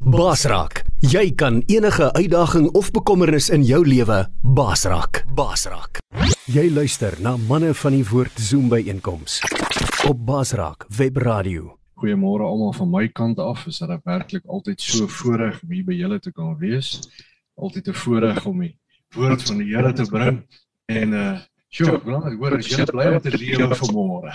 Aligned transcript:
Basraak, 0.00 0.86
jy 1.04 1.26
kan 1.36 1.58
enige 1.68 2.06
uitdaging 2.16 2.70
of 2.72 2.88
bekommernis 2.90 3.50
in 3.52 3.60
jou 3.68 3.82
lewe 3.84 4.22
basraak. 4.40 5.18
Basraak. 5.36 5.98
Jy 6.48 6.70
luister 6.72 7.18
na 7.20 7.34
manne 7.36 7.74
van 7.76 7.92
die 7.92 8.06
woord 8.08 8.38
Zoom 8.40 8.70
by 8.72 8.78
einkoms 8.88 9.42
op 10.08 10.22
Basraak 10.24 10.86
Web 10.96 11.18
Radio. 11.20 11.74
Goeiemôre 12.00 12.46
almal 12.48 12.72
van 12.78 12.88
my 12.88 13.02
kant 13.12 13.42
af. 13.44 13.66
Is 13.68 13.82
dit 13.84 13.92
werklik 14.08 14.46
altyd 14.48 14.80
so 14.80 15.04
voorreg 15.04 15.58
om 15.60 15.74
hier 15.76 15.84
by 15.84 15.98
julle 15.98 16.18
te 16.18 16.32
kan 16.32 16.56
wees? 16.56 17.02
Altyd 17.60 17.88
'n 17.92 17.94
voorreg 17.94 18.46
om 18.46 18.60
die 18.60 18.78
woord 19.12 19.42
van 19.42 19.58
die 19.58 19.68
Here 19.68 19.92
te 19.92 20.08
bring 20.08 20.40
en 20.88 21.12
uh 21.12 21.38
sure, 21.68 21.96
ek 21.96 22.04
wil 22.04 22.24
net 22.24 22.38
hoor 22.40 22.56
as 22.56 22.66
julle 22.72 22.86
bly 22.86 23.06
om 23.12 23.20
te 23.20 23.36
lewe 23.36 23.68
vir 23.74 23.92
môre. 23.92 24.32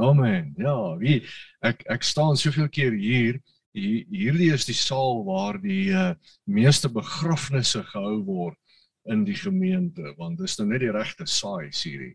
Amen. 0.00 0.54
Ja, 0.56 0.96
wie 0.96 1.22
ek 1.60 1.84
ek 1.84 2.02
staan 2.02 2.36
soveel 2.36 2.68
keer 2.68 2.96
hier 2.96 3.42
hierdie 3.76 4.52
is 4.54 4.64
die 4.68 4.76
saal 4.76 5.22
waar 5.26 5.58
die 5.60 5.90
uh, 5.92 6.14
meeste 6.48 6.88
begrafnisse 6.92 7.82
gehou 7.92 8.22
word 8.24 8.58
in 9.12 9.24
die 9.26 9.36
gemeente 9.38 10.14
want 10.18 10.40
dis 10.40 10.56
nou 10.58 10.68
net 10.70 10.82
die 10.82 10.94
regte 10.94 11.26
saai 11.28 11.68
hierdie. 11.70 12.14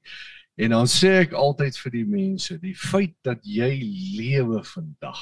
En 0.60 0.74
dan 0.76 0.90
sê 0.92 1.14
ek 1.22 1.32
altyd 1.38 1.78
vir 1.80 1.94
die 1.94 2.06
mense, 2.06 2.58
die 2.60 2.76
feit 2.76 3.16
dat 3.26 3.40
jy 3.48 3.72
lewe 4.18 4.60
vandag 4.68 5.22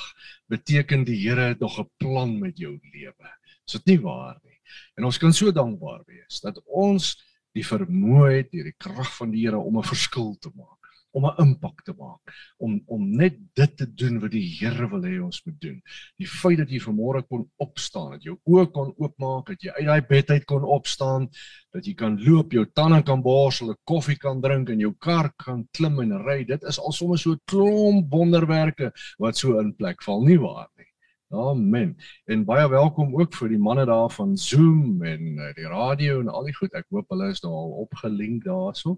beteken 0.52 1.06
die 1.08 1.20
Here 1.22 1.52
het 1.52 1.62
nog 1.62 1.80
'n 1.80 1.90
plan 2.02 2.40
met 2.40 2.58
jou 2.58 2.80
lewe. 2.94 3.30
Is 3.68 3.78
dit 3.78 3.86
nie 3.94 4.02
waar 4.02 4.40
nie? 4.44 4.58
En 4.98 5.06
ons 5.06 5.18
kan 5.18 5.34
so 5.34 5.52
dankbaar 5.52 6.02
wees 6.08 6.42
dat 6.42 6.60
ons 6.66 7.16
die 7.54 7.66
vermoë 7.66 8.32
het 8.38 8.52
deur 8.52 8.64
die 8.64 8.78
krag 8.78 9.16
van 9.18 9.32
die 9.32 9.46
Here 9.46 9.58
om 9.58 9.78
'n 9.78 9.84
verskil 9.84 10.36
te 10.42 10.50
maak 10.56 10.79
om 11.12 11.26
'n 11.26 11.42
impak 11.46 11.84
te 11.84 11.94
maak 11.98 12.22
om 12.58 12.82
om 12.88 13.10
net 13.22 13.38
dit 13.54 13.78
te 13.78 13.88
doen 13.94 14.20
wat 14.20 14.32
die 14.32 14.48
Here 14.60 14.88
wil 14.90 15.04
hê 15.04 15.16
ons 15.24 15.42
moet 15.46 15.60
doen. 15.62 15.82
Die 16.18 16.28
feit 16.28 16.58
dat 16.58 16.70
jy 16.70 16.80
vanmôre 16.80 17.24
kon 17.28 17.48
opstaan, 17.58 18.12
dat 18.12 18.24
jou 18.24 18.38
oë 18.46 18.66
kon 18.72 18.94
oopmaak, 18.98 19.48
dat 19.54 19.64
jy 19.64 19.72
uit 19.78 19.86
daai 19.86 20.02
bed 20.10 20.30
uit 20.30 20.46
kon 20.46 20.64
opstaan, 20.64 21.30
dat 21.74 21.86
jy 21.86 21.94
kan 21.94 22.18
loop, 22.24 22.52
jou 22.52 22.66
tande 22.74 23.02
kan 23.04 23.22
borsel, 23.22 23.72
'n 23.72 23.78
koffie 23.84 24.18
kan 24.18 24.42
drink 24.42 24.70
en 24.70 24.80
jou 24.80 24.94
kar 25.00 25.32
kan 25.38 25.68
klim 25.72 26.00
en 26.00 26.18
ry, 26.26 26.44
dit 26.44 26.64
is 26.64 26.80
al 26.80 26.92
sommer 26.92 27.18
so 27.18 27.32
'n 27.32 27.42
klomp 27.46 28.12
wonderwerke 28.12 28.92
wat 29.18 29.38
so 29.38 29.60
in 29.60 29.74
plek 29.76 30.04
val 30.04 30.22
nie 30.24 30.38
waar 30.38 30.70
nie. 30.78 30.89
Amen. 31.30 31.98
En 32.26 32.44
baie 32.46 32.70
welkom 32.70 33.12
ook 33.14 33.36
vir 33.38 33.52
die 33.54 33.60
manne 33.62 33.84
daar 33.86 34.10
van 34.10 34.32
Zoom 34.38 35.04
en 35.06 35.22
uh, 35.38 35.52
die 35.54 35.68
radio 35.70 36.24
en 36.24 36.32
al 36.34 36.48
die 36.48 36.56
goed. 36.58 36.74
Ek 36.74 36.88
hoop 36.90 37.14
hulle 37.14 37.28
is 37.30 37.44
nou 37.44 37.52
al 37.54 37.76
opgelink 37.84 38.48
daarso. 38.48 38.96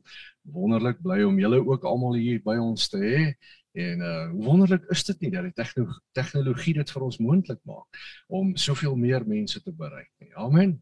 Wonderlik 0.48 1.02
bly 1.04 1.26
om 1.28 1.42
julle 1.44 1.60
ook 1.60 1.84
almal 1.84 2.16
hier 2.16 2.40
by 2.46 2.56
ons 2.56 2.88
te 2.94 3.02
hê. 3.04 3.20
En 3.74 4.00
uh 4.04 4.30
wonderlik 4.32 4.84
is 4.92 5.04
dit 5.08 5.22
nie 5.22 5.30
dat 5.32 5.46
die 5.48 5.54
tegnologie 5.56 6.02
tegnologie 6.12 6.74
dit 6.76 6.90
vir 6.92 7.04
ons 7.06 7.20
moontlik 7.24 7.60
maak 7.64 8.02
om 8.28 8.52
soveel 8.60 8.98
meer 9.00 9.24
mense 9.28 9.62
te 9.64 9.72
bereik 9.72 10.10
nie. 10.20 10.32
Amen. 10.36 10.74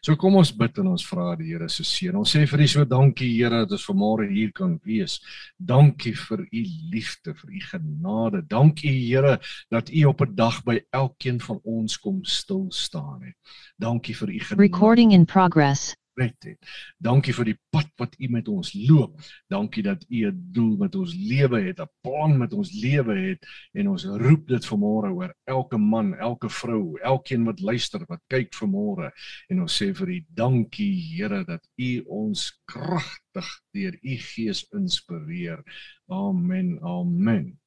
So 0.00 0.14
kom 0.16 0.38
ons 0.38 0.52
bid 0.54 0.78
en 0.78 0.92
ons 0.92 1.06
vra 1.10 1.34
die 1.36 1.50
Here 1.50 1.68
se 1.68 1.82
seën. 1.84 2.14
Ons 2.14 2.36
sê 2.36 2.44
vir 2.46 2.62
U 2.62 2.68
so 2.70 2.84
dankie 2.84 3.32
Here 3.32 3.64
dat 3.64 3.74
ons 3.74 3.88
vanmôre 3.90 4.28
hier 4.30 4.54
kan 4.54 4.78
wees. 4.86 5.18
Dankie 5.58 6.14
vir 6.14 6.46
U 6.46 6.64
liefde, 6.94 7.34
vir 7.34 7.50
U 7.50 7.60
genade. 7.72 8.46
Dankie 8.46 8.94
Here 8.94 9.40
dat 9.70 9.90
U 9.90 10.04
op 10.04 10.22
'n 10.22 10.34
dag 10.34 10.62
by 10.64 10.80
elkeen 10.92 11.40
van 11.40 11.60
ons 11.64 11.98
kom 11.98 12.24
stil 12.24 12.66
staan 12.70 13.22
het. 13.22 13.36
Dankie 13.76 14.14
vir 14.14 14.28
U 14.28 14.38
genade. 14.38 14.62
Recording 14.62 15.12
in 15.12 15.24
progress 15.24 15.96
red 16.16 16.48
het. 16.48 16.70
Dankie 17.02 17.34
vir 17.36 17.50
die 17.50 17.56
pad 17.72 17.88
wat 18.00 18.16
U 18.18 18.28
met 18.32 18.48
ons 18.48 18.72
loop. 18.88 19.16
Dankie 19.52 19.82
dat 19.84 20.04
U 20.08 20.26
'n 20.26 20.40
doel 20.52 20.76
met 20.76 20.94
ons 20.94 21.14
lewe 21.14 21.60
het, 21.68 21.80
'n 21.80 21.90
plan 22.02 22.38
met 22.38 22.52
ons 22.52 22.72
lewe 22.72 23.16
het 23.30 23.46
en 23.74 23.88
ons 23.88 24.04
roep 24.04 24.48
dit 24.48 24.66
vanmôre 24.66 25.12
oor 25.12 25.34
elke 25.44 25.78
man, 25.78 26.14
elke 26.14 26.48
vrou, 26.48 26.98
elkeen 27.02 27.44
wat 27.44 27.60
luister, 27.60 28.04
wat 28.08 28.22
kyk 28.28 28.54
vanmôre 28.54 29.12
en 29.48 29.60
ons 29.60 29.82
sê 29.82 29.94
vir 29.94 30.08
U 30.08 30.24
dankie 30.28 30.94
Here 30.96 31.44
dat 31.44 31.68
U 31.78 32.00
ons 32.06 32.62
kragtig 32.64 33.48
deur 33.72 33.94
U 34.02 34.16
Gees 34.16 34.66
inspireer. 34.72 35.62
Amen. 36.08 36.78
Amen. 36.82 37.58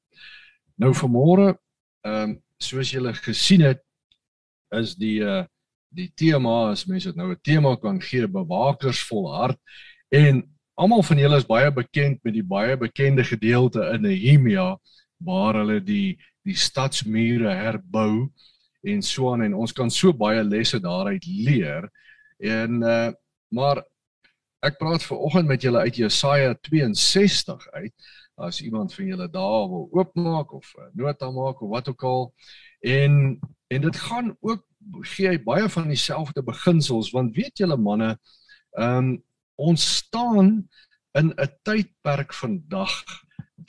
Nou 0.75 0.93
vanmôre, 0.93 1.57
ehm 2.03 2.29
um, 2.29 2.41
soos 2.59 2.91
julle 2.91 3.13
gesien 3.13 3.61
het, 3.61 3.79
is 4.71 4.95
die 4.95 5.19
uh 5.23 5.45
die 5.89 6.09
tema 6.15 6.69
as 6.71 6.85
mense 6.85 7.09
dit 7.09 7.17
nou 7.17 7.31
'n 7.31 7.41
tema 7.41 7.75
kan 7.75 8.01
gee 8.01 8.27
bewakers 8.27 9.01
vol 9.09 9.33
hart. 9.33 9.57
En 10.09 10.43
almal 10.75 11.03
van 11.03 11.17
julle 11.17 11.37
is 11.37 11.45
baie 11.45 11.71
bekend 11.71 12.23
met 12.23 12.33
die 12.33 12.43
baie 12.43 12.77
bekende 12.77 13.23
gedeelte 13.23 13.81
in 13.93 14.01
Nehemia 14.01 14.77
waar 15.17 15.55
hulle 15.55 15.83
die 15.83 16.19
die 16.47 16.55
stadsmure 16.55 17.51
herbou 17.53 18.29
en 18.81 19.01
so 19.01 19.33
aan. 19.33 19.43
En 19.43 19.53
ons 19.53 19.73
kan 19.73 19.89
so 19.89 20.13
baie 20.13 20.43
lesse 20.43 20.79
daaruit 20.79 21.25
leer. 21.25 21.89
En 22.37 22.81
uh, 22.81 23.11
maar 23.49 23.83
ek 24.65 24.77
praat 24.77 25.03
ver 25.03 25.17
oggend 25.17 25.47
met 25.47 25.61
julle 25.61 25.79
uit 25.79 25.95
Jesaja 25.95 26.53
62 26.61 27.67
uit. 27.71 27.93
As 28.39 28.61
iemand 28.61 28.93
van 28.93 29.05
julle 29.05 29.29
daar 29.29 29.67
wil 29.67 29.89
oopmaak 29.91 30.53
of 30.53 30.73
'n 30.77 30.91
nota 30.93 31.31
maak 31.31 31.61
of 31.61 31.69
wat 31.69 31.89
ook 31.89 32.03
al. 32.03 32.33
En 32.79 33.39
en 33.67 33.81
dit 33.81 33.95
gaan 33.95 34.37
ook 34.39 34.68
gee 35.15 35.33
hy 35.33 35.39
baie 35.43 35.69
van 35.69 35.89
dieselfde 35.91 36.43
beginsels 36.43 37.11
want 37.15 37.35
weet 37.35 37.63
julle 37.63 37.77
manne 37.77 38.13
ehm 38.77 38.97
um, 38.97 39.17
ons 39.59 39.83
staan 39.97 40.69
in 41.19 41.33
'n 41.35 41.49
tydperk 41.67 42.33
vandag 42.33 42.93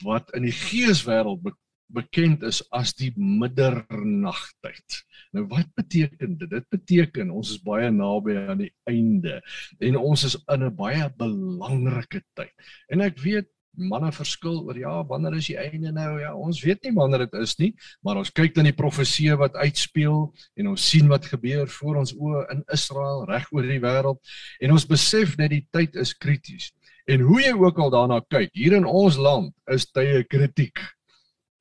wat 0.05 0.31
in 0.37 0.45
die 0.47 0.55
geeswêreld 0.55 1.41
be 1.43 1.51
bekend 1.91 2.43
is 2.47 2.61
as 2.71 2.93
die 2.95 3.11
middernagtyd. 3.17 4.97
Nou 5.35 5.45
wat 5.51 5.67
beteken 5.75 6.37
dit? 6.39 6.49
Dit 6.49 6.67
beteken 6.71 7.31
ons 7.35 7.53
is 7.55 7.63
baie 7.63 7.89
naby 7.91 8.37
aan 8.37 8.63
die 8.63 8.71
einde 8.89 9.39
en 9.79 9.99
ons 9.99 10.23
is 10.29 10.37
in 10.53 10.63
'n 10.63 10.75
baie 10.75 11.09
belangrike 11.17 12.23
tyd. 12.33 12.53
En 12.89 13.01
ek 13.01 13.19
weet 13.19 13.49
manne 13.77 14.11
verskil 14.11 14.59
oor 14.65 14.77
ja, 14.77 14.93
wanneer 15.07 15.37
is 15.39 15.47
die 15.47 15.57
einde 15.59 15.91
nou? 15.95 16.19
Ja, 16.19 16.33
ons 16.35 16.61
weet 16.63 16.83
nie 16.83 16.93
wanneer 16.95 17.25
dit 17.25 17.37
is 17.41 17.55
nie, 17.59 17.71
maar 18.03 18.19
ons 18.21 18.33
kyk 18.35 18.55
dan 18.55 18.67
die 18.67 18.75
profeseë 18.75 19.37
wat 19.39 19.55
uitspeel 19.55 20.27
en 20.59 20.71
ons 20.73 20.89
sien 20.93 21.07
wat 21.11 21.29
gebeur 21.31 21.67
voor 21.79 22.01
ons 22.03 22.13
oë 22.13 22.45
in 22.55 22.63
Israel, 22.73 23.25
reg 23.29 23.47
oor 23.51 23.67
die 23.67 23.81
wêreld 23.83 24.33
en 24.59 24.75
ons 24.75 24.87
besef 24.87 25.37
net 25.39 25.53
die 25.55 25.65
tyd 25.71 25.95
is 25.95 26.13
krities. 26.17 26.71
En 27.09 27.23
hoe 27.25 27.41
jy 27.41 27.53
ook 27.57 27.79
al 27.81 27.93
daarna 27.93 28.19
kyk, 28.29 28.51
hier 28.53 28.75
in 28.77 28.85
ons 28.85 29.17
land 29.17 29.53
is 29.73 29.87
tye 29.89 30.23
kritiek. 30.29 30.79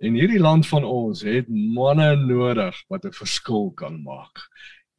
En 0.01 0.17
hierdie 0.17 0.41
land 0.41 0.67
van 0.69 0.85
ons 0.85 1.23
het 1.27 1.49
manne 1.49 2.15
nodig 2.17 2.77
wat 2.89 3.05
'n 3.05 3.13
verskil 3.13 3.71
kan 3.77 4.03
maak. 4.03 4.45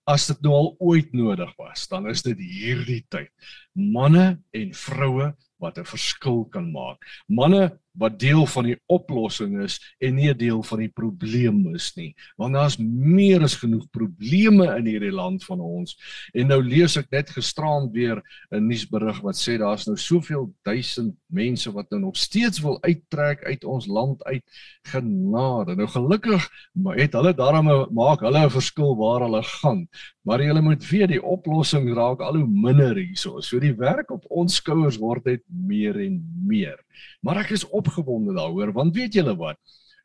As 0.05 0.27
dit 0.27 0.41
nou 0.41 0.53
al 0.53 0.75
ooit 0.79 1.13
nodig 1.13 1.53
was, 1.57 1.87
dan 1.87 2.09
is 2.09 2.21
dit 2.21 2.37
hierdie 2.37 3.05
tyd. 3.09 3.29
Manne 3.73 4.41
en 4.51 4.73
vroue 4.73 5.33
wat 5.61 5.77
'n 5.77 5.85
verskil 5.85 6.45
kan 6.49 6.71
maak. 6.71 6.99
Manne 7.27 7.79
wat 7.97 8.19
deel 8.19 8.45
van 8.45 8.69
die 8.69 8.77
oplossing 8.85 9.59
is 9.63 9.79
en 9.99 10.15
nie 10.15 10.29
'n 10.29 10.37
deel 10.37 10.63
van 10.63 10.79
die 10.79 10.89
probleem 10.89 11.75
is 11.75 11.91
nie. 11.95 12.15
Want 12.37 12.53
daar's 12.53 12.77
meer 12.77 13.41
as 13.41 13.55
genoeg 13.55 13.89
probleme 13.89 14.75
in 14.77 14.85
hierdie 14.85 15.11
land 15.11 15.43
van 15.43 15.59
ons. 15.59 15.97
En 16.33 16.47
nou 16.47 16.61
lees 16.63 16.97
ek 16.97 17.09
net 17.11 17.29
gisteraand 17.29 17.91
weer 17.91 18.21
'n 18.51 18.67
nuusberig 18.67 19.21
wat 19.21 19.35
sê 19.35 19.57
daar's 19.57 19.85
nou 19.87 19.97
soveel 19.97 20.53
duisend 20.63 21.15
mense 21.27 21.71
wat 21.71 21.89
nou 21.89 22.01
nog 22.01 22.17
steeds 22.17 22.59
wil 22.59 22.77
uittrek 22.81 23.43
uit 23.43 23.63
ons 23.63 23.87
land 23.87 24.23
uit 24.23 24.43
genade. 24.83 25.75
Nou 25.75 25.87
gelukkig 25.87 26.49
het 26.95 27.13
hulle 27.13 27.33
daarmee 27.33 27.85
maak 27.91 28.19
hulle 28.19 28.45
'n 28.45 28.49
verskil 28.49 28.95
waar 28.95 29.21
hulle 29.21 29.43
gaan. 29.43 29.87
Maar 30.21 30.41
jy 30.41 30.59
moet 30.61 30.89
weet 30.89 31.07
die 31.07 31.23
oplossing 31.23 31.93
raak 31.93 32.19
al 32.21 32.35
hoe 32.35 32.47
minder 32.47 32.95
hierso. 32.95 33.39
So 33.41 33.59
die 33.59 33.73
werk 33.73 34.11
op 34.11 34.25
ons 34.29 34.55
skouers 34.55 34.97
word 35.01 35.25
net 35.25 35.41
meer 35.47 35.97
en 35.99 36.19
meer. 36.51 36.77
Maar 37.23 37.43
ek 37.45 37.55
is 37.57 37.67
opgewonde 37.69 38.35
daaroor 38.37 38.73
want 38.75 38.95
weet 38.97 39.15
julle 39.17 39.35
wat? 39.39 39.59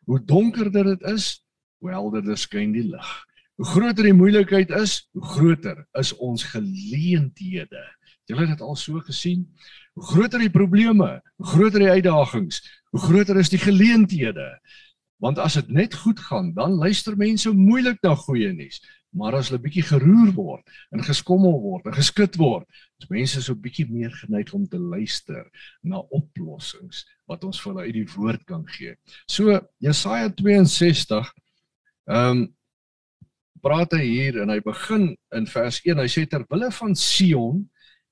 Hoe 0.07 0.21
donkerder 0.23 0.95
dit 0.95 1.03
is, 1.11 1.31
hoe 1.83 1.91
helderder 1.91 2.39
skyn 2.39 2.73
die 2.75 2.87
lig. 2.87 3.11
Hoe 3.57 3.67
groter 3.67 4.05
die 4.05 4.17
moeilikheid 4.17 4.73
is, 4.77 4.99
hoe 5.17 5.25
groter 5.25 5.85
is 5.99 6.13
ons 6.23 6.45
geleenthede. 6.53 7.85
Julle 8.29 8.45
het 8.45 8.59
dit 8.59 8.65
al 8.67 8.77
so 8.77 9.01
gesien. 9.07 9.47
Hoe 9.97 10.05
groter 10.05 10.43
die 10.43 10.53
probleme, 10.53 11.09
hoe 11.41 11.47
groter 11.47 11.81
die 11.81 11.95
uitdagings, 11.95 12.61
hoe 12.93 13.01
groter 13.01 13.41
is 13.41 13.51
die 13.53 13.63
geleenthede. 13.63 14.51
Want 15.25 15.41
as 15.41 15.57
dit 15.57 15.71
net 15.73 15.97
goed 15.97 16.21
gaan, 16.21 16.53
dan 16.55 16.77
luister 16.77 17.17
mense 17.17 17.51
moeilik 17.57 18.03
na 18.05 18.13
goeie 18.27 18.53
nuus. 18.53 18.83
Maar 19.17 19.39
as 19.39 19.51
hulle 19.51 19.63
bietjie 19.65 19.85
geroer 19.87 20.33
word 20.37 20.77
en 20.95 21.05
geskommel 21.05 21.57
word 21.63 21.89
en 21.89 21.97
geskit 21.97 22.37
word, 22.41 22.67
is 23.01 23.09
mense 23.13 23.43
so 23.45 23.57
bietjie 23.57 23.87
meer 23.89 24.13
geneig 24.23 24.53
om 24.57 24.67
te 24.69 24.81
luister 24.81 25.47
na 25.83 26.03
oplossings 26.15 27.05
wat 27.31 27.45
ons 27.49 27.61
vir 27.63 27.73
hulle 27.73 27.87
uit 27.89 27.97
die 27.97 28.11
woord 28.17 28.45
kan 28.49 28.67
gee. 28.77 28.97
So 29.29 29.57
Jesaja 29.83 30.29
62 30.43 31.33
ehm 32.07 32.45
um, 32.45 32.45
praat 33.67 33.97
hy 33.97 34.05
hier 34.05 34.37
en 34.43 34.53
hy 34.53 34.61
begin 34.63 35.09
in 35.35 35.47
vers 35.51 35.81
1. 35.83 35.99
Hy 35.99 36.11
sê 36.13 36.23
ter 36.31 36.45
wille 36.53 36.69
van 36.77 36.93
Sion 36.95 37.65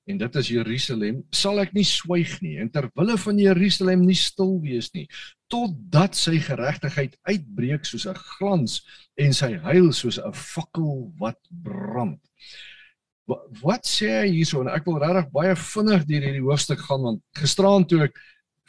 en 0.05 0.19
dit 0.21 0.35
is 0.35 0.49
Jerusalem, 0.53 1.23
sal 1.33 1.59
ek 1.63 1.73
nie 1.73 1.85
swyg 1.87 2.35
nie 2.45 2.59
en 2.61 2.69
ter 2.69 2.89
wille 2.97 3.17
van 3.17 3.39
Jerusalem 3.41 4.05
nie 4.05 4.17
stil 4.19 4.59
wees 4.61 4.91
nie 4.93 5.07
totdat 5.51 6.17
sy 6.17 6.39
geregtigheid 6.41 7.17
uitbreek 7.25 7.85
soos 7.85 8.05
'n 8.09 8.17
glans 8.37 8.81
en 9.17 9.33
sy 9.33 9.51
heil 9.65 9.91
soos 9.93 10.19
'n 10.19 10.33
fakkel 10.33 11.11
wat 11.19 11.39
brand. 11.49 12.21
Wat, 13.25 13.45
wat 13.61 13.85
sê 13.85 14.21
hy 14.21 14.29
hierso 14.37 14.61
en 14.61 14.69
ek 14.69 14.85
wil 14.85 14.99
regtig 15.01 15.31
baie 15.33 15.55
vinnig 15.55 16.05
deur 16.05 16.21
hierdie 16.21 16.45
hoofstuk 16.45 16.79
gaan 16.79 17.01
want 17.01 17.21
gisteraand 17.33 17.89
toe 17.89 18.03
ek 18.05 18.19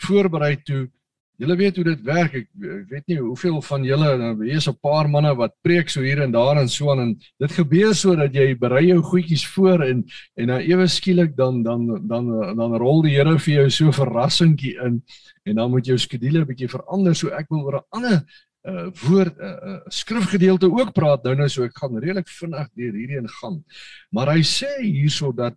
voorberei 0.06 0.56
toe 0.64 0.88
Julle 1.36 1.56
weet 1.56 1.76
hoe 1.76 1.84
dit 1.84 2.02
werk. 2.06 2.34
Ek, 2.38 2.46
ek 2.56 2.84
weet 2.88 3.10
nie 3.12 3.18
hoeveel 3.20 3.58
van 3.66 3.84
julle 3.84 4.12
nou 4.20 4.30
hier 4.40 4.56
is 4.56 4.68
'n 4.68 4.78
paar 4.80 5.08
manne 5.08 5.34
wat 5.36 5.52
preek 5.62 5.90
so 5.92 6.00
hier 6.00 6.22
en 6.22 6.32
daar 6.32 6.56
en 6.56 6.68
so 6.68 6.90
aan 6.90 7.00
en 7.00 7.12
dit 7.38 7.52
gebeur 7.52 7.94
sodat 7.94 8.32
jy 8.34 8.54
berei 8.56 8.86
jou 8.86 9.02
goedjies 9.02 9.44
voor 9.54 9.84
en 9.84 10.04
en 10.36 10.46
dan 10.46 10.60
ewe 10.60 10.86
skielik 10.88 11.36
dan 11.36 11.62
dan 11.62 12.08
dan 12.08 12.56
dan 12.56 12.76
rol 12.80 13.02
die 13.02 13.16
Here 13.16 13.38
vir 13.38 13.54
jou 13.54 13.70
so 13.70 13.86
'n 13.88 13.92
verrassingkie 13.92 14.76
in 14.80 15.02
en 15.44 15.54
dan 15.54 15.70
moet 15.70 15.86
jou 15.86 15.98
skedule 15.98 16.40
'n 16.40 16.46
bietjie 16.46 16.68
verander. 16.68 17.14
So 17.14 17.28
ek 17.28 17.46
wil 17.50 17.64
oor 17.64 17.76
'n 17.76 17.86
ander 17.90 18.24
uh 18.64 18.88
woord 19.06 19.36
'n 19.38 19.44
uh, 19.44 19.74
uh, 19.74 19.80
skrifgedeelte 19.88 20.72
ook 20.72 20.92
praat 20.92 21.22
nou 21.24 21.34
nou 21.34 21.48
so 21.48 21.64
ek 21.64 21.76
gaan 21.76 21.98
redelik 21.98 22.28
vinnig 22.28 22.68
deur 22.74 22.92
hierdie 22.92 23.18
en 23.18 23.28
gaan. 23.28 23.64
Maar 24.10 24.32
hy 24.34 24.42
sê 24.42 24.72
hierso 24.80 25.32
dat 25.32 25.54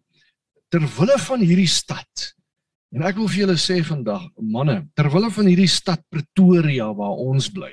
ter 0.70 0.82
wille 0.82 1.18
van 1.18 1.40
hierdie 1.40 1.68
stad 1.68 2.36
En 2.90 3.04
ek 3.06 3.20
wil 3.20 3.28
vir 3.30 3.44
julle 3.44 3.56
sê 3.62 3.76
vandag, 3.86 4.24
manne, 4.42 4.80
terwyl 4.98 5.28
van 5.34 5.50
hierdie 5.50 5.70
stad 5.70 6.02
Pretoria 6.10 6.88
waar 6.98 7.20
ons 7.22 7.52
bly, 7.54 7.70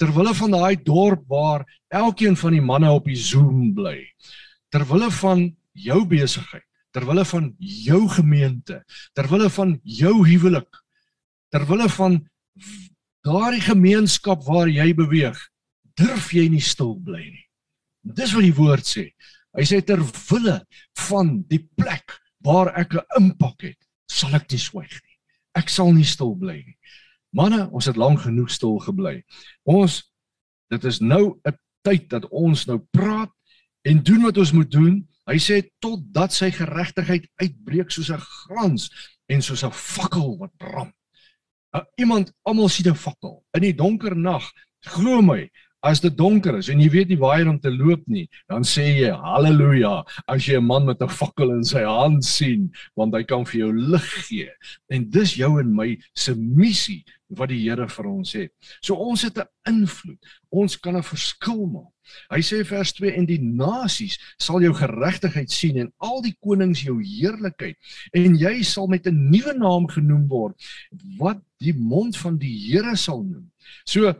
terwyl 0.00 0.30
van 0.38 0.56
daai 0.56 0.76
dorp 0.80 1.26
waar 1.28 1.66
elkeen 1.92 2.38
van 2.40 2.56
die 2.56 2.62
manne 2.64 2.92
op 2.96 3.04
die 3.10 3.18
Zoom 3.20 3.74
bly, 3.76 3.98
terwyl 4.72 5.10
van 5.18 5.44
jou 5.76 6.00
besigheid, 6.08 6.64
terwyl 6.96 7.20
van 7.28 7.52
jou 7.60 8.00
gemeente, 8.16 8.80
terwyl 9.12 9.50
van 9.52 9.76
jou 9.84 10.14
huwelik, 10.24 10.80
terwyl 11.52 11.84
van 11.98 12.18
daardie 13.24 13.64
gemeenskap 13.68 14.48
waar 14.48 14.72
jy 14.72 14.94
beweeg, 14.96 15.36
durf 16.00 16.32
jy 16.32 16.48
nie 16.48 16.64
stil 16.64 16.96
bly 17.04 17.20
nie. 17.20 17.46
Dis 18.16 18.32
wat 18.32 18.48
die 18.48 18.56
woord 18.56 18.88
sê. 18.88 19.10
Hy 19.52 19.64
sê 19.68 19.84
terwyl 19.84 20.62
van 21.10 21.36
die 21.52 21.60
plek 21.76 22.16
waar 22.44 22.72
ek 22.80 22.94
'n 22.96 23.04
impak 23.20 23.60
het 23.68 23.83
sal 24.14 24.34
ek 24.38 24.50
nie 24.52 24.62
swyg 24.62 24.92
nie. 24.94 25.16
Ek 25.58 25.70
sal 25.70 25.92
nie 25.94 26.06
stil 26.06 26.34
bly 26.38 26.60
nie. 26.62 26.78
Manne, 27.34 27.66
ons 27.74 27.88
het 27.90 27.98
lank 27.98 28.22
genoeg 28.22 28.50
stil 28.54 28.78
gebly. 28.82 29.22
Ons 29.66 30.04
dit 30.70 30.84
is 30.84 31.00
nou 31.00 31.40
'n 31.44 31.58
tyd 31.82 32.08
dat 32.08 32.28
ons 32.30 32.66
nou 32.66 32.78
praat 32.90 33.30
en 33.84 34.02
doen 34.02 34.22
wat 34.22 34.38
ons 34.38 34.52
moet 34.52 34.70
doen. 34.70 35.08
Hy 35.26 35.38
sê 35.38 35.62
totdat 35.80 36.32
sy 36.32 36.50
geregtigheid 36.50 37.26
uitbreek 37.42 37.90
soos 37.90 38.10
'n 38.10 38.18
glans 38.18 38.90
en 39.28 39.42
soos 39.42 39.64
'n 39.64 39.70
fakkel 39.70 40.38
wat 40.38 40.56
brand. 40.56 40.94
Uh, 41.74 41.82
iemand 41.96 42.32
almal 42.42 42.68
sien 42.68 42.90
'n 42.90 42.94
fakkel 42.94 43.44
in 43.52 43.62
die 43.62 43.74
donker 43.74 44.16
nag. 44.16 44.44
Glo 44.80 45.22
my, 45.22 45.50
As 45.84 46.00
dit 46.00 46.14
donker 46.16 46.56
is 46.58 46.70
en 46.72 46.80
jy 46.80 46.88
weet 46.94 47.10
nie 47.12 47.18
waar 47.20 47.38
jy 47.38 47.48
om 47.50 47.58
te 47.60 47.72
loop 47.72 48.06
nie, 48.08 48.24
dan 48.48 48.64
sê 48.64 48.86
jy 48.96 49.10
haleluja 49.12 49.98
as 50.26 50.46
jy 50.48 50.56
'n 50.56 50.64
man 50.64 50.86
met 50.86 51.02
'n 51.02 51.08
fakkel 51.08 51.52
in 51.52 51.64
sy 51.64 51.84
hand 51.84 52.24
sien, 52.24 52.72
want 52.96 53.14
hy 53.14 53.22
kan 53.22 53.44
vir 53.44 53.58
jou 53.60 53.72
lig 53.72 54.08
gee. 54.28 54.48
En 54.90 55.10
dis 55.10 55.34
jou 55.36 55.60
en 55.60 55.74
my 55.76 55.98
se 56.14 56.34
missie 56.34 57.04
wat 57.28 57.48
die 57.48 57.60
Here 57.64 57.88
vir 57.88 58.06
ons 58.06 58.32
het. 58.32 58.52
So 58.80 58.94
ons 58.94 59.22
het 59.22 59.38
'n 59.38 59.48
invloed. 59.68 60.18
Ons 60.50 60.76
kan 60.76 60.96
'n 60.96 61.02
verskil 61.02 61.66
maak. 61.66 61.92
Hy 62.30 62.40
sê 62.40 62.64
vers 62.64 62.92
2 62.92 63.12
en 63.16 63.26
die 63.26 63.40
nasies 63.40 64.18
sal 64.38 64.60
jou 64.60 64.72
geregtigheid 64.72 65.50
sien 65.50 65.78
en 65.78 65.92
al 65.98 66.20
die 66.22 66.36
konings 66.40 66.82
jou 66.82 67.00
heerlikheid 67.00 67.76
en 68.12 68.36
jy 68.36 68.62
sal 68.62 68.86
met 68.86 69.06
'n 69.06 69.30
nuwe 69.30 69.54
naam 69.56 69.88
genoem 69.88 70.28
word 70.28 70.54
wat 71.18 71.40
die 71.60 71.72
mond 71.72 72.16
van 72.16 72.36
die 72.36 72.54
Here 72.68 72.96
sal 72.96 73.22
noem. 73.22 73.50
So 73.86 74.14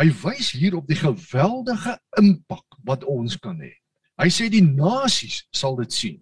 Hy 0.00 0.08
wys 0.22 0.54
hier 0.56 0.78
op 0.78 0.86
die 0.88 0.96
geweldige 0.96 1.98
impak 2.16 2.78
wat 2.88 3.04
ons 3.04 3.36
kan 3.36 3.58
hê. 3.60 3.74
Hy 4.20 4.28
sê 4.32 4.48
die 4.52 4.64
nasies 4.64 5.42
sal 5.52 5.76
dit 5.80 5.92
sien. 5.92 6.18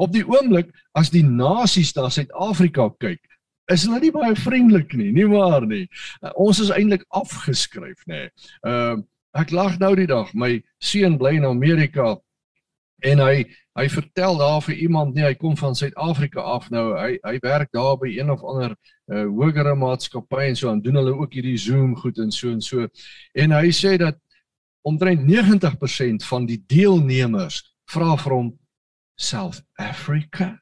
Op 0.00 0.14
die 0.14 0.24
oomblik 0.24 0.70
as 0.96 1.12
die 1.12 1.24
nasies 1.24 1.92
na 1.96 2.08
Suid-Afrika 2.08 2.88
kyk, 3.02 3.20
is 3.70 3.84
hulle 3.86 4.00
nie 4.02 4.12
baie 4.14 4.32
vriendelik 4.34 4.96
nie, 4.98 5.10
nie 5.14 5.28
waar 5.30 5.66
nie. 5.68 5.84
Uh, 6.24 6.32
ons 6.46 6.62
is 6.64 6.72
eintlik 6.74 7.04
afgeskryf, 7.16 8.02
nê. 8.10 8.28
Ehm 8.66 9.00
uh, 9.00 9.06
ek 9.38 9.52
lag 9.54 9.76
nou 9.78 9.92
die 9.94 10.08
dag, 10.10 10.26
my 10.34 10.56
seun 10.82 11.14
bly 11.20 11.36
in 11.38 11.44
Amerika 11.46 12.16
en 13.00 13.22
hy 13.24 13.44
hy 13.78 13.86
vertel 13.88 14.38
daar 14.40 14.60
vir 14.64 14.74
iemand 14.84 15.14
nee 15.14 15.24
hy 15.24 15.34
kom 15.38 15.54
van 15.56 15.76
Suid-Afrika 15.78 16.42
af 16.42 16.68
nou. 16.74 16.90
Hy 16.98 17.18
hy 17.22 17.38
werk 17.44 17.70
daar 17.72 17.96
by 18.00 18.10
een 18.12 18.30
of 18.32 18.42
ander 18.44 18.74
uh, 18.74 19.24
hogere 19.24 19.74
maatskappy 19.78 20.50
en 20.50 20.58
so 20.58 20.70
aan 20.70 20.82
doen 20.84 20.98
hulle 21.00 21.14
ook 21.16 21.32
hierdie 21.38 21.58
Zoom 21.58 21.94
goed 21.96 22.18
en 22.18 22.32
so 22.34 22.50
en 22.50 22.60
so. 22.60 22.88
En 23.32 23.54
hy 23.56 23.70
sê 23.74 23.96
dat 24.00 24.18
omtrent 24.82 25.24
90% 25.28 26.26
van 26.28 26.46
die 26.48 26.60
deelnemers 26.66 27.62
vra 27.90 28.16
vir 28.20 28.36
hom 28.36 28.52
South 29.20 29.62
Africa 29.78 30.54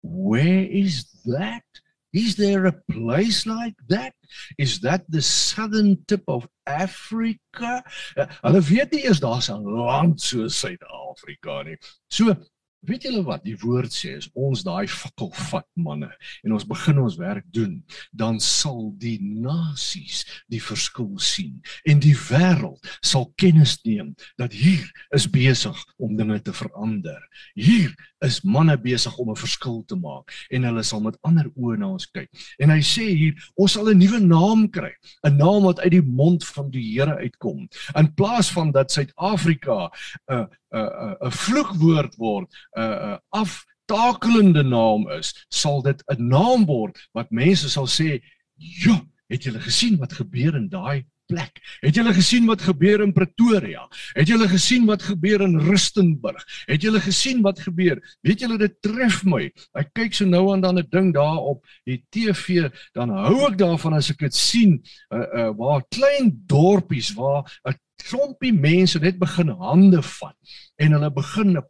where 0.00 0.68
is 0.68 1.04
that 1.24 1.83
Is 2.14 2.36
there 2.36 2.66
a 2.66 2.78
place 2.90 3.44
like 3.44 3.74
that? 3.88 4.14
Is 4.56 4.78
that 4.80 5.02
the 5.08 5.20
southern 5.20 5.98
tip 6.06 6.22
of 6.28 6.46
Africa? 6.64 7.82
Uh, 8.16 8.26
hulle 8.44 8.62
weet 8.70 8.94
nie 8.94 9.02
eers 9.02 9.20
daar's 9.20 9.50
'n 9.50 9.66
land 9.66 10.20
so 10.22 10.46
Suid-Afrika 10.46 11.64
nie. 11.66 11.76
So 12.08 12.36
Weet 12.84 13.06
julle 13.06 13.22
wat 13.24 13.44
die 13.46 13.56
woord 13.62 13.92
sê 13.94 14.14
as 14.18 14.26
ons 14.36 14.64
daai 14.66 14.84
fakkel 14.90 15.30
vat 15.50 15.66
manne 15.80 16.10
en 16.44 16.54
ons 16.56 16.66
begin 16.68 16.98
ons 17.00 17.16
werk 17.16 17.46
doen 17.56 17.78
dan 18.12 18.36
sal 18.42 18.90
die 19.00 19.16
nasies 19.22 20.24
die 20.52 20.60
verskil 20.60 21.14
sien 21.16 21.62
en 21.88 22.02
die 22.04 22.16
wêreld 22.28 22.84
sal 23.00 23.30
kennis 23.40 23.78
neem 23.88 24.12
dat 24.40 24.52
hier 24.52 24.84
is 25.16 25.24
besig 25.30 25.78
om 25.96 26.16
dinge 26.18 26.36
te 26.44 26.52
verander. 26.52 27.20
Hier 27.56 27.94
is 28.24 28.42
manne 28.44 28.76
besig 28.80 29.16
om 29.18 29.30
'n 29.30 29.36
verskil 29.36 29.82
te 29.88 29.96
maak 29.96 30.32
en 30.50 30.64
hulle 30.64 30.82
sal 30.82 31.00
met 31.00 31.18
ander 31.22 31.48
oë 31.56 31.78
na 31.78 31.88
ons 31.88 32.06
kyk. 32.06 32.28
En 32.58 32.70
hy 32.70 32.80
sê 32.80 33.08
hier 33.16 33.34
ons 33.56 33.72
sal 33.72 33.88
'n 33.88 33.98
nuwe 33.98 34.20
naam 34.20 34.68
kry, 34.68 34.92
'n 35.24 35.36
naam 35.36 35.64
wat 35.64 35.80
uit 35.80 35.92
die 35.92 36.02
mond 36.02 36.44
van 36.44 36.70
die 36.70 36.84
Here 36.94 37.16
uitkom. 37.16 37.68
In 37.96 38.14
plaas 38.14 38.50
van 38.52 38.72
dat 38.72 38.92
Suid-Afrika 38.92 39.90
'n 40.28 40.34
uh, 40.34 40.46
'n 40.74 40.76
uh, 40.76 41.14
'n 41.20 41.26
uh, 41.26 41.30
vloekwoord 41.30 42.16
word, 42.16 42.48
uh, 42.76 42.84
uh, 42.84 43.16
aftakelende 43.28 44.62
naam 44.62 45.08
is, 45.18 45.46
sal 45.48 45.82
dit 45.82 46.02
'n 46.06 46.28
naam 46.28 46.66
word 46.66 46.98
wat 47.12 47.30
mense 47.30 47.70
sal 47.70 47.86
sê, 47.86 48.20
"Jo, 48.56 49.00
het 49.28 49.42
julle 49.42 49.60
gesien 49.60 49.98
wat 49.98 50.12
gebeur 50.12 50.54
in 50.54 50.68
daai 50.68 51.04
plek? 51.26 51.60
Het 51.80 51.96
julle 51.96 52.12
gesien 52.14 52.46
wat 52.46 52.62
gebeur 52.62 53.02
in 53.04 53.12
Pretoria? 53.12 53.86
Het 54.12 54.28
julle 54.28 54.48
gesien 54.48 54.86
wat 54.88 55.02
gebeur 55.02 55.40
in 55.44 55.58
Rustenburg? 55.60 56.44
Het 56.66 56.82
julle 56.82 57.00
gesien 57.00 57.42
wat 57.42 57.60
gebeur? 57.64 58.00
Weet 58.20 58.44
julle 58.44 58.58
dit 58.60 58.74
tref 58.84 59.22
my. 59.28 59.48
Ek 59.78 59.92
kyk 59.96 60.16
so 60.16 60.28
nou 60.28 60.52
en 60.54 60.60
dan 60.60 60.78
'n 60.78 60.88
ding 60.90 61.14
daar 61.14 61.38
op 61.38 61.64
die 61.84 62.04
TV, 62.10 62.70
dan 62.92 63.10
hou 63.10 63.50
ek 63.50 63.58
daarvan 63.58 63.94
as 63.94 64.10
ek 64.10 64.18
dit 64.18 64.34
sien, 64.34 64.82
uh, 65.10 65.18
uh, 65.18 65.50
waar 65.56 65.82
klein 65.88 66.32
dorpies 66.46 67.14
waar 67.14 67.44
'n 67.64 67.74
klompie 68.04 68.52
mense 68.52 68.98
net 68.98 69.18
begin 69.18 69.48
hande 69.48 70.02
vat 70.02 70.36
en 70.76 70.92
hulle 70.92 71.10
begin 71.10 71.56
'n 71.56 71.64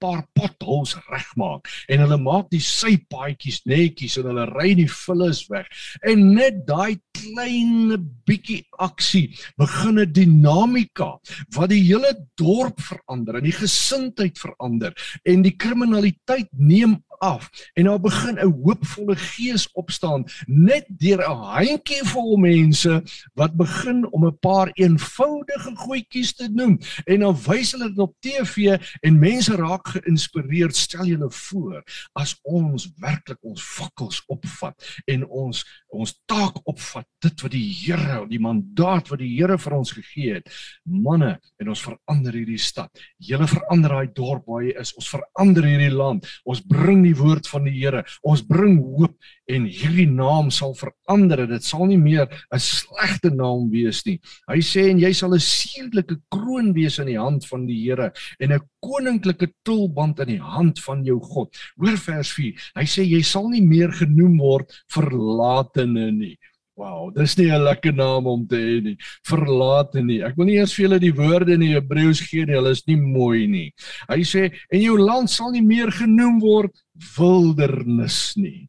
paar 0.00 0.24
potholes 0.36 0.94
regmaak 1.10 1.68
en 1.88 2.02
hulle 2.04 2.18
maak 2.22 2.50
die 2.52 2.62
sypaadjies 2.62 3.62
netjies 3.68 4.18
en 4.20 4.30
hulle 4.30 4.46
ry 4.52 4.72
die 4.78 4.88
vullis 4.90 5.44
weg. 5.52 5.68
En 6.02 6.34
net 6.34 6.64
daai 6.68 6.98
klein 7.18 7.96
bietjie 8.28 8.62
aksie 8.78 9.34
begin 9.58 9.98
'n 9.98 10.12
dinamika 10.12 11.10
wat 11.56 11.70
die 11.70 11.82
hele 11.82 12.12
dorp 12.36 12.80
verander 12.80 13.38
en 13.38 13.44
die 13.44 13.58
gesindheid 13.58 14.38
verander 14.38 14.94
en 15.24 15.42
die 15.42 15.56
kriminaliteit 15.56 16.48
neem 16.52 16.98
af 17.18 17.48
en 17.74 17.84
daar 17.84 18.00
begin 18.00 18.38
'n 18.38 18.52
hoopvolle 18.62 19.16
gees 19.16 19.68
opstaan 19.72 20.24
net 20.46 20.84
deur 20.88 21.18
'n 21.18 21.36
handjievol 21.36 22.36
mense 22.36 23.02
wat 23.34 23.56
begin 23.56 24.12
om 24.12 24.26
'n 24.26 24.38
paar 24.38 24.70
eenvoudige 24.74 25.72
goedjies 25.76 26.34
te 26.34 26.48
noem 26.48 26.78
en 27.04 27.20
dan 27.20 27.36
wys 27.46 27.72
hulle 27.72 27.88
dit 27.88 27.98
op 27.98 28.14
TV 28.20 28.78
en 29.00 29.18
mense 29.18 29.56
raak 29.56 29.88
geïnspireerd. 29.88 30.76
Stel 30.76 31.04
julle 31.04 31.30
voor 31.30 31.82
as 32.12 32.38
ons 32.42 32.92
werklik 32.96 33.38
ons 33.40 33.62
fakkels 33.62 34.22
opvat 34.26 35.02
en 35.06 35.26
ons 35.26 35.64
ons 35.86 36.20
taak 36.26 36.60
opvat 36.64 37.06
dit 37.18 37.40
wat 37.40 37.50
die 37.50 37.66
Here 37.78 38.26
die 38.28 38.40
mandaat 38.40 39.08
wat 39.08 39.18
die 39.18 39.36
Here 39.36 39.58
vir 39.58 39.72
ons 39.72 39.92
gegee 39.92 40.34
het 40.34 40.48
manne 40.84 41.38
en 41.58 41.68
ons 41.68 41.82
verander 41.82 42.32
hierdie 42.32 42.60
stad. 42.60 42.90
Julle 43.18 43.48
verander 43.48 43.94
daai 43.94 44.12
dorp 44.14 44.46
waar 44.48 44.64
jy 44.64 44.74
is. 44.80 44.94
Ons 44.98 45.10
verander 45.12 45.66
hierdie 45.66 45.92
land. 45.94 46.26
Ons 46.48 46.62
bring 46.68 47.04
die 47.08 47.18
woord 47.18 47.48
van 47.50 47.66
die 47.68 47.74
Here. 47.78 48.04
Ons 48.22 48.44
bring 48.46 48.78
hoop 48.78 49.16
en 49.48 49.66
hierdie 49.66 50.08
naam 50.10 50.50
sal 50.54 50.74
verander. 50.78 51.46
Dit 51.48 51.64
sal 51.66 51.86
nie 51.88 52.00
meer 52.00 52.28
'n 52.52 52.60
slegte 52.60 53.30
naam 53.30 53.70
wees 53.70 54.04
nie. 54.06 54.18
Hy 54.48 54.60
sê 54.60 54.90
en 54.90 55.00
jy 55.00 55.12
sal 55.12 55.34
'n 55.34 55.40
suurlike 55.40 56.20
kroon 56.30 56.72
wees 56.74 56.98
in 56.98 57.06
die 57.06 57.18
hand 57.18 57.44
van 57.46 57.66
die 57.66 57.80
Here 57.84 58.12
en 58.40 58.52
'n 58.52 58.60
koninklike 58.82 59.52
tulband 59.64 60.20
in 60.20 60.28
die 60.36 60.42
hand 60.42 60.78
van 60.80 61.04
jou 61.04 61.18
God. 61.20 61.54
Hoor 61.76 61.96
vers 61.96 62.32
4. 62.32 62.54
Hy 62.76 62.84
sê 62.84 63.02
jy 63.04 63.22
sal 63.22 63.48
nie 63.48 63.62
meer 63.62 63.90
genoem 63.92 64.38
word 64.38 64.72
verlatene 64.92 66.10
nie. 66.12 66.36
Wow, 66.78 67.10
dis 67.10 67.34
nie 67.38 67.50
'n 67.50 67.64
lekker 67.64 67.94
naam 67.94 68.26
om 68.26 68.46
te 68.46 68.56
hê 68.56 68.82
nie. 68.82 68.96
Verlate 69.26 70.02
nie. 70.02 70.22
Ek 70.22 70.36
wil 70.36 70.46
nie 70.46 70.58
eers 70.58 70.74
vir 70.74 70.84
julle 70.84 71.00
die 71.00 71.12
woorde 71.12 71.52
in 71.52 71.60
die 71.60 71.74
Hebreëus 71.74 72.20
gee 72.22 72.46
nie. 72.46 72.54
Hulle 72.54 72.70
is 72.70 72.86
nie 72.86 72.96
mooi 72.96 73.46
nie. 73.46 73.72
Hy 74.08 74.22
sê 74.22 74.52
en 74.70 74.80
jou 74.80 74.96
land 74.96 75.30
sal 75.30 75.50
nie 75.50 75.62
meer 75.62 75.90
genoem 75.90 76.40
word 76.40 76.74
wildernis 77.18 78.36
nie 78.36 78.68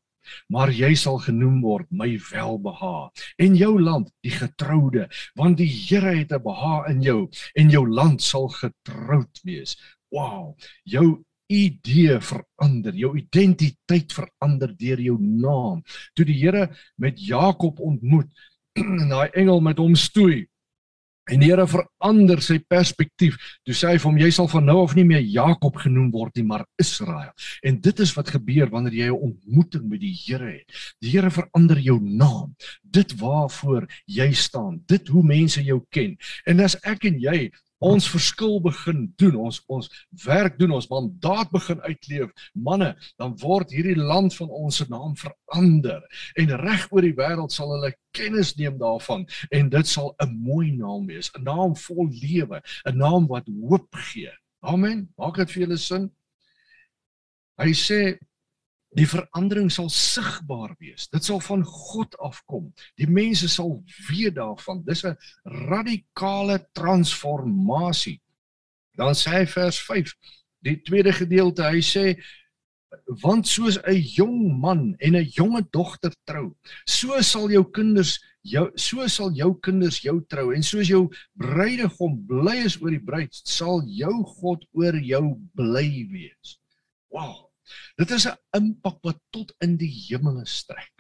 maar 0.50 0.72
jy 0.74 0.94
sal 0.98 1.20
genoem 1.22 1.62
word 1.64 1.88
my 1.92 2.10
welbehae 2.30 3.10
en 3.46 3.56
jou 3.58 3.72
land 3.82 4.10
die 4.26 4.34
getroude 4.34 5.08
want 5.40 5.58
die 5.62 5.70
Here 5.70 6.14
het 6.18 6.34
'n 6.34 6.44
behae 6.44 6.92
in 6.92 7.02
jou 7.02 7.30
en 7.56 7.70
jou 7.70 7.86
land 7.88 8.22
sal 8.22 8.50
getroud 8.50 9.42
wees 9.44 9.78
wow 10.12 10.56
jou 10.84 11.24
idee 11.50 12.20
verander 12.22 12.96
jou 12.96 13.16
identiteit 13.18 14.14
verander 14.14 14.76
deur 14.78 15.02
jou 15.02 15.18
naam 15.20 15.82
toe 16.14 16.26
die 16.26 16.38
Here 16.40 16.70
met 16.98 17.20
Jakob 17.20 17.80
ontmoet 17.80 18.30
en 19.02 19.10
daai 19.10 19.30
engel 19.34 19.62
met 19.66 19.82
hom 19.82 19.96
stoei 19.98 20.46
En 21.30 21.44
die 21.44 21.50
Here 21.52 21.66
verander 21.70 22.42
sy 22.42 22.58
perspektief. 22.72 23.38
Toe 23.68 23.76
sê 23.78 23.92
hy 23.92 24.00
vir 24.00 24.08
hom 24.08 24.20
jy 24.22 24.30
sal 24.34 24.50
van 24.50 24.66
nou 24.66 24.80
af 24.82 24.96
nie 24.98 25.06
meer 25.08 25.22
Jakob 25.22 25.78
genoem 25.82 26.10
word 26.14 26.40
nie, 26.40 26.46
maar 26.50 26.66
Israel. 26.82 27.32
En 27.66 27.78
dit 27.86 28.02
is 28.06 28.14
wat 28.18 28.32
gebeur 28.34 28.72
wanneer 28.74 28.98
jy 28.98 29.10
'n 29.14 29.24
ontmoeting 29.30 29.86
met 29.90 30.02
die 30.02 30.16
Here 30.26 30.50
het. 30.58 30.68
Die 31.02 31.12
Here 31.12 31.30
verander 31.30 31.80
jou 31.80 32.00
naam. 32.02 32.56
Dit 32.84 33.14
waarvoor 33.20 33.88
jy 34.08 34.32
staan, 34.34 34.82
dit 34.88 35.08
hoe 35.08 35.24
mense 35.24 35.62
jou 35.64 35.86
ken. 35.92 36.18
En 36.46 36.60
as 36.60 36.76
ek 36.84 37.06
en 37.06 37.20
jy 37.20 37.52
ons 37.80 38.10
verskil 38.12 38.60
begin 38.64 39.06
doen, 39.22 39.36
ons 39.48 39.62
ons 39.68 39.90
werk 40.26 40.58
doen, 40.60 40.74
ons 40.76 40.90
mandaat 40.92 41.52
begin 41.52 41.80
uitleef, 41.88 42.32
manne, 42.54 42.92
dan 43.18 43.36
word 43.42 43.72
hierdie 43.72 43.98
land 43.98 44.36
van 44.36 44.50
ons 44.50 44.82
se 44.82 44.88
naam 44.92 45.16
verander 45.20 46.04
en 46.40 46.56
reg 46.64 46.88
oor 46.92 47.08
die 47.08 47.16
wêreld 47.16 47.56
sal 47.56 47.72
hulle 47.76 47.94
kennis 48.16 48.56
neem 48.60 48.78
daarvan 48.82 49.26
en 49.56 49.70
dit 49.70 49.88
sal 49.88 50.16
'n 50.20 50.36
mooi 50.44 50.72
naam 50.72 51.08
wees, 51.08 51.32
'n 51.36 51.44
naam 51.44 51.76
vol 51.76 52.10
lewe, 52.10 52.62
'n 52.86 52.98
naam 52.98 53.28
wat 53.28 53.48
hoop 53.48 53.96
gee. 54.12 54.32
Amen. 54.62 55.08
Maak 55.18 55.38
dit 55.38 55.52
vir 55.52 55.62
julle 55.64 55.78
sin? 55.78 56.12
Hy 57.60 57.72
sê 57.72 58.18
Die 58.98 59.06
verandering 59.06 59.70
sal 59.72 59.90
sigbaar 59.94 60.74
wees. 60.80 61.08
Dit 61.14 61.24
sal 61.28 61.40
van 61.46 61.64
God 61.64 62.16
afkom. 62.26 62.72
Die 62.98 63.10
mense 63.10 63.50
sal 63.50 63.84
weet 64.10 64.36
daarvan. 64.40 64.82
Dis 64.86 65.06
'n 65.06 65.18
radikale 65.46 66.58
transformasie. 66.74 68.20
Dan 68.98 69.14
sê 69.14 69.30
hy 69.30 69.46
vers 69.46 69.80
5, 69.80 70.14
die 70.66 70.82
tweede 70.82 71.14
gedeelte, 71.14 71.64
hy 71.64 71.82
sê 71.82 72.18
want 73.22 73.48
soos 73.48 73.78
'n 73.78 74.02
jong 74.18 74.60
man 74.60 74.96
en 75.00 75.16
'n 75.16 75.30
jonge 75.38 75.62
dogter 75.72 76.14
trou, 76.26 76.56
so 76.86 77.22
sal 77.22 77.50
jou 77.50 77.64
kinders 77.64 78.20
jou 78.44 78.72
so 78.76 79.08
sal 79.08 79.32
jou 79.36 79.54
kinders 79.62 80.00
jou 80.04 80.22
trou 80.30 80.54
en 80.56 80.64
soos 80.64 80.88
jou 80.88 81.10
bruidegom 81.36 82.18
bly 82.28 82.58
is 82.66 82.82
oor 82.82 82.92
die 82.92 83.04
bruid, 83.04 83.34
sal 83.34 83.84
jou 83.86 84.24
God 84.40 84.66
oor 84.74 84.96
jou 84.96 85.38
bly 85.56 86.08
wees. 86.12 86.58
Wow. 87.12 87.49
Dit 87.96 88.12
is 88.12 88.26
'n 88.28 88.38
impak 88.58 89.00
wat 89.02 89.20
tot 89.30 89.54
in 89.60 89.78
die 89.78 89.92
hemele 89.92 90.46
strek 90.46 90.99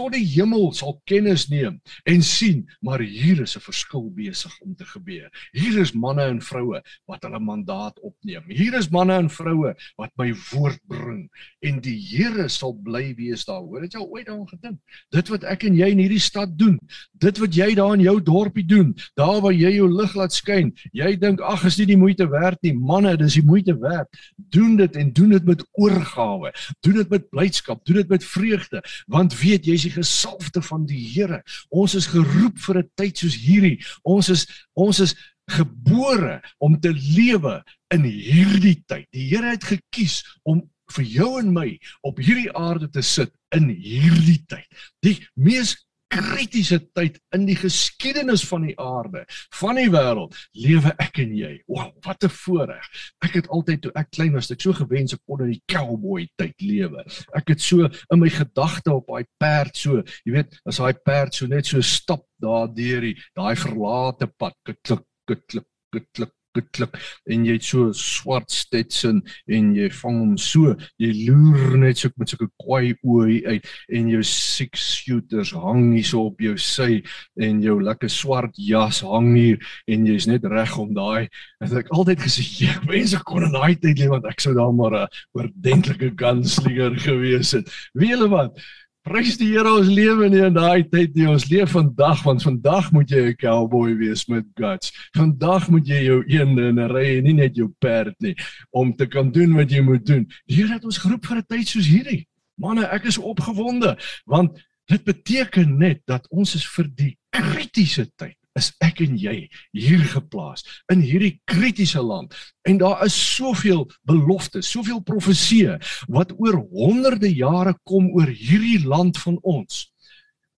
tot 0.00 0.14
die 0.16 0.24
hemel 0.32 0.70
sal 0.76 0.96
kennis 1.08 1.46
neem 1.52 1.76
en 2.08 2.22
sien 2.24 2.62
maar 2.84 3.02
hier 3.04 3.42
is 3.44 3.56
'n 3.56 3.60
verskil 3.60 4.08
besig 4.16 4.52
om 4.64 4.74
te 4.74 4.84
gebeur. 4.84 5.28
Hier 5.52 5.80
is 5.80 5.92
manne 5.92 6.22
en 6.22 6.40
vroue 6.40 6.80
wat 7.06 7.22
hulle 7.22 7.40
mandaat 7.40 8.00
opneem. 8.00 8.44
Hier 8.48 8.74
is 8.74 8.88
manne 8.88 9.14
en 9.14 9.28
vroue 9.28 9.74
wat 9.96 10.10
my 10.16 10.32
woord 10.52 10.80
bring 10.88 11.28
en 11.60 11.80
die 11.80 11.98
Here 12.00 12.48
sal 12.48 12.72
bly 12.72 13.14
wees 13.14 13.44
daar. 13.44 13.60
Hoor 13.60 13.82
het 13.82 13.92
jy 13.92 14.00
ooit 14.00 14.26
daaraan 14.26 14.48
gedink? 14.48 14.78
Dit 15.10 15.28
wat 15.28 15.44
ek 15.44 15.64
en 15.64 15.76
jy 15.76 15.90
in 15.92 15.98
hierdie 15.98 16.20
stad 16.20 16.56
doen, 16.58 16.78
dit 17.12 17.38
wat 17.38 17.54
jy 17.54 17.74
daar 17.74 17.94
in 17.94 18.00
jou 18.00 18.16
dorpie 18.20 18.66
doen, 18.66 18.94
daar 19.16 19.40
waar 19.40 19.52
jy 19.52 19.74
jou 19.76 19.88
lig 19.88 20.14
laat 20.14 20.32
skyn, 20.32 20.72
jy 20.92 21.16
dink 21.16 21.40
ag 21.40 21.64
is 21.64 21.78
nie 21.78 21.86
die 21.86 22.00
moeite 22.00 22.26
werd 22.30 22.58
nie. 22.62 22.72
Manne, 22.72 23.16
dis 23.16 23.34
die 23.34 23.44
moeite 23.44 23.76
werd. 23.78 24.08
Doen 24.36 24.76
dit 24.76 24.96
en 24.96 25.12
doen 25.12 25.30
dit 25.30 25.44
met 25.44 25.64
oorgawe. 25.72 26.52
Doen 26.80 26.94
dit 26.94 27.10
met 27.10 27.30
blydskap, 27.30 27.84
doen 27.84 27.96
dit 27.96 28.08
met 28.08 28.24
vreugde, 28.24 28.82
want 29.06 29.36
weet 29.40 29.66
jy 29.66 29.76
die 29.90 29.98
gesalfde 29.98 30.62
van 30.62 30.86
die 30.86 31.02
Here. 31.10 31.42
Ons 31.68 31.96
is 31.98 32.08
geroep 32.14 32.58
vir 32.66 32.78
'n 32.78 32.90
tyd 32.94 33.18
soos 33.18 33.36
hierdie. 33.36 33.78
Ons 34.02 34.30
is 34.30 34.46
ons 34.74 35.00
is 35.00 35.14
gebore 35.50 36.40
om 36.58 36.78
te 36.80 36.92
lewe 36.94 37.62
in 37.90 38.04
hierdie 38.06 38.82
tyd. 38.86 39.06
Die 39.10 39.28
Here 39.34 39.50
het 39.50 39.64
gekies 39.64 40.22
om 40.44 40.62
vir 40.90 41.04
jou 41.04 41.38
en 41.40 41.52
my 41.52 41.78
op 42.06 42.18
hierdie 42.18 42.50
aarde 42.56 42.88
te 42.90 43.02
sit 43.02 43.32
in 43.54 43.68
hierdie 43.68 44.42
tyd. 44.46 44.66
Die 45.02 45.18
mees 45.34 45.76
kritiese 46.10 46.80
tyd 46.96 47.18
in 47.36 47.46
die 47.46 47.56
geskiedenis 47.58 48.42
van 48.48 48.66
die 48.66 48.74
aarde, 48.80 49.24
van 49.60 49.78
die 49.78 49.88
wêreld, 49.92 50.34
lewe 50.58 50.92
ek 51.02 51.20
en 51.22 51.34
jy. 51.36 51.52
Wow, 51.70 51.92
wat 52.06 52.24
'n 52.24 52.32
voorreg. 52.34 52.88
Ek 53.22 53.34
het 53.38 53.48
altyd 53.48 53.82
toe 53.82 53.92
ek 53.94 54.10
klein 54.10 54.32
was, 54.32 54.50
ek 54.50 54.60
so 54.60 54.72
gewens 54.72 55.14
ek 55.14 55.22
kon 55.26 55.44
in 55.44 55.52
die 55.54 55.62
cowboy 55.66 56.26
tyd 56.36 56.56
lewe. 56.60 57.04
Ek 57.34 57.48
het 57.48 57.60
so 57.60 57.84
in 57.86 58.18
my 58.18 58.28
gedagte 58.28 58.92
op 58.92 59.06
daai 59.06 59.24
perd 59.38 59.76
so, 59.76 60.02
jy 60.24 60.32
weet, 60.32 60.60
as 60.66 60.78
daai 60.78 60.94
perd 60.94 61.34
so 61.34 61.46
net 61.46 61.66
so 61.66 61.80
stap 61.80 62.26
daar 62.40 62.68
deur 62.68 63.00
die 63.00 63.16
daai 63.36 63.54
verlate 63.56 64.26
pad, 64.26 64.54
klik 64.64 64.82
klik 64.82 65.46
klik 65.46 65.66
klik 66.12 66.34
geklik 66.56 66.96
en 67.30 67.44
jy 67.46 67.56
het 67.58 67.66
so 67.66 67.92
swart 67.96 68.50
Stetson 68.50 69.22
en 69.48 69.72
jy 69.76 69.88
vang 70.00 70.18
hom 70.18 70.36
so 70.38 70.74
jy 71.00 71.12
loer 71.28 71.76
net 71.78 71.98
so 71.98 72.10
met 72.16 72.34
'n 72.34 72.50
kwaai 72.60 72.94
oë 73.04 73.46
uit 73.46 73.66
en 73.88 74.08
jou 74.08 74.22
six 74.22 75.02
shooters 75.02 75.52
hang 75.52 75.94
hier 75.94 76.04
so 76.04 76.26
op 76.26 76.40
jou 76.40 76.56
sy 76.56 77.02
en 77.40 77.62
jou 77.62 77.80
lekker 77.82 78.10
swart 78.10 78.54
jas 78.56 79.00
hang 79.00 79.34
hier 79.36 79.58
en 79.88 80.06
jy's 80.06 80.26
net 80.26 80.44
reg 80.44 80.76
om 80.78 80.94
daai 80.94 81.28
het 81.60 81.72
ek 81.72 81.92
altyd 81.92 82.20
gesê 82.20 82.42
ek 82.70 82.84
wens 82.88 83.14
ek 83.14 83.24
kon 83.24 83.44
in 83.44 83.52
daai 83.52 83.74
tyd 83.76 83.98
leef 83.98 84.10
want 84.10 84.26
ek 84.26 84.40
sou 84.40 84.54
daar 84.54 84.72
maar 84.72 84.94
'n 84.94 85.08
oordentlike 85.36 86.12
gunslinger 86.16 86.98
gewees 86.98 87.52
het. 87.52 87.68
Weet 87.94 88.10
julle 88.14 88.28
wat 88.28 88.58
Prys 89.00 89.38
die 89.40 89.46
Here 89.48 89.70
ons 89.72 89.88
lewe 89.88 90.26
nie 90.28 90.42
in 90.44 90.52
daai 90.52 90.82
tyd 90.84 91.14
nie. 91.16 91.24
Ons 91.30 91.46
leef 91.48 91.72
vandag 91.72 92.20
want 92.26 92.42
vandag 92.44 92.90
moet 92.92 93.08
jy 93.08 93.30
'n 93.30 93.38
cowboy 93.40 93.94
wees 93.96 94.26
met 94.28 94.44
guts. 94.54 94.92
Vandag 95.16 95.70
moet 95.72 95.86
jy 95.88 96.00
jou 96.04 96.20
eende 96.28 96.68
in 96.68 96.78
'n 96.78 96.92
ry 96.92 97.16
en 97.16 97.24
nie 97.24 97.32
net 97.32 97.56
jou 97.56 97.72
perd 97.80 98.14
nie 98.20 98.34
om 98.70 98.92
te 98.92 99.06
kan 99.06 99.32
doen 99.32 99.54
wat 99.56 99.70
jy 99.70 99.80
moet 99.80 100.04
doen. 100.04 100.28
Die 100.46 100.56
Here 100.56 100.74
het 100.74 100.84
ons 100.84 100.98
geroep 100.98 101.24
vir 101.24 101.38
'n 101.38 101.46
tyd 101.48 101.68
soos 101.68 101.86
hierdie. 101.86 102.26
Manne, 102.58 102.84
ek 102.92 103.04
is 103.04 103.16
opgewonde 103.16 103.96
want 104.26 104.60
dit 104.86 105.04
beteken 105.04 105.78
net 105.78 106.02
dat 106.04 106.28
ons 106.30 106.54
is 106.54 106.66
vir 106.66 106.86
die 106.94 107.16
kritiese 107.30 108.06
tyd 108.16 108.39
is 108.58 108.72
ek 108.82 109.00
en 109.04 109.16
jy 109.18 109.36
hier 109.76 110.02
geplaas 110.12 110.64
in 110.92 111.02
hierdie 111.04 111.36
kritiese 111.50 112.02
land 112.02 112.34
en 112.68 112.80
daar 112.82 113.04
is 113.06 113.14
soveel 113.14 113.86
beloftes, 114.08 114.70
soveel 114.70 115.00
profeseë 115.06 115.78
wat 116.08 116.34
oor 116.38 116.60
honderde 116.72 117.30
jare 117.30 117.76
kom 117.88 118.10
oor 118.16 118.30
hierdie 118.30 118.82
land 118.84 119.18
van 119.22 119.38
ons. 119.42 119.86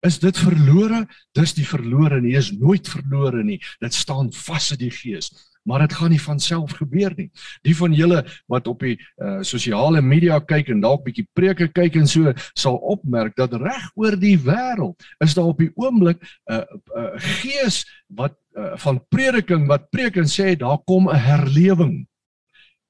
Is 0.06 0.16
dit 0.22 0.36
verlore? 0.38 1.02
Dis 1.36 1.52
die 1.58 1.66
verlore 1.66 2.22
nie, 2.24 2.36
is 2.38 2.54
nooit 2.56 2.88
verlore 2.88 3.42
nie. 3.44 3.58
Dit 3.84 3.92
staan 3.92 4.30
vas 4.32 4.70
in 4.72 4.80
die 4.86 4.94
gees 4.94 5.28
maar 5.70 5.84
dit 5.86 5.94
gaan 5.94 6.10
nie 6.10 6.22
van 6.22 6.40
self 6.42 6.72
gebeur 6.80 7.12
nie. 7.16 7.28
Die 7.62 7.76
van 7.78 7.94
julle 7.94 8.24
wat 8.50 8.66
op 8.66 8.82
die 8.82 8.96
uh, 8.98 9.38
sosiale 9.46 10.02
media 10.02 10.40
kyk 10.42 10.72
en 10.74 10.82
dalk 10.82 11.04
bietjie 11.06 11.28
preke 11.38 11.68
kyk 11.70 12.00
en 12.00 12.10
so 12.10 12.34
sal 12.58 12.80
opmerk 12.90 13.36
dat 13.38 13.54
reg 13.62 13.86
oor 13.94 14.18
die 14.18 14.34
wêreld 14.42 14.98
is 15.22 15.36
daar 15.38 15.52
op 15.52 15.62
die 15.62 15.70
oomblik 15.78 16.18
'n 16.18 16.58
uh, 16.58 16.62
uh, 16.98 17.12
gees 17.38 17.84
wat 18.08 18.34
uh, 18.58 18.74
van 18.82 18.98
prediking 19.14 19.68
wat 19.70 19.90
preek 19.94 20.18
en 20.18 20.26
sê 20.26 20.56
daar 20.58 20.82
kom 20.84 21.06
'n 21.08 21.22
herlewing. 21.30 22.06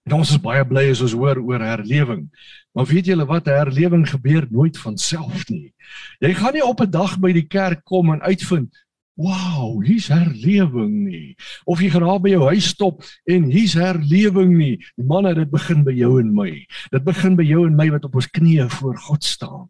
En 0.09 0.17
ons 0.17 0.31
is 0.31 0.41
baie 0.41 0.65
bly 0.65 0.89
as 0.91 1.05
ons 1.05 1.13
hoor 1.13 1.37
oor 1.37 1.61
herlewing. 1.61 2.31
Maar 2.73 2.87
weet 2.87 3.13
julle 3.13 3.27
wat 3.27 3.47
'n 3.47 3.61
herlewing 3.61 4.09
gebeur 4.09 4.47
nooit 4.51 4.79
van 4.79 4.97
self 4.97 5.49
nie. 5.49 5.75
Jy 6.19 6.35
gaan 6.35 6.55
nie 6.55 6.65
op 6.65 6.81
'n 6.81 6.91
dag 6.91 7.19
by 7.19 7.33
die 7.33 7.47
kerk 7.47 7.85
kom 7.85 8.13
en 8.13 8.23
uitvind 8.23 8.73
Wow, 9.21 9.83
hier's 9.85 10.09
herlewing 10.09 10.95
nie. 11.05 11.35
Of 11.69 11.83
jy 11.85 11.91
gaan 11.93 12.07
daar 12.07 12.23
by 12.25 12.31
jou 12.33 12.47
huis 12.49 12.71
stop 12.73 13.03
en 13.29 13.51
hier's 13.53 13.75
herlewing 13.77 14.55
nie. 14.57 14.79
Manne, 14.97 15.35
dit 15.37 15.51
begin 15.53 15.83
by 15.85 15.93
jou 15.93 16.15
en 16.23 16.31
my. 16.37 16.49
Dit 16.95 17.05
begin 17.05 17.37
by 17.37 17.45
jou 17.45 17.67
en 17.69 17.77
my 17.77 17.91
wat 17.93 18.07
op 18.09 18.17
ons 18.17 18.31
knieë 18.33 18.71
voor 18.79 18.97
God 19.11 19.27
staan. 19.29 19.67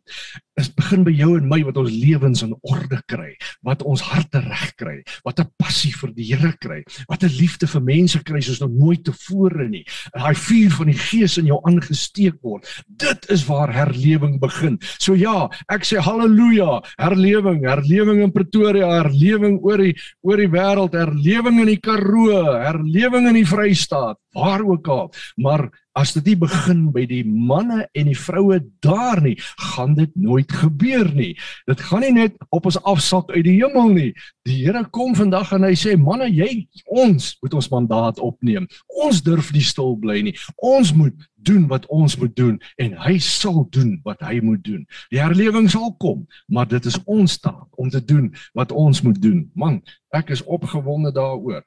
Dit 0.61 0.75
begin 0.77 1.05
by 1.07 1.13
jou 1.17 1.31
en 1.39 1.47
my 1.49 1.63
wat 1.65 1.79
ons 1.81 1.93
lewens 1.93 2.43
in 2.45 2.51
orde 2.69 2.99
kry, 3.09 3.31
wat 3.65 3.81
ons 3.89 4.03
harte 4.05 4.43
reg 4.45 4.75
kry, 4.77 4.99
wat 5.25 5.41
'n 5.41 5.49
passie 5.57 5.93
vir 5.93 6.11
die 6.13 6.27
Here 6.31 6.53
kry, 6.61 6.85
wat 7.09 7.25
'n 7.25 7.33
liefde 7.33 7.67
vir 7.67 7.81
mense 7.81 8.21
kry 8.23 8.41
soos 8.41 8.61
nog 8.61 8.71
nooit 8.71 9.03
tevore 9.05 9.69
nie. 9.69 9.85
Daai 10.13 10.35
vuur 10.35 10.71
van 10.71 10.87
die 10.87 10.99
Gees 10.99 11.39
in 11.39 11.47
jou 11.47 11.61
aangesteek 11.65 12.37
word. 12.43 12.67
Dit 12.87 13.31
is 13.31 13.47
waar 13.47 13.73
herlewing 13.73 14.39
begin. 14.39 14.79
So 14.99 15.15
ja, 15.15 15.49
ek 15.71 15.85
sê 15.85 15.97
haleluja, 15.97 16.83
herlewing, 16.99 17.65
herlewing 17.65 18.23
in 18.23 18.33
Pretoria, 18.33 19.03
herlewing 19.03 19.59
oor 19.63 19.79
die 19.79 19.97
oor 20.23 20.37
die 20.37 20.49
wêreld, 20.49 20.93
herlewing 20.93 21.61
in 21.61 21.67
die 21.67 21.81
Karoo, 21.81 22.45
herlewing 22.61 23.29
in 23.29 23.35
die 23.35 23.47
Vrystaat. 23.47 24.19
Waar 24.33 24.63
ook 24.63 24.89
al. 24.89 25.13
Maar 25.37 25.69
as 25.93 26.13
dit 26.15 26.25
nie 26.31 26.37
begin 26.39 26.85
by 26.95 27.03
die 27.09 27.25
manne 27.27 27.83
en 27.99 28.09
die 28.09 28.19
vroue 28.19 28.61
daar 28.85 29.21
nie, 29.23 29.35
gaan 29.75 29.97
dit 29.99 30.11
nooit 30.15 30.53
gebeur 30.53 31.11
nie. 31.15 31.33
Dit 31.67 31.83
gaan 31.89 32.05
nie 32.07 32.13
net 32.15 32.37
op 32.55 32.69
ons 32.71 32.79
afsak 32.87 33.33
uit 33.35 33.45
die 33.45 33.59
hemel 33.59 33.91
nie. 33.97 34.11
Die 34.47 34.61
Here 34.61 34.85
kom 34.95 35.17
vandag 35.19 35.53
en 35.53 35.67
hy 35.67 35.75
sê, 35.75 35.97
"Manne, 35.99 36.31
jy 36.31 36.69
ons 36.87 37.37
moet 37.43 37.55
ons 37.55 37.69
mandaat 37.69 38.19
opneem. 38.19 38.69
Ons 39.03 39.23
durf 39.23 39.53
nie 39.53 39.63
stil 39.63 39.97
bly 39.97 40.21
nie. 40.23 40.37
Ons 40.57 40.95
moet 40.95 41.15
doen 41.43 41.67
wat 41.67 41.87
ons 41.87 42.17
moet 42.17 42.37
doen 42.37 42.61
en 42.77 42.93
hy 42.93 43.19
sal 43.19 43.67
doen 43.71 44.01
wat 44.05 44.21
hy 44.21 44.41
moet 44.41 44.65
doen. 44.65 44.87
Die 45.11 45.21
herlewing 45.21 45.71
sal 45.71 45.95
kom, 45.97 46.27
maar 46.47 46.69
dit 46.69 46.85
is 46.85 46.99
ons 47.05 47.39
taak 47.41 47.69
om 47.79 47.91
te 47.91 48.05
doen 48.05 48.35
wat 48.53 48.73
ons 48.73 49.03
moet 49.03 49.23
doen. 49.23 49.51
Man, 49.55 49.83
ek 50.13 50.31
is 50.31 50.45
opgewonde 50.45 51.13
daaroor. 51.13 51.65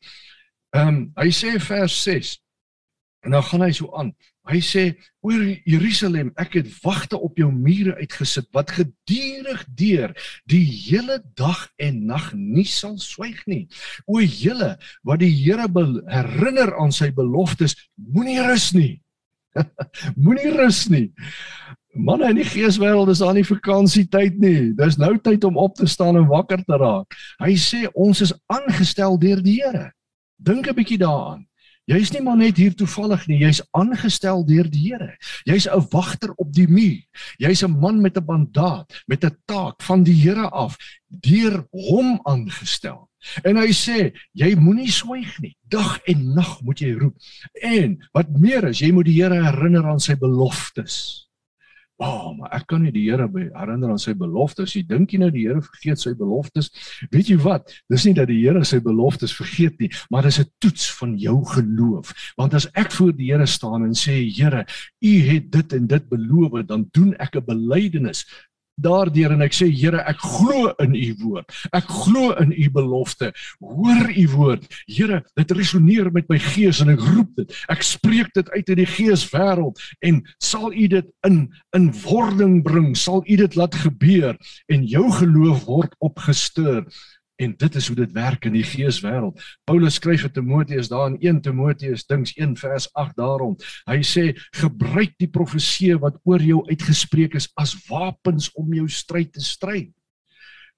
Ehm 0.73 0.87
um, 0.87 1.11
hy 1.15 1.29
sê 1.29 1.59
vers 1.61 2.03
6 2.03 2.37
En 3.23 3.31
dan 3.31 3.43
gaan 3.43 3.63
hy 3.63 3.71
so 3.71 3.91
aan. 3.95 4.11
Hy 4.51 4.59
sê 4.59 4.81
oor 5.23 5.43
Jerusalem, 5.63 6.33
ek 6.35 6.57
het 6.59 6.71
wagte 6.83 7.15
op 7.15 7.37
jou 7.39 7.47
mure 7.55 7.95
uitgesit 7.95 8.49
wat 8.55 8.73
gedurig 8.75 9.61
deur 9.71 10.11
die 10.51 10.65
hele 10.67 11.21
dag 11.39 11.69
en 11.79 12.01
nag 12.09 12.33
nie 12.35 12.67
sal 12.67 12.97
swyg 12.99 13.39
nie. 13.47 13.69
O 14.03 14.19
julle 14.19 14.75
wat 15.07 15.23
die 15.23 15.31
Here 15.31 15.69
herinner 16.11 16.75
aan 16.79 16.91
sy 16.91 17.13
beloftes, 17.15 17.77
moenie 17.95 18.41
rus 18.43 18.73
nie. 18.75 18.99
moenie 20.23 20.51
rus 20.57 20.83
nie. 20.91 21.07
Manne 21.93 22.31
in 22.33 22.41
die 22.41 22.47
geeswêreld 22.47 23.11
is 23.13 23.21
aan 23.23 23.37
die 23.37 23.47
vakansietyd 23.47 24.39
nie. 24.41 24.73
Dis 24.75 24.97
nou 24.99 25.13
tyd 25.21 25.45
om 25.47 25.59
op 25.61 25.77
te 25.77 25.87
staan 25.87 26.17
en 26.19 26.27
wakker 26.27 26.65
te 26.65 26.79
raak. 26.81 27.15
Hy 27.39 27.55
sê 27.55 27.85
ons 27.93 28.23
is 28.25 28.33
aangestel 28.51 29.15
deur 29.21 29.43
die 29.45 29.61
Here. 29.61 29.91
Dink 30.43 30.67
'n 30.67 30.75
bietjie 30.75 30.99
daaraan. 30.99 31.45
Jy's 31.91 32.13
nie 32.13 32.21
maar 32.23 32.37
net 32.39 32.59
hier 32.61 32.75
toevallig 32.79 33.25
nie, 33.27 33.41
jy's 33.43 33.59
aangestel 33.75 34.45
deur 34.47 34.69
die 34.71 34.85
Here. 34.85 35.17
Jy's 35.43 35.67
'n 35.67 35.83
wagter 35.91 36.31
op 36.39 36.53
die 36.53 36.67
muur. 36.67 37.03
Jy's 37.39 37.63
'n 37.63 37.79
man 37.79 38.01
met 38.01 38.17
'n 38.17 38.23
mandaat, 38.25 39.03
met 39.07 39.25
'n 39.25 39.35
taak 39.45 39.81
van 39.83 40.03
die 40.03 40.15
Here 40.15 40.49
af, 40.49 40.77
deur 41.09 41.67
hom 41.71 42.19
aangestel. 42.23 43.09
En 43.43 43.57
hy 43.57 43.71
sê, 43.71 44.13
jy 44.33 44.55
moenie 44.55 44.91
swyg 44.91 45.39
nie. 45.39 45.55
Dag 45.69 45.99
en 46.07 46.33
nag 46.33 46.61
moet 46.61 46.79
jy 46.79 46.93
roep. 46.93 47.15
En 47.61 47.97
wat 48.13 48.29
meer 48.39 48.63
is, 48.63 48.79
jy 48.79 48.91
moet 48.91 49.05
die 49.05 49.21
Here 49.21 49.43
herinner 49.43 49.85
aan 49.85 49.99
sy 49.99 50.15
beloftes. 50.15 51.27
"Ag, 52.03 52.13
oh, 52.13 52.31
maar 52.37 52.51
ek 52.57 52.65
kan 52.67 52.81
nie 52.83 52.91
die 52.91 53.05
Here 53.07 53.27
herinner 53.31 53.93
aan 53.93 54.01
sy 54.01 54.13
beloftes 54.13 54.75
nie. 54.75 54.83
Dink 54.83 55.13
jy 55.13 55.19
nou 55.21 55.29
die 55.31 55.45
Here 55.47 55.61
vergeet 55.63 56.01
sy 56.01 56.13
beloftes? 56.19 56.69
Weet 57.11 57.29
jy 57.31 57.37
wat? 57.43 57.71
Dis 57.89 58.05
nie 58.05 58.15
dat 58.17 58.27
die 58.27 58.41
Here 58.41 58.63
sy 58.67 58.81
beloftes 58.83 59.35
vergeet 59.35 59.79
nie, 59.79 59.89
maar 60.11 60.23
dis 60.27 60.39
'n 60.39 60.49
toets 60.59 60.89
van 60.99 61.17
jou 61.17 61.37
geloof. 61.45 62.13
Want 62.37 62.53
as 62.53 62.67
ek 62.75 62.91
voor 62.91 63.13
die 63.15 63.31
Here 63.31 63.45
staan 63.45 63.85
en 63.85 63.95
sê, 63.95 64.27
Here, 64.35 64.65
U 65.01 65.13
het 65.29 65.51
dit 65.51 65.73
en 65.73 65.87
dit 65.87 66.09
beloof, 66.09 66.65
dan 66.67 66.89
doen 66.91 67.15
ek 67.19 67.35
'n 67.35 67.45
belydenis 67.45 68.25
daardeur 68.75 69.33
en 69.35 69.43
ek 69.45 69.55
sê 69.55 69.69
Here 69.73 70.01
ek 70.09 70.21
glo 70.21 70.71
in 70.83 70.95
u 70.95 71.09
woord. 71.21 71.49
Ek 71.75 71.87
glo 71.89 72.33
in 72.41 72.53
u 72.53 72.69
belofte. 72.73 73.31
Hoor 73.61 74.09
u 74.09 74.25
woord. 74.35 74.67
Here 74.87 75.21
dit 75.39 75.51
resoneer 75.51 76.11
met 76.13 76.29
my 76.31 76.39
gees 76.41 76.81
en 76.83 76.93
ek 76.93 77.01
roep 77.03 77.33
dit. 77.41 77.57
Ek 77.73 77.83
spreek 77.85 78.33
dit 78.37 78.49
uit 78.53 78.73
in 78.75 78.81
die 78.81 78.89
geeswêreld 78.89 79.81
en 80.05 80.21
sal 80.43 80.71
u 80.73 80.87
dit 80.97 81.09
in 81.27 81.41
in 81.77 81.89
wording 82.03 82.61
bring? 82.65 82.93
Sal 82.97 83.23
u 83.25 83.37
dit 83.39 83.55
laat 83.59 83.75
gebeur 83.75 84.37
en 84.71 84.85
jou 84.87 85.09
geloof 85.19 85.65
word 85.69 85.97
opgesteur 86.03 86.85
En 87.43 87.53
dit 87.57 87.75
is 87.75 87.87
hoe 87.87 87.95
dit 87.95 88.11
werk 88.15 88.45
in 88.47 88.55
die 88.55 88.63
geeswêreld. 88.63 89.41
Paulus 89.67 89.97
skryf 89.99 90.23
vir 90.23 90.31
Timoteus 90.31 90.89
daar 90.91 91.09
in 91.11 91.17
1 91.19 91.41
Timoteus 91.43 92.05
dings 92.07 92.31
1 92.39 92.55
vers 92.61 92.87
8 92.93 93.17
daarom. 93.19 93.57
Hy 93.89 93.99
sê 94.07 94.29
gebruik 94.55 95.17
die 95.19 95.27
profeseë 95.27 95.99
wat 96.03 96.21
oor 96.23 96.43
jou 96.43 96.61
uitgespreek 96.69 97.35
is 97.39 97.49
as 97.59 97.75
wapens 97.89 98.49
om 98.59 98.71
jou 98.73 98.87
stryd 98.87 99.33
te 99.35 99.43
stry. 99.43 99.89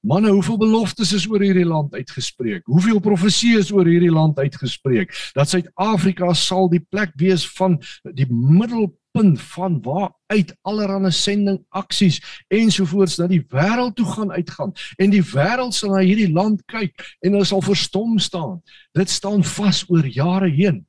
Manne, 0.06 0.30
hoeveel 0.30 0.58
beloftes 0.62 1.16
is 1.18 1.26
oor 1.30 1.42
hierdie 1.42 1.66
land 1.66 1.94
uitgespreek? 1.98 2.66
Hoeveel 2.70 3.00
profeseë 3.02 3.62
is 3.64 3.72
oor 3.74 3.88
hierdie 3.90 4.14
land 4.14 4.38
uitgespreek? 4.38 5.14
Dat 5.34 5.50
Suid-Afrika 5.50 6.30
sal 6.38 6.70
die 6.70 6.82
plek 6.82 7.16
wees 7.18 7.46
van 7.58 7.80
die 8.14 8.28
middel 8.30 8.92
punt 9.16 9.42
van 9.54 9.80
waar 9.86 10.12
uit 10.34 10.52
allerlei 10.68 11.12
sending 11.16 11.62
aksies 11.70 12.20
ensovoorts 12.52 13.18
na 13.22 13.30
die 13.32 13.42
wêreld 13.54 13.96
toe 13.96 14.08
gaan 14.12 14.34
uitgaan 14.36 14.74
en 15.00 15.14
die 15.14 15.24
wêreld 15.32 15.78
sal 15.78 15.96
na 15.96 16.04
hierdie 16.04 16.32
land 16.34 16.66
kyk 16.72 16.94
en 17.24 17.38
hulle 17.38 17.48
sal 17.48 17.64
verstom 17.64 18.20
staan. 18.20 18.60
Dit 18.98 19.10
staan 19.10 19.44
vas 19.56 19.84
oor 19.90 20.08
jare 20.08 20.52
heen. 20.52 20.84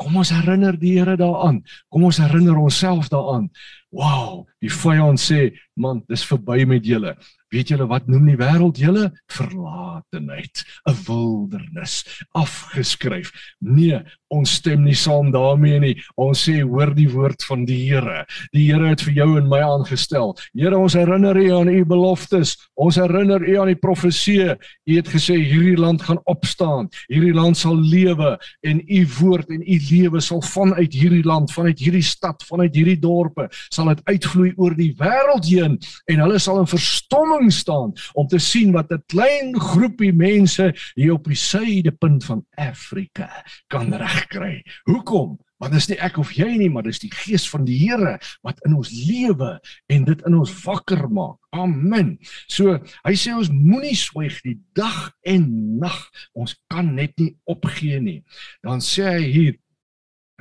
Kom 0.00 0.16
ons 0.16 0.30
herinner 0.32 0.78
die 0.80 0.94
Here 0.96 1.16
daaraan. 1.20 1.60
Kom 1.92 2.06
ons 2.08 2.20
herinner 2.22 2.56
onsself 2.56 3.10
daaraan. 3.12 3.50
Wow, 3.92 4.46
die 4.62 4.72
vyand 4.72 5.20
sê, 5.20 5.50
man, 5.76 6.00
dis 6.08 6.24
verby 6.24 6.64
met 6.68 6.86
julle. 6.86 7.16
Weet 7.50 7.72
julle 7.72 7.86
wat 7.90 8.08
noem 8.10 8.28
die 8.30 8.38
wêreld 8.38 8.78
julle 8.78 9.10
verlatenheid, 9.32 10.64
'n 10.88 10.96
wildernis, 11.06 12.04
afgeskryf. 12.32 13.32
Nee, 13.58 14.00
ons 14.28 14.54
stem 14.54 14.84
nie 14.84 14.94
saam 14.94 15.30
daarmee 15.32 15.80
nie. 15.80 15.96
Ons 16.16 16.48
sê 16.48 16.62
hoor 16.62 16.94
die 16.94 17.08
woord 17.10 17.42
van 17.44 17.64
die 17.64 17.80
Here. 17.90 18.26
Die 18.52 18.70
Here 18.70 18.88
het 18.88 19.02
vir 19.02 19.14
jou 19.14 19.36
en 19.38 19.48
my 19.48 19.60
aangestel. 19.60 20.36
Here, 20.54 20.78
ons 20.78 20.94
herinner 20.94 21.36
U 21.36 21.50
aan 21.58 21.68
U 21.68 21.84
beloftes. 21.84 22.56
Ons 22.74 22.96
herinner 22.96 23.42
U 23.42 23.58
aan 23.60 23.66
die 23.66 23.80
profeseë. 23.80 24.56
U 24.86 24.96
het 24.96 25.08
gesê 25.08 25.34
hierdie 25.34 25.76
land 25.76 26.02
gaan 26.02 26.20
opstaan. 26.24 26.88
Hierdie 27.08 27.34
land 27.34 27.56
sal 27.56 27.76
lewe 27.76 28.38
en 28.62 28.80
U 28.80 29.06
woord 29.20 29.50
en 29.50 29.62
U 29.62 29.78
lewe 29.90 30.20
sal 30.20 30.42
vanuit 30.42 30.92
hierdie 30.92 31.24
land, 31.24 31.50
vanuit 31.52 31.78
hierdie 31.78 32.02
stad, 32.02 32.42
vanuit 32.46 32.74
hierdie 32.74 32.98
dorpe 33.00 33.48
sal 33.70 33.90
dit 33.92 34.02
uitvloei 34.10 34.52
oor 34.58 34.74
die 34.78 34.92
wêreld 34.98 35.48
heen 35.50 35.76
en 36.10 36.22
hulle 36.24 36.38
sal 36.42 36.60
in 36.62 36.70
verstomming 36.70 37.39
verstomming 37.48 37.52
staan 37.52 37.92
om 38.14 38.26
te 38.26 38.38
sien 38.38 38.72
wat 38.72 38.90
'n 38.90 39.02
klein 39.06 39.60
groepie 39.60 40.12
mense 40.12 40.74
hier 40.94 41.12
op 41.12 41.24
die 41.24 41.36
suidepunt 41.36 42.24
van 42.24 42.46
Afrika 42.54 43.44
kan 43.68 43.92
regkry. 43.92 44.64
Hoekom? 44.84 45.38
Want 45.58 45.72
dit 45.72 45.80
is 45.80 45.88
nie 45.88 45.98
ek 45.98 46.16
of 46.16 46.32
jy 46.32 46.56
nie, 46.56 46.70
maar 46.70 46.82
dis 46.82 46.98
die 46.98 47.12
gees 47.12 47.48
van 47.50 47.64
die 47.64 47.78
Here 47.78 48.18
wat 48.42 48.60
in 48.64 48.74
ons 48.74 48.90
lewe 48.90 49.60
en 49.86 50.04
dit 50.04 50.22
in 50.26 50.34
ons 50.34 50.64
wakker 50.64 51.08
maak. 51.08 51.36
Amen. 51.50 52.18
So, 52.46 52.78
hy 53.04 53.14
sê 53.14 53.34
ons 53.34 53.50
moenie 53.50 53.96
swyg 53.96 54.40
die 54.42 54.60
dag 54.72 55.12
en 55.22 55.78
nag. 55.78 56.10
Ons 56.32 56.56
kan 56.68 56.94
net 56.94 57.12
nie 57.18 57.36
opgee 57.44 58.00
nie. 58.00 58.24
Dan 58.62 58.80
sê 58.80 59.04
hy 59.04 59.22
hier 59.32 59.54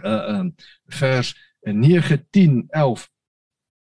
uh 0.04 0.40
um 0.40 0.56
vers 0.88 1.36
9 1.66 2.26
10 2.32 2.68
11 2.72 3.10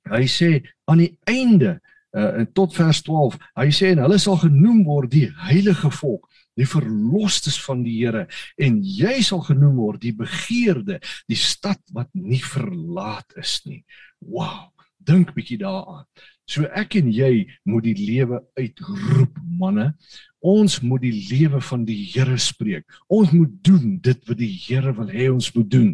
Hy 0.08 0.24
sê 0.30 0.50
aan 0.88 1.02
die 1.02 1.12
einde 1.28 1.78
uh, 2.16 2.44
tot 2.56 2.74
vers 2.76 3.02
12. 3.06 3.36
Hy 3.58 3.68
sê 3.74 3.92
en 3.92 4.02
hulle 4.04 4.18
sal 4.22 4.38
genoem 4.42 4.84
word 4.86 5.12
die 5.12 5.26
heilige 5.48 5.90
volk, 6.00 6.28
die 6.58 6.66
verlosstes 6.68 7.58
van 7.62 7.84
die 7.86 7.98
Here 8.00 8.26
en 8.58 8.80
jy 8.82 9.18
sal 9.26 9.44
genoem 9.46 9.76
word 9.78 10.02
die 10.02 10.14
begeerde, 10.16 10.98
die 11.30 11.38
stad 11.38 11.80
wat 11.94 12.10
nie 12.14 12.42
verlaat 12.42 13.36
is 13.38 13.60
nie. 13.66 13.84
Wow, 14.24 14.70
dink 14.98 15.34
bietjie 15.36 15.60
daaraan. 15.62 16.06
So 16.48 16.64
ek 16.72 16.96
en 16.96 17.10
jy 17.12 17.44
moet 17.68 17.84
die 17.90 17.98
lewe 17.98 18.40
uitroep, 18.56 19.36
manne. 19.60 19.92
Ons 20.40 20.78
moet 20.86 21.02
die 21.02 21.26
lewe 21.30 21.58
van 21.60 21.84
die 21.84 21.96
Here 22.12 22.36
spreek. 22.38 22.84
Ons 23.10 23.32
moet 23.34 23.50
doen 23.66 23.98
dit 24.02 24.18
wat 24.28 24.38
die 24.38 24.52
Here 24.54 24.92
wil 24.94 25.10
hê 25.10 25.26
ons 25.32 25.50
moet 25.56 25.70
doen. 25.70 25.88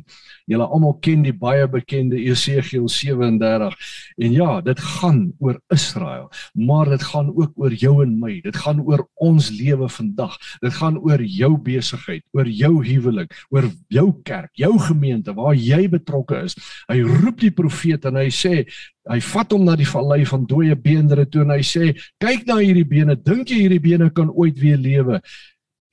Julle 0.50 0.66
almal 0.68 0.98
ken 1.04 1.22
die 1.24 1.32
baie 1.32 1.64
bekende 1.70 2.18
Esegiel 2.20 2.84
37. 2.92 3.76
En 4.20 4.36
ja, 4.36 4.60
dit 4.60 4.80
gaan 4.98 5.32
oor 5.40 5.60
Israel, 5.72 6.28
maar 6.52 6.92
dit 6.92 7.02
gaan 7.02 7.32
ook 7.32 7.56
oor 7.56 7.72
jou 7.72 7.94
en 8.04 8.18
my. 8.20 8.38
Dit 8.44 8.56
gaan 8.60 8.82
oor 8.84 9.06
ons 9.16 9.48
lewe 9.50 9.88
vandag. 9.88 10.36
Dit 10.60 10.76
gaan 10.76 11.00
oor 11.00 11.24
jou 11.24 11.54
besigheid, 11.56 12.24
oor 12.36 12.48
jou 12.48 12.74
huwelik, 12.84 13.32
oor 13.48 13.70
jou 13.88 14.10
kerk, 14.28 14.52
jou 14.60 14.74
gemeente 14.78 15.32
waar 15.32 15.56
jy 15.56 15.86
betrokke 15.88 16.44
is. 16.44 16.58
Hy 16.90 17.00
roep 17.00 17.40
die 17.40 17.54
profeet 17.54 18.04
en 18.04 18.20
hy 18.20 18.28
sê 18.28 18.66
Hy 19.04 19.18
vat 19.20 19.50
hom 19.52 19.66
na 19.68 19.74
die 19.76 19.84
vallei 19.84 20.22
van 20.24 20.46
dooie 20.48 20.72
beendere 20.80 21.26
toe 21.28 21.42
en 21.44 21.50
hy 21.52 21.60
sê: 21.60 21.90
"Kyk 22.24 22.46
na 22.48 22.56
hierdie 22.62 22.86
bene. 22.88 23.16
Dink 23.16 23.50
jy 23.52 23.58
hierdie 23.66 23.82
bene 23.84 24.08
kan 24.08 24.30
ooit 24.34 24.58
weer 24.60 24.78
lewe. 24.80 25.20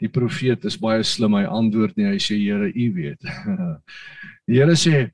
Die 0.01 0.09
profeet 0.09 0.65
is 0.65 0.79
baie 0.81 1.03
slim. 1.05 1.37
Hy 1.37 1.45
antwoord 1.45 1.97
nie. 1.97 2.09
Hy 2.09 2.19
sê 2.21 2.37
Here, 2.41 2.69
U 2.69 2.87
weet. 2.97 3.25
Die 4.49 4.59
Here 4.59 4.77
sê 4.79 5.09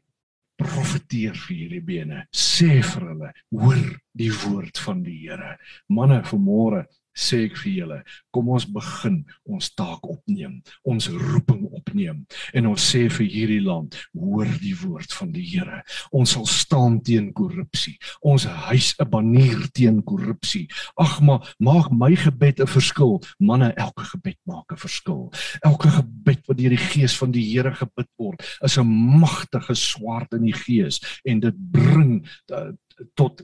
profeteer 0.58 1.36
vir 1.38 1.58
hierdie 1.58 1.84
bene. 1.86 2.24
Sê 2.34 2.80
vir 2.82 3.04
hulle, 3.12 3.34
hoor 3.54 3.84
die 4.18 4.32
woord 4.42 4.80
van 4.82 5.04
die 5.06 5.20
Here. 5.28 5.54
Manne, 5.94 6.24
vanmôre 6.26 6.86
sê 7.18 7.44
ek 7.48 7.58
vir 7.64 7.74
julle, 7.74 8.00
kom 8.34 8.52
ons 8.54 8.68
begin 8.70 9.18
ons 9.50 9.70
taak 9.74 10.06
opneem, 10.06 10.60
ons 10.86 11.10
roeping 11.10 11.66
opneem 11.74 12.24
en 12.54 12.70
ons 12.72 12.88
sê 12.92 13.08
vir 13.10 13.26
hierdie 13.26 13.64
land, 13.66 13.98
hoor 14.14 14.50
die 14.62 14.76
woord 14.78 15.14
van 15.18 15.34
die 15.34 15.46
Here. 15.48 15.82
Ons 16.12 16.36
sal 16.36 16.46
staan 16.50 17.00
teen 17.06 17.32
korrupsie. 17.34 17.96
Ons 18.22 18.46
huis 18.68 18.94
'n 19.00 19.10
banier 19.10 19.68
teen 19.74 20.04
korrupsie. 20.04 20.68
Ag 20.98 21.22
maar 21.22 21.56
maak 21.60 21.92
my 21.92 22.16
gebed 22.16 22.60
'n 22.60 22.68
verskil. 22.68 23.22
Manne, 23.40 23.74
elke 23.78 24.04
gebed 24.04 24.38
maak 24.46 24.72
'n 24.72 24.78
verskil. 24.78 25.32
Elke 25.62 25.90
gebed 25.90 26.42
wat 26.48 26.58
deur 26.58 26.70
die 26.70 26.88
gees 26.92 27.18
van 27.18 27.32
die 27.32 27.46
Here 27.48 27.74
gebid 27.74 28.10
word, 28.18 28.44
is 28.62 28.78
'n 28.78 28.86
magtige 29.20 29.76
swaard 29.76 30.34
in 30.34 30.44
die 30.44 30.54
gees 30.54 31.00
en 31.26 31.40
dit 31.40 31.56
bring 31.72 32.28
uh, 32.52 32.72
tot 33.16 33.44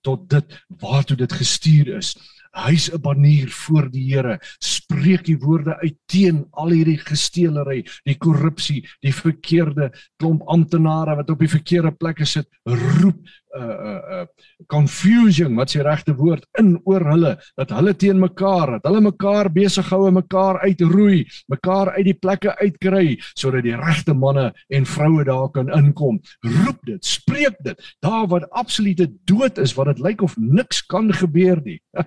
tot 0.00 0.28
dit 0.30 0.64
waartoe 0.82 1.16
dit 1.16 1.32
gestuur 1.32 1.96
is 1.96 2.16
hy's 2.52 2.90
'n 2.92 3.00
banier 3.00 3.48
voor 3.48 3.90
die 3.90 4.04
Here. 4.12 4.38
Spreek 4.58 5.24
die 5.24 5.38
woorde 5.38 5.76
uit 5.80 5.96
teen 6.06 6.46
al 6.50 6.70
hierdie 6.70 6.98
gesteelery 6.98 7.82
die 8.04 8.16
korrupsie 8.18 8.82
die 9.00 9.14
verkeerde 9.14 9.92
klomp 10.20 10.42
amptenare 10.46 11.16
wat 11.16 11.30
op 11.30 11.38
die 11.38 11.48
verkeerde 11.48 11.92
plekke 11.92 12.24
sit. 12.24 12.48
Roep 12.64 13.18
uh 13.52 13.60
uh 13.60 14.20
uh 14.20 14.26
confusion 14.66 15.54
wat 15.54 15.70
se 15.70 15.82
regte 15.82 16.14
woord 16.16 16.46
in 16.58 16.80
oor 16.88 17.04
hulle 17.04 17.32
dat 17.56 17.70
hulle 17.76 17.92
teen 17.94 18.20
mekaar 18.20 18.78
dat 18.78 18.86
hulle 18.88 19.02
mekaar 19.04 19.50
besig 19.52 19.90
hou 19.92 20.06
en 20.08 20.16
mekaar 20.16 20.60
uitroei 20.62 21.26
mekaar 21.52 21.92
uit 21.96 22.06
die 22.08 22.16
plekke 22.16 22.54
uitkry 22.62 23.18
sodat 23.34 23.66
die 23.66 23.76
regte 23.76 24.14
manne 24.14 24.52
en 24.72 24.86
vroue 24.86 25.24
daar 25.24 25.50
kan 25.52 25.68
inkom. 25.68 26.20
Roep 26.40 26.80
dit 26.86 27.04
spreek 27.04 27.56
dit. 27.64 27.76
Daar 28.00 28.26
wat 28.28 28.48
absolute 28.50 29.10
dood 29.28 29.58
is 29.58 29.74
wat 29.76 29.92
dit 29.92 30.00
lyk 30.00 30.22
of 30.22 30.36
niks 30.36 30.80
kan 30.86 31.12
gebeur 31.12 31.60
nie 31.64 31.80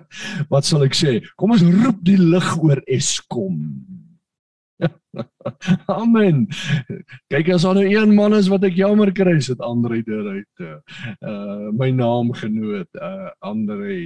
wat 0.48 0.64
sal 0.64 0.84
ek 0.86 0.94
sê 0.94 1.20
kom 1.36 1.54
ons 1.56 1.62
roep 1.62 2.02
die 2.02 2.18
lig 2.20 2.50
oor 2.62 2.82
Eskom 2.86 3.60
Amen. 6.02 6.42
Kyk 7.32 7.48
as 7.54 7.64
daar 7.64 7.78
nou 7.78 7.86
een 7.88 8.10
man 8.14 8.34
is 8.36 8.50
wat 8.52 8.66
ek 8.68 8.76
jammer 8.76 9.08
kry, 9.16 9.38
is 9.40 9.48
dit 9.48 9.62
Andre 9.64 10.02
deur 10.04 10.26
uit 10.34 10.66
uh 10.66 11.70
my 11.72 11.88
naamgenoot 11.96 13.00
uh 13.00 13.30
Andre 13.40 13.96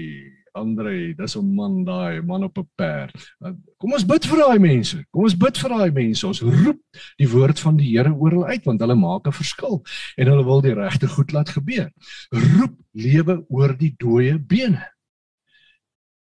Andre, 0.52 1.14
dis 1.14 1.36
'n 1.36 1.54
man 1.54 1.84
daai, 1.84 2.22
man 2.22 2.44
op 2.44 2.58
'n 2.58 2.68
perd. 2.74 3.14
Uh, 3.40 3.52
kom 3.78 3.92
ons 3.92 4.06
bid 4.06 4.26
vir 4.26 4.38
daai 4.38 4.58
mense. 4.58 5.04
Kom 5.10 5.22
ons 5.22 5.36
bid 5.36 5.58
vir 5.58 5.70
daai 5.70 5.90
mense. 5.92 6.26
Ons 6.26 6.42
roep 6.42 6.80
die 7.18 7.28
woord 7.28 7.60
van 7.60 7.76
die 7.76 7.90
Here 7.90 8.10
oor 8.10 8.30
hulle 8.30 8.46
uit 8.46 8.64
want 8.64 8.80
hulle 8.80 8.94
maak 8.94 9.26
'n 9.26 9.32
verskil 9.32 9.82
en 10.16 10.26
hulle 10.26 10.44
wil 10.44 10.60
die 10.60 10.74
regte 10.74 11.06
goed 11.06 11.32
laat 11.32 11.48
gebeur. 11.48 11.90
Roep 12.30 12.74
lewe 12.92 13.44
oor 13.48 13.76
die 13.76 13.94
dooie 13.96 14.38
bene. 14.38 14.82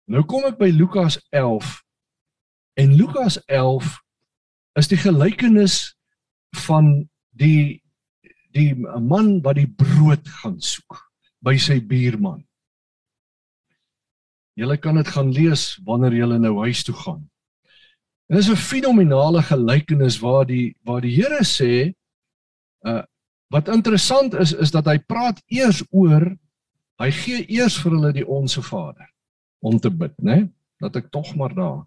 Nou 0.07 0.23
kom 0.23 0.45
ek 0.47 0.59
by 0.61 0.69
Lukas 0.71 1.19
11. 1.35 1.67
En 2.79 2.93
Lukas 2.95 3.41
11 3.51 3.89
is 4.79 4.91
die 4.93 4.99
gelykenis 5.01 5.97
van 6.67 7.09
die 7.35 7.83
die 8.57 8.73
man 8.79 9.43
wat 9.45 9.59
die 9.59 9.69
brood 9.69 10.29
gaan 10.39 10.55
soek 10.65 11.03
by 11.45 11.57
sy 11.61 11.77
buurman. 11.85 12.39
Julle 14.57 14.79
kan 14.81 14.97
dit 14.97 15.11
gaan 15.13 15.35
lees 15.35 15.75
wanneer 15.85 16.17
julle 16.17 16.39
nou 16.41 16.55
huis 16.63 16.81
toe 16.87 16.95
gaan. 16.97 17.27
Dit 18.31 18.39
is 18.39 18.49
'n 18.49 18.57
fenominale 18.57 19.43
gelykenis 19.43 20.21
waar 20.23 20.47
die 20.47 20.77
waar 20.87 21.03
die 21.03 21.15
Here 21.19 21.43
sê 21.45 21.93
uh 22.87 23.03
wat 23.51 23.69
interessant 23.69 24.35
is 24.35 24.53
is 24.53 24.71
dat 24.71 24.87
hy 24.87 24.99
praat 24.99 25.43
eers 25.47 25.83
oor 25.91 26.37
hy 26.99 27.11
gee 27.11 27.45
eers 27.47 27.77
vir 27.79 27.93
hulle 27.93 28.13
die 28.13 28.27
onsse 28.27 28.63
Vader 28.63 29.07
om 29.67 29.79
te 29.83 29.91
bid, 29.91 30.15
né? 30.23 30.45
Dat 30.83 30.97
ek 31.01 31.11
tog 31.15 31.35
maar 31.39 31.55
daar 31.57 31.83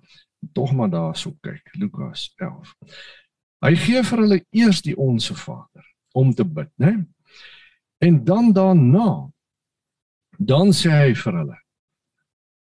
tog 0.55 0.71
maar 0.75 0.89
daarso 0.89 1.33
kyk 1.43 1.73
Lukas 1.75 2.29
11. 2.39 2.75
Hy 3.65 3.73
gee 3.75 4.03
vir 4.07 4.21
hulle 4.23 4.39
eers 4.55 4.81
die 4.85 4.95
onsse 4.95 5.35
Vader 5.35 5.85
om 6.15 6.31
te 6.35 6.45
bid, 6.47 6.71
né? 6.79 6.93
En 7.99 8.23
dan 8.23 8.53
daarna 8.55 9.29
dan 10.39 10.71
sê 10.71 10.91
hy 10.95 11.15
vir 11.19 11.39
hulle. 11.41 11.57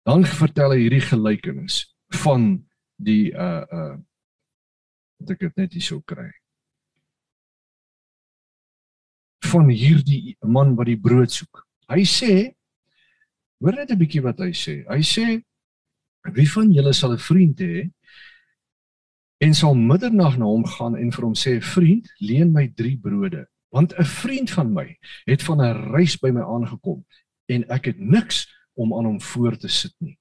Dan 0.08 0.24
vertel 0.24 0.74
hy 0.74 0.84
hierdie 0.86 1.04
gelykenis 1.04 1.82
van 2.24 2.54
die 2.96 3.32
uh 3.36 3.66
uh 3.68 3.96
wat 5.20 5.34
ek 5.36 5.42
dit 5.44 5.58
net 5.60 5.74
hier 5.76 5.84
sou 5.84 6.00
kry. 6.08 6.30
Van 9.52 9.68
hierdie 9.68 10.38
man 10.48 10.78
wat 10.80 10.88
die 10.88 11.00
brood 11.00 11.36
soek. 11.36 11.66
Hy 11.92 12.06
sê 12.08 12.32
hoor 13.60 13.76
net 13.76 13.92
'n 13.92 14.00
bietjie 14.00 14.22
wat 14.22 14.40
hy 14.40 14.52
sê. 14.52 14.86
Hy 14.88 15.02
sê 15.04 15.44
Wie 16.24 16.50
van 16.52 16.72
julle 16.74 16.94
sal 16.94 17.14
'n 17.14 17.18
vriend 17.30 17.60
hê 17.60 17.90
en 19.40 19.54
sal 19.54 19.76
middernag 19.76 20.38
na 20.38 20.46
hom 20.46 20.66
gaan 20.66 20.96
en 20.96 21.12
vir 21.12 21.24
hom 21.24 21.36
sê: 21.36 21.62
"Vriend, 21.62 22.12
leen 22.20 22.52
my 22.52 22.68
3 22.76 22.98
brode, 22.98 23.48
want 23.72 23.94
'n 23.94 24.04
vriend 24.04 24.52
van 24.52 24.74
my 24.74 24.98
het 25.26 25.44
van 25.44 25.62
'n 25.62 25.92
reis 25.96 26.18
by 26.18 26.30
my 26.32 26.42
aangekom 26.42 27.06
en 27.48 27.70
ek 27.70 27.86
het 27.86 28.00
niks 28.00 28.48
om 28.74 28.94
aan 28.94 29.06
hom 29.06 29.22
voor 29.22 29.58
te 29.58 29.68
sit 29.68 29.96
nie." 30.00 30.19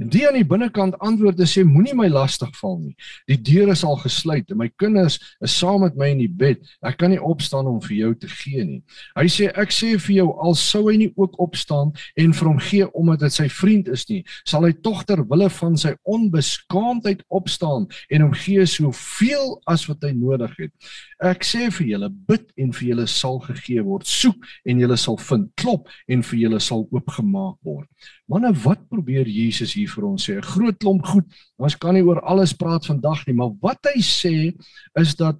Die 0.00 0.22
aan 0.24 0.36
die 0.38 0.46
binnekant 0.48 0.94
antwoord 1.04 1.40
en 1.42 1.48
sê 1.50 1.60
moenie 1.66 1.92
my 1.96 2.06
lastig 2.08 2.48
val 2.56 2.78
nie. 2.78 2.94
Die 3.28 3.36
deure 3.36 3.74
is 3.76 3.82
al 3.84 3.98
gesluit 4.00 4.48
en 4.48 4.60
my 4.62 4.70
kinders 4.80 5.18
is 5.44 5.52
saam 5.52 5.82
met 5.84 5.96
my 6.00 6.08
in 6.14 6.22
die 6.22 6.30
bed. 6.40 6.62
Ek 6.86 6.96
kan 7.02 7.12
nie 7.12 7.20
opstaan 7.20 7.68
om 7.68 7.80
vir 7.84 7.96
jou 7.98 8.12
te 8.22 8.30
gee 8.32 8.64
nie. 8.64 8.78
Hy 9.18 9.26
sê 9.28 9.50
ek 9.60 9.74
sê 9.76 9.90
vir 10.00 10.14
jou 10.22 10.28
al 10.40 10.56
sou 10.56 10.86
hy 10.88 10.96
nie 11.02 11.10
ook 11.20 11.36
opstaan 11.44 11.92
en 12.16 12.32
vir 12.38 12.48
hom 12.48 12.62
gee 12.70 12.86
omdat 12.96 13.26
dit 13.26 13.36
sy 13.36 13.48
vriend 13.52 13.90
is 13.92 14.06
nie, 14.08 14.22
sal 14.48 14.64
hy 14.64 14.72
tog 14.80 15.02
ter 15.04 15.20
wille 15.28 15.50
van 15.58 15.76
sy 15.80 15.92
onbeskaamdheid 16.08 17.20
opstaan 17.28 17.84
en 18.08 18.24
hom 18.24 18.32
gee 18.40 18.64
soveel 18.64 19.58
as 19.68 19.84
wat 19.90 20.08
hy 20.08 20.14
nodig 20.16 20.56
het. 20.62 20.72
Ek 21.20 21.44
sê 21.44 21.68
vir 21.76 21.92
julle 21.92 22.08
bid 22.08 22.48
en 22.56 22.72
vir 22.72 22.86
julle 22.94 23.06
sal 23.10 23.36
gegee 23.44 23.84
word. 23.84 24.08
Soek 24.08 24.48
en 24.64 24.80
julle 24.80 24.96
sal 24.96 25.20
vind. 25.28 25.50
Klop 25.60 25.92
en 26.08 26.24
vir 26.24 26.42
julle 26.46 26.64
sal 26.64 26.86
oopgemaak 26.88 27.58
word. 27.68 27.88
Manne, 28.30 28.52
wat 28.62 28.84
probeer 28.88 29.26
Jesus 29.26 29.72
hier 29.74 29.79
vir 29.86 30.04
ons 30.04 30.24
sê? 30.28 30.36
'n 30.36 30.42
Groot 30.42 30.78
klomp 30.78 31.06
goed. 31.06 31.26
Ons 31.58 31.76
kan 31.76 31.94
nie 31.94 32.02
oor 32.02 32.20
alles 32.20 32.52
praat 32.52 32.86
vandag 32.86 33.26
nie, 33.26 33.34
maar 33.34 33.52
wat 33.60 33.78
hy 33.94 34.00
sê 34.00 34.54
is 34.98 35.14
dat 35.14 35.36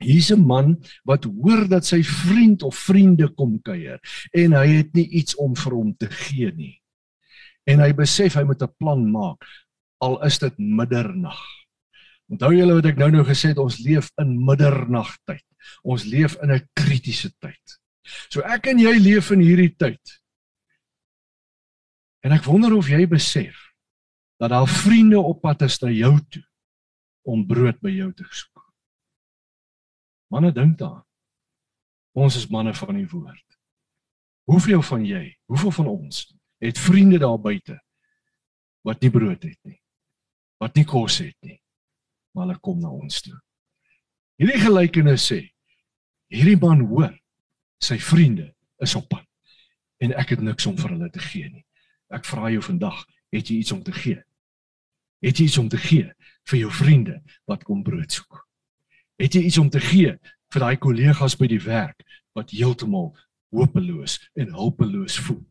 hier's 0.00 0.30
'n 0.32 0.46
man 0.46 0.76
wat 1.04 1.24
hoor 1.24 1.68
dat 1.68 1.84
sy 1.84 2.02
vriend 2.02 2.62
of 2.62 2.74
vriende 2.74 3.28
kom 3.28 3.60
kuier 3.62 4.00
en 4.32 4.52
hy 4.52 4.66
het 4.66 4.94
nie 4.94 5.08
iets 5.08 5.36
om 5.36 5.54
vir 5.54 5.72
hom 5.72 5.94
te 5.94 6.08
gee 6.08 6.52
nie. 6.52 6.80
En 7.66 7.80
hy 7.80 7.92
besef 7.92 8.34
hy 8.34 8.44
moet 8.44 8.62
'n 8.62 8.74
plan 8.78 9.10
maak 9.10 9.44
al 10.00 10.22
is 10.24 10.38
dit 10.38 10.58
middernag. 10.58 11.40
Onthou 12.30 12.52
julle 12.54 12.74
wat 12.78 12.86
ek 12.86 12.96
nou-nou 12.96 13.24
gesê 13.26 13.50
het, 13.52 13.58
ons 13.58 13.80
leef 13.82 14.10
in 14.22 14.36
middernagtyd. 14.46 15.44
Ons 15.82 16.04
leef 16.04 16.36
in 16.42 16.52
'n 16.52 16.68
kritiese 16.74 17.32
tyd. 17.38 17.78
So 18.30 18.40
ek 18.40 18.66
en 18.66 18.78
jy 18.78 18.98
leef 18.98 19.30
in 19.30 19.40
hierdie 19.40 19.74
tyd. 19.76 20.19
En 22.20 22.34
ek 22.36 22.44
wonder 22.44 22.74
of 22.76 22.88
jy 22.90 23.06
besef 23.08 23.70
dat 24.40 24.52
daar 24.52 24.68
vriende 24.68 25.20
op 25.20 25.40
pad 25.40 25.62
is 25.62 25.78
na 25.80 25.90
jou 25.92 26.14
toe 26.28 26.44
om 27.28 27.46
brood 27.46 27.80
by 27.80 27.92
jou 27.92 28.08
te 28.16 28.24
soek. 28.24 28.64
Manne 30.32 30.52
dink 30.52 30.78
daar. 30.80 31.02
Ons 32.16 32.36
is 32.40 32.48
manne 32.50 32.72
van 32.74 32.96
die 32.96 33.08
woord. 33.08 33.46
Hoeveel 34.50 34.82
van 34.82 35.04
jy, 35.06 35.24
hoeveel 35.50 35.74
van 35.76 35.90
ons 35.92 36.24
het 36.60 36.78
vriende 36.78 37.20
daar 37.20 37.38
buite 37.40 37.78
wat 38.84 39.00
nie 39.00 39.12
brood 39.12 39.42
het 39.44 39.58
nie. 39.68 39.78
Wat 40.60 40.76
nie 40.76 40.84
kos 40.84 41.20
het 41.22 41.36
nie. 41.44 41.60
Maar 42.34 42.46
hulle 42.46 42.60
kom 42.60 42.80
na 42.80 42.90
ons 42.92 43.20
toe. 43.24 43.36
Hierdie 44.40 44.60
gelykenis 44.62 45.26
sê 45.32 45.40
hierdie 46.30 46.58
man 46.60 46.84
hoor 46.88 47.12
sy 47.82 47.98
vriende 48.00 48.52
is 48.80 48.94
op 48.96 49.08
pad 49.10 49.26
en 50.00 50.14
ek 50.16 50.36
het 50.36 50.44
niks 50.44 50.68
om 50.70 50.76
vir 50.78 50.94
hulle 50.94 51.10
te 51.12 51.20
gee 51.20 51.48
nie. 51.50 51.64
Ek 52.10 52.26
vra 52.26 52.50
jou 52.50 52.62
vandag, 52.62 53.04
het 53.30 53.48
jy 53.50 53.60
iets 53.62 53.72
om 53.72 53.82
te 53.86 53.94
gee? 53.94 54.18
Het 55.22 55.38
jy 55.38 55.44
iets 55.46 55.58
om 55.58 55.68
te 55.70 55.78
gee 55.78 56.08
vir 56.50 56.58
jou 56.58 56.70
vriende 56.72 57.20
wat 57.46 57.64
kom 57.64 57.82
brood 57.86 58.12
soek? 58.12 58.46
Het 59.20 59.36
jy 59.36 59.42
iets 59.46 59.58
om 59.62 59.70
te 59.70 59.80
gee 59.80 60.16
vir 60.50 60.64
daai 60.64 60.76
kollegas 60.80 61.36
by 61.38 61.46
die 61.50 61.60
werk 61.62 62.02
wat 62.34 62.50
heeltemal 62.50 63.12
hopeloos 63.54 64.18
en 64.34 64.54
hulpeloos 64.56 65.20
voel? 65.22 65.44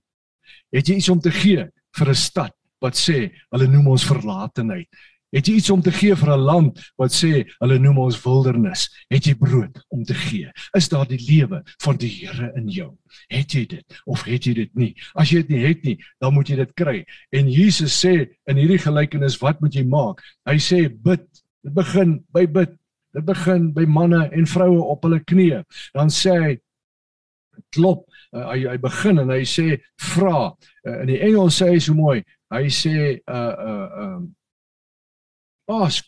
Het 0.74 0.89
jy 0.89 1.00
iets 1.00 1.12
om 1.13 1.22
te 1.22 1.32
gee 1.32 1.69
vir 1.98 2.10
'n 2.10 2.15
stad 2.15 2.56
wat 2.82 2.95
sê 2.95 3.32
hulle 3.52 3.67
noem 3.67 3.88
ons 3.95 4.08
verlatenheid 4.08 4.89
Het 5.35 5.45
jy 5.45 5.55
iets 5.59 5.69
om 5.69 5.81
te 5.81 5.91
gee 5.93 6.15
vir 6.15 6.31
'n 6.33 6.45
land 6.45 6.79
wat 6.97 7.13
sê 7.13 7.45
hulle 7.59 7.77
noem 7.79 7.97
ons 7.97 8.17
wildernis? 8.23 8.89
Het 9.09 9.25
jy 9.25 9.35
brood 9.37 9.85
om 9.89 10.03
te 10.03 10.13
gee? 10.13 10.51
Is 10.73 10.89
daar 10.89 11.07
die 11.07 11.21
lewe 11.21 11.61
van 11.83 11.97
die 11.97 12.09
Here 12.09 12.51
in 12.55 12.67
jou? 12.67 12.97
Het 13.29 13.53
jy 13.53 13.65
dit 13.65 14.01
of 14.05 14.23
het 14.23 14.45
jy 14.45 14.53
dit 14.53 14.75
nie? 14.75 14.95
As 15.13 15.29
jy 15.29 15.41
dit 15.43 15.49
nie 15.49 15.65
het 15.65 15.83
nie, 15.83 15.97
dan 16.19 16.33
moet 16.33 16.49
jy 16.49 16.55
dit 16.55 16.73
kry. 16.73 17.05
En 17.31 17.47
Jesus 17.47 18.05
sê 18.05 18.29
in 18.45 18.57
hierdie 18.57 18.81
gelykenis, 18.81 19.37
wat 19.41 19.61
moet 19.61 19.73
jy 19.73 19.83
maak? 19.83 20.23
Hy 20.45 20.57
sê 20.57 20.89
bid. 20.89 21.27
Dit 21.63 21.73
begin 21.73 22.23
by 22.33 22.45
bid. 22.47 22.69
Dit 23.13 23.25
begin 23.25 23.73
by 23.73 23.85
manne 23.85 24.29
en 24.31 24.45
vroue 24.45 24.81
op 24.81 25.03
hulle 25.03 25.19
knieë. 25.19 25.63
Dan 25.93 26.09
sê 26.09 26.39
hy 26.39 26.57
klop. 27.75 28.05
Uh, 28.31 28.49
hy 28.51 28.67
hy 28.69 28.77
begin 28.77 29.19
en 29.19 29.29
hy 29.29 29.41
sê 29.43 29.79
vra. 29.97 30.53
Uh, 30.85 31.01
in 31.01 31.07
die 31.07 31.21
Engels 31.21 31.61
sê 31.61 31.69
hy 31.73 31.79
so 31.79 31.93
mooi, 31.93 32.23
Hy 32.49 32.65
sê 32.73 33.21
uh 33.29 33.55
uh 33.61 33.89
um 34.03 34.21
ask 35.69 36.05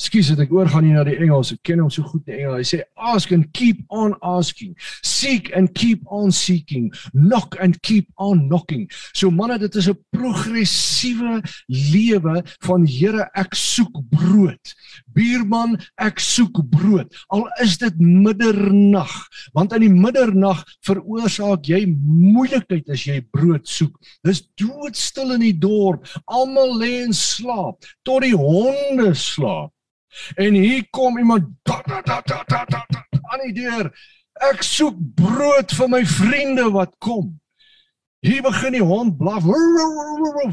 Skus 0.00 0.32
dit 0.32 0.40
ek 0.42 0.50
oorgaan 0.54 0.86
hier 0.86 0.98
na 0.98 1.04
die 1.06 1.18
Engels. 1.20 1.52
Ek 1.54 1.60
ken 1.68 1.82
hom 1.82 1.90
so 1.92 2.02
goed 2.02 2.24
die 2.26 2.40
Engels. 2.40 2.58
Hy 2.58 2.64
sê 2.66 2.78
ask 3.12 3.32
and 3.34 3.46
keep 3.54 3.82
on 3.92 4.16
asking. 4.26 4.72
Seek 5.06 5.50
and 5.56 5.70
keep 5.78 6.02
on 6.10 6.32
seeking. 6.34 6.88
Knock 7.12 7.56
and 7.62 7.78
keep 7.86 8.08
on 8.18 8.48
knocking. 8.48 8.88
So 9.14 9.30
manne, 9.30 9.58
dit 9.62 9.74
is 9.76 9.88
'n 9.88 9.98
progressiewe 10.10 11.42
lewe 11.68 12.42
van 12.66 12.86
Here, 12.86 13.28
ek 13.34 13.54
soek 13.54 14.02
brood. 14.10 14.74
Buurman, 15.14 15.78
ek 15.98 16.18
soek 16.18 16.62
brood. 16.70 17.12
Al 17.30 17.46
is 17.62 17.78
dit 17.78 17.94
middernag, 18.00 19.12
want 19.54 19.72
in 19.72 19.80
die 19.86 19.92
middernag 19.92 20.64
veroorsaak 20.86 21.68
jy 21.68 21.84
moeilikheid 21.86 22.88
as 22.90 23.06
jy 23.06 23.20
brood 23.30 23.68
soek. 23.68 23.94
Dis 24.24 24.42
doodstil 24.56 25.36
in 25.36 25.40
die 25.40 25.58
dorp. 25.58 26.06
Almal 26.26 26.78
lê 26.80 27.04
in 27.04 27.12
slaap 27.12 27.84
tot 28.02 28.22
die 28.22 28.34
honde 28.34 29.14
slaap. 29.14 29.70
En 30.36 30.54
hier 30.54 30.86
kom 30.90 31.18
iemand 31.18 31.44
da, 31.62 31.82
da, 31.86 32.00
da, 32.02 32.20
da, 32.20 32.42
da, 32.46 32.64
da, 32.64 32.84
da, 32.88 33.04
aan 33.22 33.46
die 33.46 33.62
deur. 33.62 33.92
Ek 34.50 34.62
soek 34.62 34.96
brood 35.16 35.72
vir 35.76 35.88
my 35.88 36.02
vriende 36.08 36.70
wat 36.72 36.94
kom. 36.98 37.32
Hier 38.22 38.42
begin 38.42 38.76
die 38.76 38.82
hond 38.86 39.16
blaf. 39.18 39.42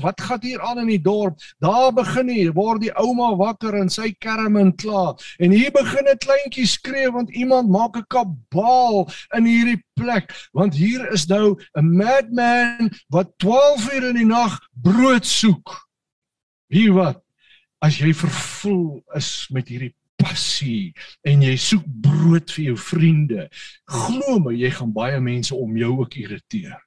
Wat 0.01 0.21
gaan 0.21 0.41
hier 0.41 0.61
aan 0.61 0.79
in 0.81 0.87
die 0.89 1.01
dorp? 1.01 1.37
Daar 1.61 1.91
begin 1.93 2.31
hy, 2.33 2.47
word 2.57 2.81
die 2.81 2.93
ouma 2.97 3.35
wakker 3.37 3.77
en 3.77 3.91
sy 3.93 4.09
kerm 4.17 4.57
en 4.57 4.71
klaar. 4.73 5.21
En 5.37 5.53
hier 5.53 5.69
begin 5.71 6.09
'n 6.09 6.17
kleintjie 6.17 6.65
skree 6.65 7.11
want 7.13 7.29
iemand 7.29 7.69
maak 7.69 7.97
'n 7.97 8.07
kabaal 8.09 9.05
in 9.37 9.45
hierdie 9.45 9.83
plek. 9.93 10.33
Want 10.51 10.73
hier 10.73 11.11
is 11.13 11.27
nou 11.27 11.61
'n 11.77 11.95
madman 11.97 12.89
wat 13.09 13.37
12 13.37 13.93
uur 13.93 14.09
in 14.09 14.15
die 14.15 14.25
nag 14.25 14.57
brood 14.73 15.25
soek. 15.25 15.89
Hier 16.73 16.93
wat? 16.93 17.21
As 17.81 17.99
jy 18.01 18.11
vervul 18.13 18.99
is 19.15 19.47
met 19.55 19.69
hierdie 19.71 19.93
passie 20.19 20.91
en 21.27 21.45
jy 21.47 21.55
soek 21.59 21.85
brood 22.03 22.51
vir 22.51 22.71
jou 22.71 22.77
vriende, 22.89 23.47
glo 23.87 24.39
my 24.43 24.53
jy 24.57 24.71
gaan 24.75 24.93
baie 24.95 25.19
mense 25.23 25.55
om 25.55 25.77
jou 25.79 25.95
ook 26.03 26.19
irriteer. 26.19 26.77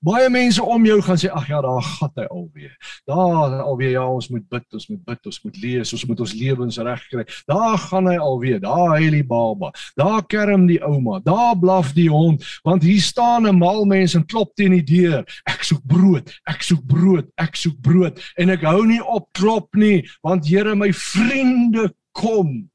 Baie 0.00 0.28
mense 0.32 0.62
om 0.62 0.84
jou 0.86 0.98
gaan 1.04 1.18
sê 1.20 1.28
ag 1.34 1.48
ja, 1.50 1.60
daar 1.64 1.82
gat 1.84 2.20
hy 2.22 2.24
alweer. 2.30 2.72
Daar 3.08 3.58
alweer 3.62 3.92
ja, 3.96 4.04
ons 4.08 4.28
moet 4.32 4.44
bid, 4.50 4.64
ons 4.78 4.86
moet 4.92 5.02
bid, 5.10 5.20
ons 5.28 5.40
moet 5.44 5.58
lees, 5.62 5.92
ons 5.96 6.04
moet 6.08 6.22
ons 6.24 6.34
lewens 6.38 6.78
regkry. 6.88 7.24
Daar 7.50 7.76
gaan 7.82 8.08
hy 8.10 8.16
alweer. 8.22 8.60
Daar 8.62 8.96
huil 8.96 9.18
die 9.18 9.26
baba. 9.26 9.72
Daar 9.98 10.22
kerm 10.30 10.66
die 10.70 10.80
ouma. 10.86 11.20
Daar 11.24 11.54
blaf 11.58 11.92
die 11.98 12.08
hond, 12.12 12.46
want 12.66 12.86
hier 12.86 13.02
staan 13.02 13.46
'n 13.46 13.58
mal 13.58 13.84
mens 13.84 14.14
en 14.14 14.26
klop 14.26 14.54
teen 14.54 14.72
die 14.78 14.86
deur. 14.86 15.24
Ek 15.72 15.78
soek 15.78 15.88
brood, 15.88 16.32
ek 16.44 16.64
soek 16.66 16.82
brood, 16.84 17.28
ek 17.40 17.56
soek 17.56 17.78
brood 17.80 18.18
en 18.36 18.52
ek 18.52 18.64
hou 18.68 18.82
nie 18.84 19.00
op 19.00 19.30
klop 19.32 19.72
nie, 19.78 20.02
want 20.20 20.44
Here 20.44 20.74
my 20.76 20.90
vriende 20.92 21.86
kom. 22.12 22.68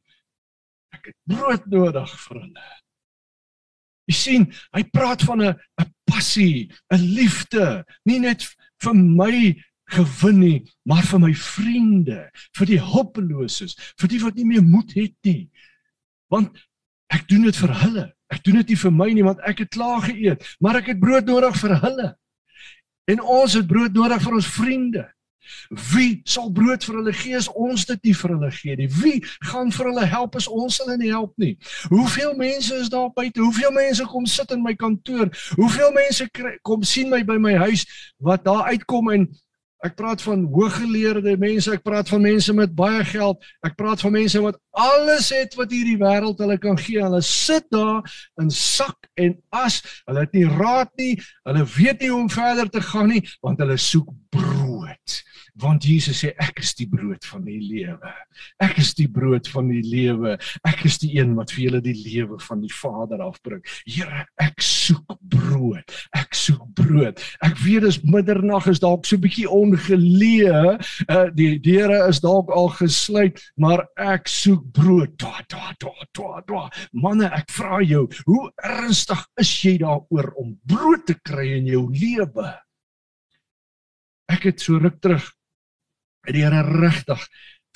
Ek 0.95 1.11
het 1.11 1.17
brood 1.29 1.67
nodig 1.69 2.09
vir 2.23 2.39
hulle. 2.41 2.65
Jy 4.09 4.15
sien, 4.17 4.49
hy 4.73 4.83
praat 4.89 5.21
van 5.29 5.41
'n 5.43 5.53
'n 5.53 5.93
passie, 6.09 6.71
'n 6.89 6.97
liefde, 6.97 7.85
nie 8.05 8.19
net 8.19 8.41
vir 8.81 8.93
my 8.95 9.53
gewin 9.93 10.39
nie, 10.39 10.59
maar 10.83 11.03
vir 11.03 11.19
my 11.19 11.33
vriende, 11.33 12.31
vir 12.57 12.65
die 12.65 12.81
hulpeloses, 12.81 13.77
vir 13.99 14.09
die 14.09 14.23
wat 14.25 14.35
nie 14.35 14.45
meer 14.45 14.63
moed 14.63 14.91
het 14.95 15.15
nie. 15.23 15.49
Want 16.31 16.57
ek 17.13 17.27
doen 17.29 17.43
dit 17.43 17.55
vir 17.55 17.73
hulle. 17.83 18.13
Ek 18.33 18.43
doen 18.43 18.55
dit 18.55 18.69
nie 18.69 18.75
vir 18.75 18.91
my 18.91 19.13
nie 19.13 19.23
want 19.23 19.39
ek 19.45 19.59
het 19.59 19.69
klaar 19.69 20.01
geëet, 20.01 20.43
maar 20.59 20.75
ek 20.81 20.87
het 20.87 20.99
brood 20.99 21.25
nodig 21.25 21.55
vir 21.61 21.77
hulle. 21.79 22.15
En 23.07 23.21
ons 23.21 23.53
het 23.53 23.67
brood 23.67 23.93
nodig 23.95 24.21
vir 24.21 24.33
ons 24.35 24.49
vriende. 24.57 25.05
Wie 25.93 26.21
sal 26.27 26.49
brood 26.51 26.83
vir 26.83 26.97
hulle 26.99 27.13
gee 27.15 27.37
as 27.37 27.47
ons 27.55 27.85
dit 27.87 28.09
nie 28.09 28.15
vir 28.19 28.33
hulle 28.33 28.49
gee 28.51 28.75
nie? 28.79 28.87
Wie 28.91 29.19
gaan 29.47 29.71
vir 29.71 29.89
hulle 29.91 30.05
help 30.11 30.35
as 30.39 30.47
ons 30.51 30.79
hulle 30.83 30.97
nie 30.99 31.11
help 31.13 31.31
nie? 31.39 31.53
Hoeveel 31.91 32.35
mense 32.39 32.75
is 32.75 32.91
daar 32.91 33.09
buite? 33.15 33.39
Hoeveel 33.39 33.71
mense 33.75 34.07
kom 34.11 34.27
sit 34.27 34.51
in 34.51 34.63
my 34.63 34.75
kantoor? 34.75 35.31
Hoeveel 35.55 35.93
mense 35.95 36.27
kom 36.67 36.83
sien 36.83 37.11
my 37.13 37.23
by 37.23 37.39
my 37.39 37.55
huis 37.63 37.87
wat 38.23 38.43
daar 38.47 38.67
uitkom 38.73 39.13
en 39.15 39.29
ek 39.85 39.95
praat 39.99 40.21
van 40.25 40.45
hooggeleerde 40.53 41.35
mense, 41.37 41.71
ek 41.71 41.83
praat 41.85 42.09
van 42.09 42.21
mense 42.21 42.53
met 42.57 42.73
baie 42.75 43.03
geld, 43.05 43.43
ek 43.65 43.75
praat 43.77 44.01
van 44.01 44.15
mense 44.15 44.41
wat 44.41 44.57
alles 44.77 45.29
het 45.33 45.53
wat 45.59 45.73
hierdie 45.73 45.97
wêreld 46.01 46.41
hulle 46.41 46.57
kan 46.61 46.77
gee. 46.81 47.01
Hulle 47.03 47.21
sit 47.25 47.65
daar 47.73 48.01
in 48.41 48.49
sak 48.53 49.09
en 49.17 49.37
as. 49.53 49.81
Hulle 50.05 50.25
het 50.25 50.33
nie 50.37 50.47
raad 50.49 50.93
nie. 50.97 51.15
Hulle 51.47 51.65
weet 51.77 52.01
nie 52.01 52.11
hoe 52.13 52.21
om 52.25 52.31
verder 52.31 52.69
te 52.69 52.81
gaan 52.81 53.11
nie 53.13 53.23
want 53.41 53.61
hulle 53.61 53.77
soek 53.81 54.09
brood 54.33 55.21
want 55.61 55.85
Jesus 55.85 56.21
sê 56.21 56.33
ek 56.41 56.61
is 56.61 56.73
die 56.77 56.87
brood 56.89 57.23
van 57.25 57.45
die 57.47 57.59
lewe. 57.61 58.11
Ek 58.63 58.77
is 58.81 58.93
die 58.97 59.07
brood 59.09 59.47
van 59.49 59.69
die 59.71 59.83
lewe. 59.85 60.35
Ek 60.67 60.83
is 60.87 60.99
die 61.01 61.15
een 61.17 61.33
wat 61.37 61.53
vir 61.53 61.63
julle 61.67 61.81
die 61.85 61.95
lewe 61.97 62.37
van 62.45 62.61
die 62.61 62.73
Vader 62.73 63.23
afbring. 63.25 63.63
Here, 63.87 64.25
ek 64.43 64.61
soek 64.63 65.17
brood. 65.33 65.95
Ek 66.17 66.37
soek 66.37 66.63
brood. 66.77 67.21
Ek 67.45 67.57
weet 67.63 67.87
dis 67.87 67.99
middernag 68.05 68.67
is 68.71 68.81
dalk 68.83 69.05
so 69.05 69.17
'n 69.17 69.23
bietjie 69.25 69.47
ongeleë. 69.49 70.77
Uh, 71.09 71.27
die 71.33 71.57
deure 71.59 72.07
is 72.09 72.21
dalk 72.21 72.51
al 72.51 72.69
gesluit, 72.77 73.41
maar 73.57 73.87
ek 73.97 74.27
soek 74.27 74.63
brood. 74.73 75.17
Twa 75.17 75.41
twa 75.49 75.73
twa 75.79 75.95
twa 76.13 76.41
twa. 76.45 76.63
Manne, 76.93 77.31
ek 77.33 77.49
vra 77.51 77.81
jou, 77.81 78.07
hoe 78.25 78.51
ernstig 78.63 79.25
is 79.39 79.51
jy 79.63 79.77
daaroor 79.81 80.33
om 80.37 80.57
brood 80.65 81.05
te 81.07 81.17
kry 81.23 81.57
in 81.57 81.65
jou 81.65 81.87
lewe? 81.91 82.53
Ek 84.27 84.43
het 84.43 84.59
so 84.59 84.77
ruk 84.77 84.99
terug 85.01 85.36
die 86.33 86.43
Here 86.43 86.63
regtig 86.67 87.23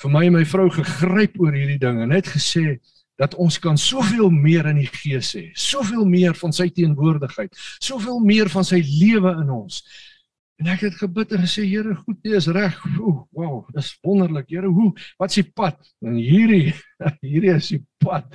vir 0.02 0.10
my 0.10 0.24
en 0.26 0.36
my 0.36 0.44
vrou 0.48 0.68
gegryp 0.72 1.38
oor 1.40 1.54
hierdie 1.54 1.80
ding 1.80 2.00
en 2.02 2.12
net 2.14 2.30
gesê 2.30 2.78
dat 3.20 3.36
ons 3.38 3.58
kan 3.62 3.76
soveel 3.78 4.32
meer 4.34 4.66
in 4.72 4.80
die 4.80 4.88
gees 4.90 5.34
hê, 5.36 5.44
soveel 5.54 6.06
meer 6.08 6.34
van 6.34 6.54
sy 6.56 6.68
teenwoordigheid, 6.74 7.52
soveel 7.82 8.18
meer 8.24 8.50
van 8.50 8.66
sy 8.66 8.80
lewe 8.82 9.34
in 9.44 9.52
ons. 9.52 9.82
En 10.62 10.70
ek 10.70 10.84
het 10.86 10.98
gebid 11.00 11.32
en 11.34 11.42
gesê 11.42 11.64
Here, 11.66 11.94
goed, 12.04 12.18
jy 12.22 12.38
is 12.38 12.46
reg. 12.54 12.76
Ooh, 13.00 13.24
wow, 13.34 13.56
dis 13.74 13.88
wonderlik. 14.06 14.46
Here, 14.52 14.70
hoe? 14.70 14.92
Wat 15.18 15.32
is 15.32 15.40
die 15.40 15.48
pad? 15.58 15.78
En 16.06 16.18
hierdie 16.18 16.70
hierdie 17.24 17.54
is 17.56 17.72
die 17.74 17.80
pad. 18.02 18.28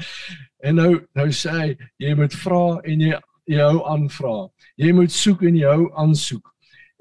En 0.63 0.79
nou 0.81 0.89
nou 1.15 1.27
sê 1.31 1.53
hy, 1.55 1.69
jy 2.03 2.13
moet 2.19 2.35
vra 2.35 2.61
en 2.83 3.05
jy 3.05 3.13
jy 3.47 3.63
hou 3.63 3.83
aanvra. 3.87 4.35
Jy 4.75 4.91
moet 4.97 5.13
soek 5.13 5.45
en 5.47 5.55
jy 5.55 5.69
hou 5.71 5.87
aansoek. 6.03 6.51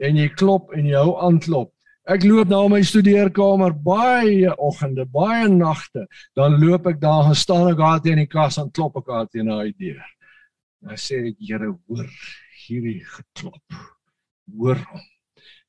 En 0.07 0.19
jy 0.21 0.29
klop 0.39 0.71
en 0.77 0.87
jy 0.87 0.95
hou 0.95 1.17
aanklop. 1.27 1.73
Ek 2.07 2.23
loop 2.23 2.47
na 2.47 2.61
my 2.71 2.79
studeerkamer 2.87 3.73
baie 3.83 4.53
oggende, 4.63 5.09
baie 5.11 5.49
nagte, 5.51 6.05
dan 6.39 6.55
loop 6.63 6.87
ek 6.87 7.01
daar, 7.03 7.25
gaan 7.27 7.39
staan 7.39 7.71
ek 7.73 7.81
daar 7.81 8.03
teen 8.05 8.21
die 8.23 8.29
kas 8.31 8.61
en 8.63 8.71
klop 8.71 9.01
ek 9.01 9.11
daar 9.11 9.27
teen 9.27 9.51
daai 9.51 9.73
deur. 9.75 10.05
Dan 10.87 11.01
sê 11.03 11.19
ek, 11.33 11.41
Here, 11.43 11.73
hoor 11.89 12.07
hierdie 12.63 13.01
geklop. 13.03 13.81
Hoor 14.55 14.79
hom. 14.93 15.05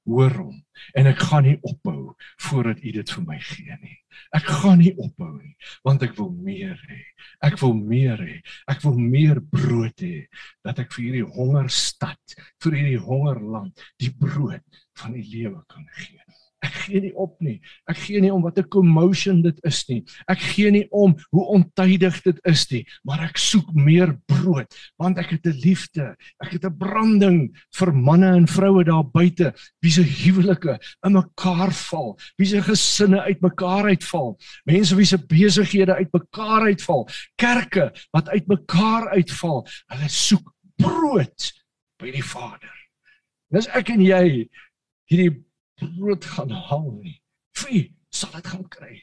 Hoor 0.07 0.33
hom. 0.39 0.55
En 0.95 1.09
ek 1.09 1.19
gaan 1.29 1.43
nie 1.43 1.57
ophou 1.67 2.13
voordat 2.47 2.83
U 2.83 2.93
dit 2.95 3.13
vir 3.15 3.23
my 3.27 3.39
gee 3.43 3.77
nie. 3.81 3.97
Ek 4.37 4.47
gaan 4.61 4.79
nie 4.81 4.93
ophou 4.95 5.33
nie, 5.35 5.53
want 5.85 6.03
ek 6.05 6.15
wil 6.17 6.31
meer 6.31 6.77
hê. 6.89 7.01
Ek 7.45 7.59
wil 7.61 7.75
meer 7.77 8.21
hê. 8.23 8.39
Ek 8.71 8.81
wil 8.85 8.97
meer 8.97 9.41
brood 9.53 10.03
hê 10.03 10.25
dat 10.65 10.79
ek 10.83 10.93
vir 10.95 11.05
hierdie 11.05 11.27
hongerstad, 11.37 12.37
vir 12.63 12.79
hierdie 12.79 13.03
hongerland, 13.03 13.87
die 14.01 14.13
brood 14.13 14.83
van 15.01 15.17
die 15.17 15.27
lewe 15.27 15.61
kan 15.69 15.85
gee. 15.99 16.23
Ek 16.65 16.73
gee 16.87 17.01
nie 17.03 17.13
op 17.13 17.35
nie. 17.43 17.59
Ek 17.85 17.99
gee 18.01 18.21
nie 18.21 18.31
om 18.33 18.41
wat 18.41 18.57
'n 18.57 18.69
commotion 18.73 19.41
dit 19.43 19.57
is 19.63 19.83
nie. 19.89 20.03
Ek 20.27 20.39
gee 20.39 20.71
nie 20.71 20.87
om 20.89 21.13
hoe 21.29 21.45
ontydig 21.53 22.21
dit 22.23 22.39
is 22.45 22.65
nie, 22.71 22.83
maar 23.03 23.21
ek 23.21 23.37
soek 23.37 23.73
meer 23.73 24.17
brood 24.25 24.73
want 24.97 25.17
ek 25.17 25.29
het 25.37 25.45
'n 25.45 25.61
liefde. 25.61 26.15
Ek 26.41 26.51
het 26.51 26.65
'n 26.65 26.77
branding 26.77 27.53
vir 27.77 27.93
manne 27.93 28.35
en 28.35 28.47
vroue 28.47 28.83
daar 28.83 29.05
buite 29.05 29.53
wie 29.81 29.91
se 29.91 30.01
huwelike 30.01 30.79
in 31.05 31.13
mekaar 31.13 31.71
val, 31.71 32.17
wie 32.37 32.47
se 32.47 32.61
gesinne 32.61 33.21
uitmekaar 33.21 33.85
uitval, 33.85 34.37
mense 34.65 34.95
wie 34.95 35.05
se 35.05 35.17
besighede 35.17 35.93
uitmekaar 35.93 36.61
uitval, 36.61 37.07
kerke 37.35 37.93
wat 38.11 38.29
uitmekaar 38.29 39.09
uitval. 39.13 39.67
Hulle 39.87 40.09
soek 40.09 40.53
brood 40.77 41.53
by 41.99 42.11
die 42.11 42.23
Vader. 42.23 42.73
Dis 43.51 43.67
ek 43.67 43.89
en 43.89 44.01
jy 44.01 44.49
hierdie 45.07 45.46
brood 45.81 46.25
gaan 46.25 46.51
haal 46.51 46.91
nie. 47.01 47.17
Wie 47.63 47.83
sal 48.09 48.31
dit 48.35 48.47
gaan 48.47 48.67
kry? 48.69 48.95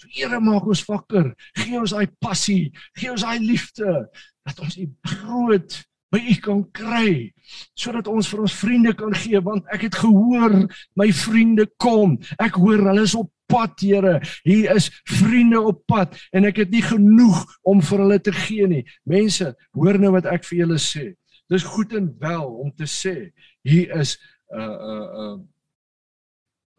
So 0.00 0.08
Here 0.08 0.40
maak 0.40 0.64
ons 0.64 0.84
wakker. 0.88 1.34
Gee 1.60 1.78
ons 1.80 1.92
daai 1.92 2.08
passie, 2.24 2.72
gee 2.96 3.12
ons 3.12 3.24
daai 3.24 3.40
liefde 3.42 4.08
dat 4.48 4.60
ons 4.64 4.78
die 4.78 4.88
brood 5.04 5.76
by 6.10 6.18
U 6.18 6.36
kan 6.42 6.62
kry 6.74 7.30
sodat 7.78 8.08
ons 8.10 8.28
vir 8.30 8.40
ons 8.42 8.54
vriende 8.62 8.92
kan 8.98 9.12
gee 9.14 9.38
want 9.46 9.68
ek 9.74 9.84
het 9.88 9.98
gehoor 10.00 10.56
my 10.98 11.10
vriende 11.14 11.68
kom. 11.82 12.16
Ek 12.42 12.58
hoor 12.58 12.82
hulle 12.88 13.04
is 13.06 13.14
op 13.18 13.30
pad, 13.50 13.76
Here. 13.82 14.20
Hier 14.46 14.74
is 14.76 14.88
vriende 15.10 15.60
op 15.60 15.82
pad 15.90 16.16
en 16.32 16.46
ek 16.48 16.62
het 16.64 16.74
nie 16.74 16.82
genoeg 16.86 17.42
om 17.66 17.82
vir 17.82 18.04
hulle 18.04 18.18
te 18.22 18.34
gee 18.34 18.68
nie. 18.70 18.84
Mense, 19.04 19.52
hoor 19.76 19.98
nou 19.98 20.14
wat 20.16 20.28
ek 20.30 20.46
vir 20.48 20.62
julle 20.64 20.78
sê. 20.82 21.10
Dis 21.50 21.66
goed 21.66 21.94
en 21.98 22.08
wel 22.22 22.46
om 22.46 22.70
te 22.72 22.86
sê 22.86 23.32
hier 23.66 23.90
is 23.98 24.18
'n 24.50 24.58
uh, 24.58 24.64
'n 24.64 24.92
uh, 24.92 25.06
'n 25.06 25.38
uh, 25.38 25.38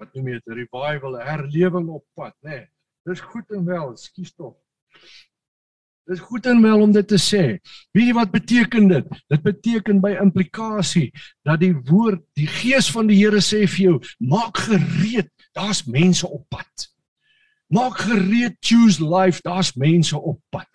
wat 0.02 0.16
noem 0.16 0.32
jy 0.32 0.40
dit 0.40 0.56
revival, 0.64 1.20
herlewing 1.22 1.90
op 1.94 2.06
pad, 2.18 2.34
nê. 2.42 2.64
Nee, 2.64 2.66
dis 3.10 3.22
goed 3.32 3.54
en 3.54 3.66
wel, 3.66 3.92
skuis 3.98 4.34
tog. 4.34 4.56
Dis 6.10 6.22
goed 6.26 6.48
en 6.50 6.62
wel 6.64 6.82
om 6.82 6.94
dit 6.94 7.08
te 7.08 7.20
sê. 7.22 7.44
Weet 7.96 8.10
jy 8.10 8.16
wat 8.18 8.34
beteken 8.34 8.90
dit? 8.90 9.12
Dit 9.32 9.44
beteken 9.46 10.02
by 10.04 10.16
implikasie 10.20 11.12
dat 11.48 11.62
die 11.62 11.74
woord, 11.76 12.24
die 12.38 12.50
gees 12.50 12.90
van 12.92 13.10
die 13.10 13.20
Here 13.22 13.42
sê 13.46 13.64
vir 13.70 13.84
jou, 13.86 14.00
maak 14.18 14.64
gereed, 14.66 15.30
daar's 15.58 15.86
mense 15.86 16.28
op 16.28 16.44
pad. 16.50 16.90
Maak 17.72 18.02
gereed, 18.04 18.58
choose 18.60 19.00
life, 19.00 19.40
daar's 19.46 19.76
mense 19.80 20.18
op 20.18 20.42
pad 20.52 20.68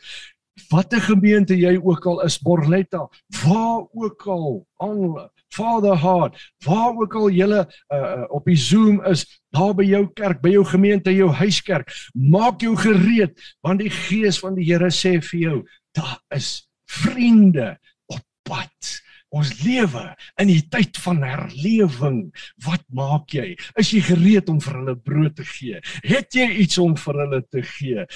watter 0.71 1.03
gemeente 1.05 1.57
jy 1.57 1.77
ook 1.77 2.07
al 2.07 2.23
is, 2.27 2.39
Borletta, 2.43 3.07
waar 3.45 3.87
ook 3.93 4.27
al, 4.27 4.67
aan 4.83 5.31
Father 5.57 5.97
Heart, 5.97 6.37
waar 6.64 6.92
ook 6.97 7.16
al 7.16 7.31
jy 7.33 7.49
uh, 7.49 7.64
uh, 7.95 8.25
op 8.35 8.45
die 8.49 8.59
Zoom 8.61 9.01
is, 9.09 9.25
daar 9.57 9.75
by 9.77 9.87
jou 9.88 10.05
kerk, 10.19 10.42
by 10.45 10.53
jou 10.53 10.64
gemeente, 10.69 11.14
jou 11.14 11.31
huiskerk, 11.33 11.92
maak 12.12 12.61
jou 12.64 12.77
gereed 12.77 13.35
want 13.64 13.81
die 13.81 13.92
gees 13.92 14.40
van 14.42 14.57
die 14.59 14.66
Here 14.69 14.90
sê 14.92 15.16
vir 15.31 15.40
jou, 15.40 15.59
daar 15.97 16.19
is 16.37 16.66
vriende 16.87 17.75
op 18.12 18.23
pad. 18.47 18.97
Ons 19.37 19.53
lewe 19.61 20.05
in 20.40 20.51
die 20.51 20.62
tyd 20.72 20.96
van 21.05 21.20
herlewing. 21.27 22.20
Wat 22.64 22.85
maak 22.96 23.35
jy? 23.37 23.53
Is 23.81 23.92
jy 23.92 24.01
gereed 24.07 24.49
om 24.53 24.61
vir 24.64 24.79
hulle 24.81 24.96
brood 24.96 25.37
te 25.37 25.46
gee? 25.46 25.81
Het 26.07 26.38
jy 26.40 26.49
iets 26.64 26.81
om 26.83 26.96
vir 27.01 27.20
hulle 27.25 27.42
te 27.53 27.62
gee? 27.75 28.07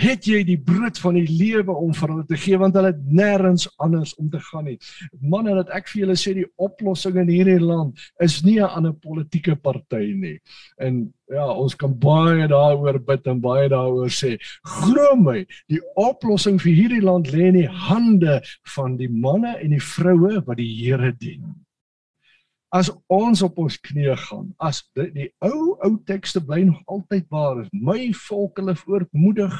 Het 0.00 0.30
jy 0.32 0.42
die 0.48 0.58
brood 0.70 1.00
van 1.02 1.18
die 1.18 1.26
lewe 1.28 1.74
om 1.74 1.92
vir 1.96 2.14
hulle 2.14 2.26
te 2.30 2.40
gee 2.40 2.60
want 2.60 2.78
hulle 2.78 2.94
het 2.94 3.04
nêrens 3.20 3.68
anders 3.82 4.14
om 4.20 4.30
te 4.32 4.40
gaan 4.50 4.68
nie. 4.70 4.78
Manne, 5.20 5.54
dat 5.60 5.72
ek 5.76 5.90
vir 5.92 6.04
julle 6.04 6.18
sê 6.18 6.34
die 6.38 6.48
oplossing 6.60 7.20
in 7.24 7.32
hierdie 7.32 7.60
land 7.60 7.98
is 8.22 8.40
nie 8.46 8.58
'n 8.60 8.70
ander 8.80 8.94
politieke 8.94 9.56
party 9.56 10.14
nie. 10.16 10.38
En 10.78 11.12
Ja, 11.30 11.46
ons 11.46 11.76
kan 11.78 11.92
baie 12.02 12.48
daaroor 12.50 12.98
bid 13.06 13.26
en 13.30 13.38
baie 13.42 13.68
daaroor 13.70 14.10
sê. 14.10 14.34
Glo 14.66 15.14
my, 15.14 15.44
die 15.70 15.78
oplossing 15.94 16.58
vir 16.58 16.74
hierdie 16.74 17.02
land 17.04 17.30
lê 17.30 17.52
in 17.52 17.58
die 17.60 17.70
hande 17.88 18.40
van 18.74 18.96
die 18.98 19.10
manne 19.10 19.52
en 19.62 19.76
die 19.76 19.84
vroue 19.92 20.40
wat 20.46 20.58
die 20.58 20.72
Here 20.80 21.12
dien. 21.14 21.52
As 22.74 22.90
ons 23.10 23.42
op 23.42 23.56
ons 23.62 23.76
knieë 23.82 24.14
gaan, 24.24 24.48
as 24.62 24.80
die, 24.94 25.08
die 25.14 25.28
ou 25.42 25.76
ou 25.86 25.90
tekste 26.06 26.42
bly 26.42 26.60
nog 26.66 26.78
altyd 26.90 27.26
waar 27.34 27.60
is, 27.62 27.70
my 27.74 28.12
volk 28.26 28.58
hulle 28.62 28.74
voortmoedig 28.78 29.56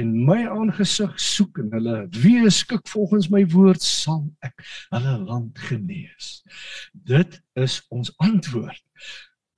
en 0.00 0.14
my 0.28 0.38
aangesig 0.52 1.12
soek 1.20 1.60
en 1.64 1.72
hulle 1.76 1.96
wees 2.24 2.62
skik 2.64 2.84
volgens 2.92 3.28
my 3.32 3.44
woord 3.52 3.84
sal 3.84 4.24
ek 4.44 4.64
hulle 4.92 5.16
land 5.26 5.60
genees. 5.68 6.38
Dit 6.92 7.40
is 7.56 7.80
ons 7.92 8.12
antwoord. 8.20 8.84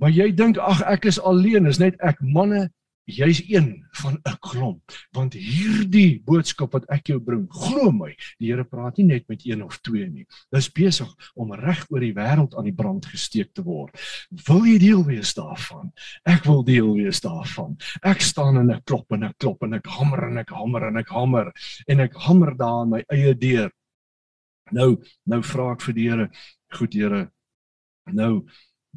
Maar 0.04 0.12
jy 0.12 0.34
dink 0.36 0.58
ag 0.60 0.82
ek 0.84 1.06
is 1.08 1.16
alleen, 1.16 1.64
is 1.64 1.78
net 1.80 1.94
ek 2.04 2.18
manne, 2.20 2.66
jy's 3.08 3.38
een 3.48 3.70
van 4.02 4.18
'n 4.20 4.34
klomp. 4.44 4.92
Want 5.16 5.32
hierdie 5.32 6.20
boodskap 6.20 6.74
wat 6.76 6.84
ek 6.92 7.08
jou 7.08 7.16
bring, 7.24 7.46
glo 7.48 7.88
my, 7.90 8.10
die 8.36 8.50
Here 8.50 8.66
praat 8.68 8.98
nie 9.00 9.06
net 9.06 9.24
met 9.28 9.46
een 9.48 9.62
of 9.64 9.78
twee 9.80 10.04
nie. 10.10 10.26
Dis 10.52 10.68
besig 10.68 11.08
om 11.34 11.54
reg 11.56 11.86
oor 11.88 12.00
die 12.04 12.12
wêreld 12.12 12.52
aan 12.54 12.68
die 12.68 12.76
brand 12.76 13.06
gesteek 13.06 13.54
te 13.54 13.62
word. 13.62 13.96
Wil 14.46 14.66
jy 14.66 14.78
deel 14.78 15.04
wees 15.04 15.32
daarvan? 15.34 15.90
Ek 16.24 16.44
wil 16.44 16.62
deel 16.64 16.92
wees 16.94 17.20
daarvan. 17.20 17.78
Ek 18.02 18.20
staan 18.20 18.60
en 18.60 18.70
ek 18.70 18.84
klop 18.84 19.10
en 19.12 19.22
ek 19.22 19.38
klop 19.38 19.62
en 19.62 19.72
ek 19.72 19.86
hamer 19.86 20.28
en 20.28 20.36
ek 20.36 20.50
hamer 20.50 20.82
en 20.82 20.96
ek 20.96 21.08
hamer 21.08 21.52
en 21.88 22.00
ek 22.00 22.14
hamer 22.14 22.56
daar 22.56 22.82
aan 22.82 22.90
my 22.90 23.04
eie 23.08 23.32
deur. 23.34 23.72
Nou, 24.70 25.00
nou 25.24 25.42
vra 25.42 25.72
ek 25.72 25.80
vir 25.80 25.94
die 25.94 26.08
Here, 26.10 26.30
goed 26.76 26.92
Here. 26.92 27.30
Nou 28.12 28.44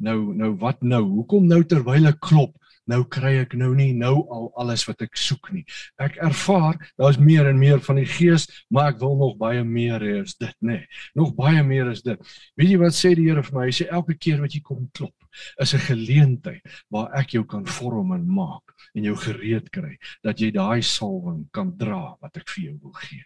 nou 0.00 0.34
nou 0.34 0.54
wat 0.60 0.82
nou? 0.82 1.02
Hoekom 1.02 1.46
nou 1.46 1.62
terwyl 1.64 2.06
ek 2.10 2.20
klop 2.20 2.54
nou 2.88 3.02
kry 3.12 3.34
ek 3.42 3.54
nou 3.60 3.70
nie 3.76 3.90
nou 3.96 4.14
al 4.32 4.48
alles 4.60 4.84
wat 4.88 5.02
ek 5.04 5.18
soek 5.20 5.50
nie. 5.52 5.64
Ek 6.00 6.16
ervaar 6.24 6.78
daar's 7.00 7.18
meer 7.20 7.48
en 7.50 7.60
meer 7.60 7.82
van 7.84 8.00
die 8.00 8.08
gees 8.08 8.48
maar 8.72 8.92
ek 8.92 9.00
wil 9.02 9.16
nog 9.20 9.36
baie 9.40 9.64
meer 9.64 10.02
hê 10.04 10.14
as 10.22 10.36
dit 10.40 10.54
nê. 10.60 10.78
Nee. 10.78 10.86
nog 11.18 11.34
baie 11.36 11.62
meer 11.66 11.90
as 11.92 12.02
dit. 12.06 12.20
Weet 12.56 12.72
jy 12.72 12.80
wat 12.80 12.96
sê 12.96 13.14
die 13.16 13.28
Here 13.28 13.42
vir 13.44 13.58
my? 13.58 13.66
Hy 13.68 13.74
sê 13.76 13.88
elke 13.92 14.16
keer 14.16 14.40
wat 14.40 14.54
jy 14.56 14.62
kom 14.64 14.86
klop 14.96 15.14
is 15.60 15.74
'n 15.74 15.84
geleentheid 15.84 16.62
waar 16.90 17.12
ek 17.14 17.36
jou 17.36 17.44
kan 17.44 17.66
vorm 17.66 18.12
en 18.16 18.26
maak 18.26 18.72
en 18.94 19.04
jou 19.04 19.16
gereed 19.16 19.70
kry 19.70 19.98
dat 20.24 20.40
jy 20.40 20.50
daai 20.50 20.82
salwing 20.82 21.48
kan 21.52 21.76
dra 21.76 22.16
wat 22.22 22.36
ek 22.36 22.48
vir 22.48 22.64
jou 22.64 22.78
wil 22.82 22.96
gee. 23.04 23.24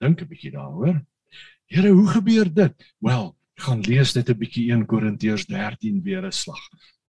Dink 0.00 0.20
'n 0.20 0.28
bietjie 0.28 0.52
daaroor. 0.52 1.00
Here 1.66 1.88
hoe 1.88 2.08
gebeur 2.08 2.52
dit? 2.52 2.74
Wel 3.00 3.32
gaan 3.62 3.80
lees 3.86 4.14
net 4.14 4.30
'n 4.30 4.38
bietjie 4.38 4.70
1 4.72 4.86
Korintiërs 4.86 5.46
13 5.46 6.02
weer 6.02 6.26
'n 6.26 6.32
slag. 6.32 6.62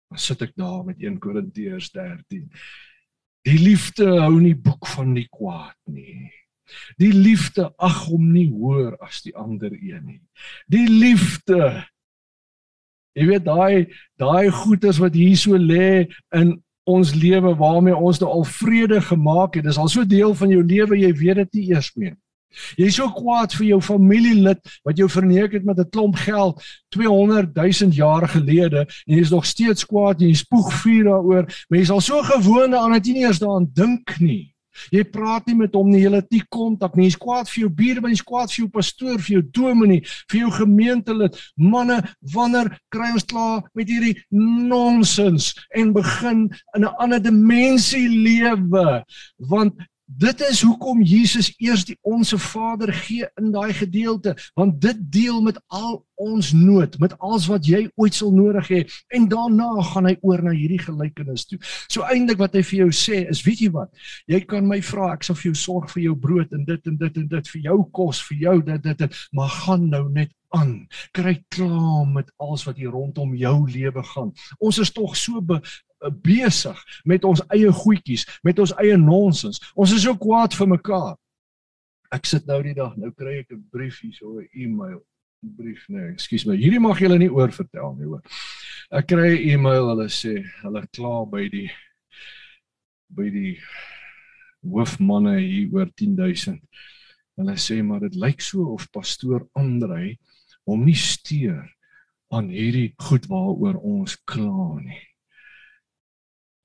Dan 0.09 0.19
sit 0.19 0.41
ek 0.41 0.55
daar 0.55 0.83
met 0.85 0.99
1 0.99 1.19
Korintiërs 1.19 1.91
13. 1.91 2.51
Die 3.41 3.59
liefde 3.59 4.19
hou 4.19 4.39
nie 4.41 4.55
boek 4.55 4.87
van 4.87 5.13
die 5.13 5.27
kwaad 5.29 5.77
nie. 5.85 6.31
Die 6.97 7.13
liefde 7.13 7.73
ag 7.77 8.05
hom 8.07 8.31
nie 8.31 8.49
hoër 8.49 8.97
as 9.01 9.21
die 9.21 9.35
ander 9.35 9.71
een 9.71 10.05
nie. 10.05 10.21
Die 10.67 10.87
liefde 10.87 11.85
Jy 13.11 13.25
weet 13.27 13.43
daai 13.43 13.91
daai 14.15 14.51
goeders 14.55 14.99
wat 15.01 15.15
hier 15.19 15.35
so 15.35 15.57
lê 15.59 16.07
in 16.31 16.63
ons 16.87 17.11
lewe 17.15 17.51
waarmee 17.59 17.95
ons 17.95 18.21
nou 18.21 18.29
al 18.31 18.45
vrede 18.47 19.01
gemaak 19.03 19.57
het. 19.57 19.65
Dis 19.67 19.77
al 19.77 19.89
so 19.91 20.05
deel 20.07 20.33
van 20.35 20.49
jou 20.49 20.61
lewe, 20.63 20.95
jy 20.95 21.11
weet 21.19 21.41
dit 21.43 21.59
nie 21.59 21.65
eers 21.73 21.91
meer. 21.95 22.15
Jy 22.15 22.30
is 22.77 22.95
so 22.95 23.09
kwaad 23.15 23.53
vir 23.53 23.65
jou 23.65 23.81
familielid 23.81 24.59
wat 24.83 24.97
jou 24.97 25.09
verneek 25.09 25.53
het 25.53 25.65
met 25.65 25.79
'n 25.79 25.89
klomp 25.89 26.15
geld 26.15 26.61
200 26.89 27.55
000 27.55 27.91
jaar 27.91 28.27
gelede 28.27 28.79
en 28.79 29.15
jy 29.15 29.21
is 29.21 29.31
nog 29.31 29.45
steeds 29.45 29.85
kwaad 29.85 30.21
en 30.21 30.27
jy 30.27 30.33
spoeg 30.35 30.73
vuur 30.73 31.03
daaroor, 31.03 31.45
maar 31.69 31.77
jy 31.77 31.83
is 31.83 31.91
al 31.91 32.01
so 32.01 32.21
gewoond 32.21 32.73
aan 32.73 32.91
dat 32.91 33.05
jy 33.05 33.13
nie 33.13 33.25
eers 33.25 33.39
daaraan 33.39 33.69
dink 33.73 34.19
nie. 34.19 34.51
Jy 34.91 35.03
praat 35.11 35.47
nie 35.49 35.57
met 35.59 35.75
hom 35.75 35.89
nie, 35.91 36.01
jy 36.05 36.11
het 36.15 36.31
nie 36.33 36.41
kontak 36.53 36.95
nie. 36.95 37.09
Jy's 37.09 37.19
kwaad 37.19 37.49
vir 37.51 37.65
jou 37.65 37.71
buurman, 37.81 38.13
jy's 38.13 38.23
kwaad 38.27 38.51
vir 38.53 38.61
jou 38.63 38.69
pastoor, 38.71 39.19
vir 39.19 39.35
jou 39.35 39.43
dominee, 39.59 40.05
vir 40.31 40.39
jou 40.45 40.51
gemeentelid. 40.55 41.37
Manne, 41.59 41.99
wanneer 42.33 42.71
kry 42.93 43.11
ons 43.11 43.27
klaar 43.27 43.61
met 43.77 43.91
hierdie 43.91 44.15
nonsens 44.31 45.51
en 45.77 45.93
begin 45.93 46.47
in 46.75 46.85
'n 46.85 46.95
ander 47.03 47.21
dimensie 47.21 48.07
lewe? 48.07 49.03
Want 49.37 49.75
Dit 50.17 50.41
is 50.43 50.59
hoekom 50.61 51.01
Jesus 51.01 51.53
eers 51.57 51.85
die 51.87 51.95
onsse 52.01 52.37
Vader 52.37 52.91
gee 52.93 53.27
in 53.39 53.51
daai 53.53 53.71
gedeelte, 53.73 54.33
want 54.59 54.81
dit 54.81 54.97
deel 55.11 55.39
met 55.41 55.59
al 55.67 56.01
ons 56.19 56.51
nood, 56.51 56.97
met 56.99 57.13
alles 57.23 57.45
wat 57.47 57.65
jy 57.65 57.85
ooit 57.95 58.17
sal 58.17 58.33
nodig 58.35 58.67
hê 58.73 58.81
en 59.15 59.29
daarna 59.31 59.69
gaan 59.93 60.09
hy 60.09 60.15
oor 60.19 60.43
na 60.43 60.51
hierdie 60.55 60.81
gelykenis 60.81 61.45
toe. 61.47 61.61
So 61.87 62.03
eintlik 62.03 62.41
wat 62.41 62.57
hy 62.57 62.63
vir 62.65 62.81
jou 62.83 62.89
sê 62.95 63.21
is, 63.31 63.43
weet 63.45 63.63
jy 63.63 63.71
wat? 63.77 63.93
Jy 64.27 64.41
kan 64.51 64.67
my 64.67 64.81
vra, 64.85 65.13
ek 65.15 65.23
sal 65.27 65.37
vir 65.39 65.51
jou 65.51 65.57
sorg 65.61 65.87
vir 65.93 66.03
jou 66.09 66.17
brood 66.27 66.51
en 66.57 66.67
dit 66.67 66.91
en 66.91 66.99
dit 67.05 67.21
en 67.23 67.31
dit 67.37 67.53
vir 67.53 67.63
jou 67.69 67.79
kos, 67.95 68.21
vir 68.27 68.43
jou 68.49 68.57
dit 68.67 68.87
dit, 68.89 69.05
dit 69.05 69.21
maar 69.37 69.55
gaan 69.61 69.87
nou 69.93 70.05
net 70.11 70.35
aan. 70.51 70.73
Kry 71.15 71.37
klaar 71.55 72.03
met 72.11 72.33
alles 72.43 72.65
wat 72.67 72.81
hier 72.81 72.91
rondom 72.91 73.31
jou 73.39 73.55
lewe 73.71 74.03
gaan. 74.11 74.35
Ons 74.59 74.81
is 74.83 74.91
tog 74.91 75.15
so 75.15 75.39
be, 75.39 75.61
besig 76.09 76.77
met 77.05 77.25
ons 77.27 77.41
eie 77.53 77.71
goedjies, 77.71 78.25
met 78.43 78.59
ons 78.59 78.73
eie 78.81 78.97
nonsens. 78.97 79.61
Ons 79.75 79.93
is 79.95 80.05
so 80.05 80.17
kwaad 80.17 80.55
vir 80.57 80.67
mekaar. 80.67 81.15
Ek 82.11 82.25
sit 82.27 82.47
nou 82.49 82.59
die 82.63 82.75
dag, 82.75 82.95
nou 82.97 83.11
kry 83.15 83.39
ek 83.39 83.51
'n 83.51 83.63
brief 83.71 84.01
hier 84.01 84.13
so 84.13 84.39
'n 84.39 84.47
e-mail, 84.53 84.99
'n 85.43 85.55
brief 85.55 85.85
nee, 85.89 86.11
ekskuus 86.11 86.45
my. 86.45 86.57
Hierdie 86.57 86.79
mag 86.79 86.99
julle 86.99 87.17
nie 87.17 87.29
oor 87.31 87.51
vertel 87.51 87.95
nie, 87.95 88.05
hoor. 88.05 88.21
Ek 88.91 89.07
kry 89.07 89.29
'n 89.35 89.49
e-mail, 89.53 89.87
hulle 89.89 90.09
sê 90.09 90.43
hulle 90.63 90.87
kla 90.91 91.25
by 91.25 91.47
die 91.49 91.71
by 93.09 93.29
die 93.29 93.59
hoofmanne 94.63 95.39
hier 95.39 95.69
oor 95.73 95.89
10000. 95.95 96.61
Hulle 97.37 97.55
sê 97.57 97.81
maar 97.83 97.99
dit 97.99 98.15
lyk 98.15 98.41
so 98.41 98.73
of 98.73 98.89
pastoor 98.91 99.47
Andrei 99.55 100.17
hom 100.67 100.83
nie 100.85 100.97
steur 100.97 101.65
aan 102.31 102.49
hierdie 102.49 102.93
goed 103.07 103.27
waaroor 103.31 103.79
ons 103.83 104.15
kla 104.25 104.79
nie. 104.79 105.10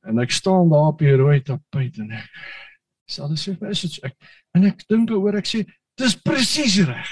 En 0.06 0.22
ek 0.22 0.34
staan 0.34 0.70
daar 0.70 0.92
op 0.92 1.02
die 1.02 1.16
rooi 1.18 1.40
tapuit 1.42 1.98
en 2.02 2.12
ek 2.18 2.28
sê 3.10 3.22
alles 3.22 3.46
sê 3.46 3.56
is 3.70 3.82
dit 3.86 3.98
ek 4.10 4.14
en 4.56 4.68
ek 4.70 4.84
dink 4.90 5.10
oor 5.14 5.38
ek 5.38 5.48
sê 5.50 5.64
dis 5.98 6.16
presies 6.26 6.78
reg. 6.86 7.10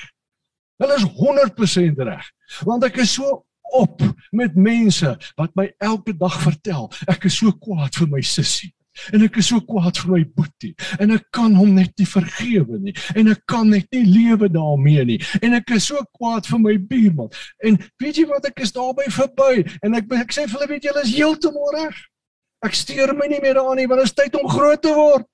Hulle 0.83 0.97
is 0.99 1.07
100% 1.07 2.01
reg. 2.07 2.31
Want 2.67 2.87
ek 2.87 3.03
is 3.05 3.15
so 3.17 3.45
op 3.75 4.03
met 4.31 4.55
mense 4.55 5.17
wat 5.35 5.55
my 5.55 5.73
elke 5.79 6.15
dag 6.17 6.37
vertel 6.43 6.91
ek 7.11 7.29
is 7.29 7.39
so 7.41 7.53
kwaad 7.67 7.97
vir 7.99 8.11
my 8.13 8.23
sussie 8.23 8.71
en 9.13 9.25
ek 9.27 9.41
is 9.43 9.49
so 9.51 9.59
kwaad 9.67 9.99
vir 9.99 10.13
my 10.13 10.23
boetie 10.37 10.73
en 11.03 11.15
ek 11.17 11.27
kan 11.35 11.57
hom 11.59 11.75
net 11.79 11.91
nie 11.99 12.07
vergewe 12.07 12.79
nie 12.79 12.95
en 13.19 13.33
ek 13.33 13.43
kan 13.51 13.71
net 13.73 13.89
nie 13.95 14.05
lewe 14.07 14.51
daarmee 14.53 15.07
nie 15.11 15.19
en 15.41 15.59
ek 15.59 15.75
is 15.79 15.89
so 15.91 16.03
kwaad 16.19 16.47
vir 16.51 16.63
my 16.63 16.77
buurman 16.93 17.33
en 17.67 17.81
weet 18.03 18.23
jy 18.23 18.27
wat 18.31 18.47
ek 18.51 18.63
is 18.67 18.75
daarby 18.77 19.09
verby 19.19 19.65
en 19.83 19.99
ek 19.99 20.13
ek 20.23 20.37
sê 20.37 20.47
vir 20.47 20.59
hulle 20.59 20.71
weet 20.75 20.91
julle 20.91 21.07
is 21.09 21.15
heeltemal 21.17 21.75
reg 21.81 22.03
Ek 22.65 22.77
steur 22.77 23.13
my 23.17 23.29
nie 23.29 23.43
meer 23.45 23.59
daaraan 23.59 23.77
nie, 23.83 23.89
want 23.91 24.01
dit 24.01 24.09
is 24.09 24.17
tyd 24.17 24.37
om 24.41 24.49
groot 24.49 24.81
te 24.83 24.93
word. 24.97 25.29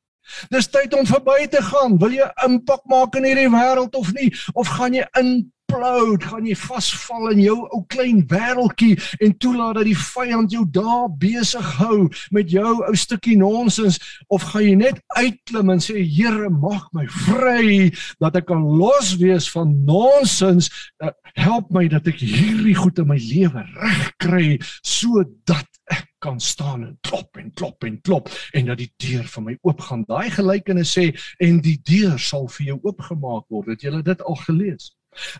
Dis 0.50 0.68
tyd 0.70 0.94
om 0.94 1.06
verby 1.08 1.46
te 1.50 1.62
gaan. 1.64 1.98
Wil 2.00 2.18
jy 2.20 2.26
impak 2.46 2.82
maak 2.90 3.16
in 3.18 3.28
hierdie 3.28 3.50
wêreld 3.52 3.96
of 3.98 4.10
nie? 4.16 4.30
Of 4.58 4.68
gaan 4.76 4.94
jy 4.94 5.06
implode, 5.18 6.26
gaan 6.26 6.46
jy 6.46 6.56
vasval 6.58 7.30
in 7.32 7.40
jou 7.44 7.56
ou 7.70 7.80
klein 7.90 8.20
wêreltjie 8.30 8.98
en 9.22 9.34
toelaat 9.42 9.78
dat 9.80 9.88
die 9.88 9.96
vyand 9.96 10.54
jou 10.54 10.64
daar 10.74 11.08
besig 11.22 11.66
hou 11.78 12.08
met 12.34 12.50
jou 12.50 12.74
ou 12.86 12.94
stukkie 12.98 13.38
nonsens 13.38 14.00
of 14.28 14.44
gaan 14.50 14.66
jy 14.66 14.76
net 14.82 15.00
uitklim 15.16 15.74
en 15.74 15.82
sê 15.82 16.02
Here, 16.10 16.50
maak 16.50 16.90
my 16.96 17.06
vry 17.30 17.90
dat 18.22 18.38
ek 18.42 18.50
kan 18.50 18.66
los 18.66 19.14
wees 19.22 19.48
van 19.54 19.72
nonsens. 19.86 20.70
Uh, 20.98 21.14
help 21.38 21.70
my 21.74 21.86
dat 21.90 22.10
ek 22.10 22.22
hierdie 22.22 22.76
goed 22.76 22.98
in 22.98 23.10
my 23.10 23.18
lewe 23.30 23.64
regkry 23.78 24.58
sodat 24.82 25.68
ek 25.90 26.09
kan 26.20 26.40
staan 26.40 26.84
en 26.86 26.96
klop 27.06 27.36
en 27.40 27.50
klop 27.56 27.84
en 27.84 28.00
klop 28.00 28.30
en 28.52 28.70
dat 28.70 28.80
die 28.80 28.90
deur 29.00 29.26
vir 29.34 29.44
my 29.46 29.54
oopgaan. 29.66 30.04
Daai 30.08 30.30
gelykenis 30.34 30.92
sê 30.96 31.10
en 31.40 31.60
die 31.64 31.78
deur 31.88 32.18
sal 32.20 32.48
vir 32.56 32.72
jou 32.72 32.78
oopgemaak 32.82 33.46
word. 33.48 33.72
Het 33.74 33.88
julle 33.88 34.02
dit 34.06 34.22
al 34.22 34.38
gelees? 34.44 34.90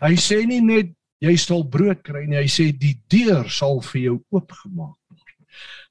Hy 0.01 0.15
sê 0.19 0.41
nie 0.47 0.61
net 0.65 0.93
jy 1.21 1.35
sal 1.37 1.63
brood 1.69 2.01
kry 2.05 2.25
nie, 2.25 2.39
hy 2.41 2.49
sê 2.49 2.71
die 2.73 2.95
deur 3.13 3.49
sal 3.49 3.81
vir 3.91 4.01
jou 4.01 4.15
oopgemaak 4.33 4.97
word. 5.11 5.35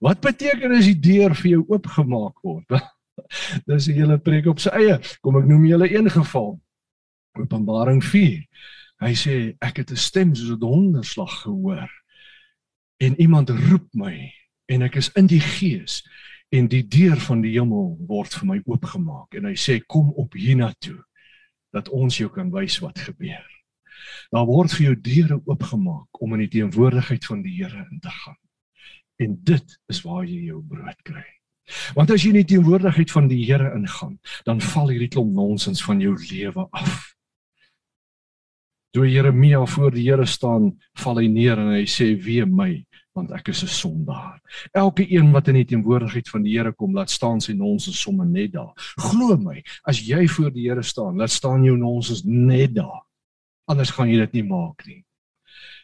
Wat 0.03 0.23
beteken 0.25 0.75
as 0.75 0.89
die 0.91 0.99
deur 0.99 1.37
vir 1.39 1.51
jou 1.55 1.63
oopgemaak 1.69 2.43
word? 2.43 2.83
Dis 3.69 3.87
'n 3.87 3.95
hele 3.95 4.19
preek 4.19 4.49
op 4.51 4.59
sy 4.59 4.73
eie. 4.75 4.99
Kom 5.23 5.39
ek 5.39 5.47
noem 5.47 5.69
julle 5.69 5.89
een 5.93 6.11
geval. 6.11 6.59
Openbaring 7.39 8.03
4. 8.03 8.43
Hy 9.01 9.13
sê 9.15 9.35
ek 9.63 9.85
het 9.85 9.91
'n 9.93 9.97
stem 9.97 10.35
soos 10.35 10.51
'n 10.57 10.61
donderslag 10.61 11.43
gehoor 11.47 11.89
en 13.01 13.21
iemand 13.21 13.51
roep 13.51 13.87
my 13.95 14.33
en 14.71 14.87
ek 14.87 15.01
is 15.01 15.11
in 15.19 15.29
die 15.31 15.43
gees 15.43 16.01
en 16.55 16.69
die 16.71 16.83
deur 16.87 17.19
van 17.27 17.43
die 17.43 17.55
hemel 17.57 17.95
word 18.09 18.35
vir 18.39 18.49
my 18.53 18.59
oopgemaak 18.65 19.39
en 19.39 19.49
hy 19.51 19.57
sê 19.59 19.81
kom 19.87 20.11
op 20.19 20.35
hiernatoe 20.39 20.99
dat 21.75 21.91
ons 21.95 22.19
jou 22.19 22.31
kan 22.35 22.51
wys 22.55 22.81
wat 22.83 22.99
gebeur. 22.99 23.47
Daar 24.35 24.47
word 24.49 24.73
vir 24.75 24.91
jou 24.91 24.97
deure 25.07 25.39
oopgemaak 25.45 26.23
om 26.23 26.35
in 26.35 26.45
die 26.45 26.53
teenwoordigheid 26.57 27.27
van 27.27 27.45
die 27.45 27.55
Here 27.61 27.85
in 27.91 28.01
te 28.03 28.11
gaan. 28.11 28.39
En 29.21 29.37
dit 29.47 29.77
is 29.93 30.03
waar 30.07 30.25
jy 30.25 30.49
jou 30.49 30.63
brood 30.67 30.99
kry. 31.07 31.27
Want 31.95 32.11
as 32.11 32.25
jy 32.25 32.33
in 32.33 32.41
die 32.41 32.51
teenwoordigheid 32.57 33.13
van 33.15 33.29
die 33.31 33.43
Here 33.45 33.71
ingaan, 33.77 34.19
dan 34.47 34.63
val 34.73 34.91
hierdie 34.91 35.11
klomp 35.13 35.35
nonsens 35.37 35.83
van 35.87 36.03
jou 36.03 36.17
lewe 36.19 36.67
af. 36.71 37.13
Toe 38.91 39.07
Jeremia 39.07 39.63
voor 39.71 39.95
die 39.95 40.09
Here 40.09 40.27
staan, 40.27 40.73
val 40.99 41.23
hy 41.23 41.29
neer 41.31 41.61
en 41.63 41.75
hy 41.77 41.85
sê: 41.87 42.11
"Wee 42.19 42.47
my, 42.47 42.73
want 43.21 43.37
ek 43.37 43.53
is 43.53 43.63
'n 43.63 43.69
sondaar." 43.69 44.41
Elke 44.73 45.05
een 45.05 45.31
wat 45.33 45.49
in 45.49 45.61
die 45.61 45.65
teenwoordigheid 45.65 46.29
van 46.29 46.43
die 46.43 46.57
Here 46.57 46.73
kom, 46.73 46.95
laat 46.95 47.11
staan 47.11 47.41
sy 47.41 47.53
nonsens 47.53 48.01
sommer 48.01 48.27
net 48.27 48.53
daar. 48.53 48.73
Glo 48.97 49.37
my, 49.37 49.63
as 49.85 50.01
jy 50.01 50.27
voor 50.29 50.51
die 50.51 50.69
Here 50.69 50.83
staan, 50.83 51.17
laat 51.17 51.31
staan 51.31 51.65
jou 51.65 51.77
nonsens 51.77 52.23
net 52.25 52.75
daar 52.75 53.05
anders 53.71 53.93
gaan 53.95 54.11
jy 54.11 54.19
dit 54.25 54.41
nie 54.41 54.47
maak 54.51 54.85
nie. 54.89 55.01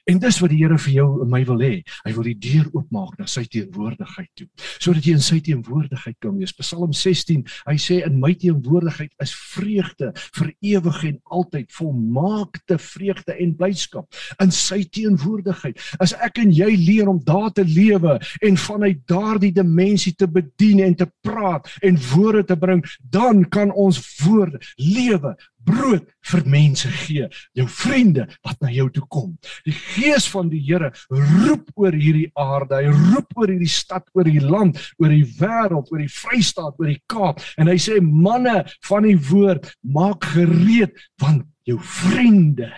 En 0.06 0.20
dis 0.22 0.36
wat 0.38 0.52
die 0.52 0.60
Here 0.60 0.76
vir 0.78 0.92
jou 0.94 1.06
en 1.24 1.30
my 1.32 1.40
wil 1.48 1.62
hê. 1.64 1.72
Hy 2.06 2.12
wil 2.14 2.28
die 2.28 2.36
deur 2.38 2.68
oopmaak 2.78 3.16
na 3.18 3.26
sy 3.26 3.42
teenwoordigheid 3.50 4.28
toe, 4.38 4.46
sodat 4.78 5.06
jy 5.06 5.16
in 5.18 5.24
sy 5.24 5.40
teenwoordigheid 5.42 6.14
kan 6.22 6.36
wees. 6.38 6.54
Psalm 6.54 6.92
16, 6.94 7.42
hy 7.66 7.74
sê 7.82 7.98
in 8.06 8.20
my 8.22 8.30
teenwoordigheid 8.38 9.10
is 9.24 9.32
vreugde 9.56 10.12
vir 10.38 10.52
ewig 10.70 11.00
en 11.10 11.16
altyd, 11.34 11.66
volmaakte 11.74 12.78
vreugde 12.78 13.34
en 13.34 13.56
blydskap 13.58 14.20
in 14.44 14.54
sy 14.54 14.84
teenwoordigheid. 14.94 15.82
As 15.98 16.14
ek 16.22 16.38
en 16.44 16.54
jy 16.54 16.70
leer 16.78 17.10
om 17.10 17.18
daar 17.26 17.50
te 17.56 17.66
lewe 17.66 18.14
en 18.46 18.62
vanuit 18.62 19.02
daardie 19.10 19.52
dimensie 19.58 20.14
te 20.14 20.30
bedien 20.30 20.84
en 20.86 20.94
te 21.02 21.10
praat 21.26 21.66
en 21.82 21.98
woorde 22.12 22.44
te 22.52 22.58
bring, 22.62 22.84
dan 23.10 23.42
kan 23.50 23.74
ons 23.74 23.98
woorde 24.22 24.62
lewe 24.78 25.34
brood 25.66 26.06
vir 26.30 26.44
mense 26.50 26.90
gee, 27.02 27.26
jou 27.56 27.66
vriende 27.70 28.26
wat 28.46 28.60
na 28.62 28.70
jou 28.74 28.86
toe 28.94 29.04
kom. 29.12 29.32
Die 29.66 29.74
gees 29.74 30.28
van 30.32 30.50
die 30.52 30.62
Here 30.66 30.92
roep 31.10 31.68
oor 31.78 31.94
hierdie 31.94 32.30
aarde, 32.38 32.80
hy 32.80 32.92
roep 33.12 33.36
oor 33.36 33.52
hierdie 33.52 33.70
stad, 33.70 34.06
oor 34.14 34.26
die 34.26 34.42
land, 34.42 34.80
oor 35.02 35.12
die 35.12 35.26
wêreld, 35.38 35.90
oor 35.92 36.02
die 36.02 36.12
Vrystaat, 36.12 36.78
oor 36.80 36.90
die 36.90 37.02
Kaap 37.10 37.42
en 37.56 37.70
hy 37.70 37.76
sê 37.82 38.00
manne 38.02 38.62
van 38.88 39.06
die 39.06 39.18
woord, 39.28 39.70
maak 39.82 40.26
gereed 40.34 40.96
want 41.22 41.46
jou 41.66 41.78
vriende 41.82 42.70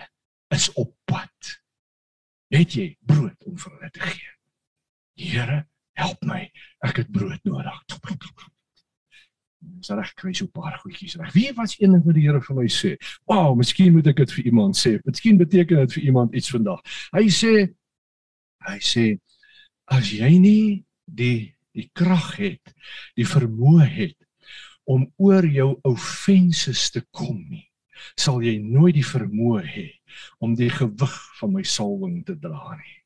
is 0.53 0.69
op 0.75 0.93
pad. 1.09 1.55
Het 2.49 2.77
jy 2.77 2.87
brood 3.05 3.37
om 3.45 3.57
vir 3.61 3.75
hulle 3.75 3.91
te 3.93 4.05
gee? 4.09 4.31
Here, 5.19 5.59
help 5.99 6.23
my. 6.25 6.45
Ek 6.87 7.03
het 7.03 7.11
brood 7.13 7.43
nodig. 7.45 7.83
Dis 9.59 9.89
reg 9.91 10.13
kry 10.15 10.33
so 10.33 10.45
'n 10.45 10.51
paar 10.51 10.77
goedjies 10.79 11.15
reg. 11.19 11.33
Wie 11.33 11.51
was 11.55 11.75
een 11.79 11.91
ding 11.91 12.05
wat 12.05 12.15
die 12.15 12.27
Here 12.27 12.41
vir 12.41 12.55
my 12.55 12.67
sê? 12.67 12.95
Wow, 13.27 13.55
miskien 13.55 13.93
moet 13.93 14.07
ek 14.07 14.15
dit 14.15 14.31
vir 14.31 14.45
iemand 14.45 14.77
sê. 14.77 14.99
Miskien 15.03 15.37
beteken 15.37 15.77
dit 15.77 15.93
vir 15.93 16.03
iemand 16.03 16.35
iets 16.35 16.49
vandag. 16.49 16.81
Hy 17.11 17.27
sê 17.27 17.73
hy 18.67 18.79
sê 18.79 19.19
as 19.85 20.11
jy 20.11 20.39
nie 20.39 20.85
die 21.05 21.55
die 21.73 21.89
krag 21.93 22.35
het, 22.37 22.73
die 23.15 23.27
vermoë 23.27 23.85
het 23.85 24.17
om 24.89 25.05
oor 25.17 25.45
jou 25.45 25.79
offenses 25.83 26.89
te 26.91 27.03
kom 27.11 27.45
nie, 27.49 27.67
sal 28.17 28.41
jy 28.41 28.57
nooit 28.57 28.95
die 28.95 29.05
vermoë 29.05 29.63
hê 29.63 29.87
om 30.39 30.55
die 30.55 30.69
gewig 30.69 31.17
van 31.39 31.53
my 31.53 31.63
salwing 31.63 32.23
te 32.25 32.35
dra 32.35 32.75
nie. 32.75 32.98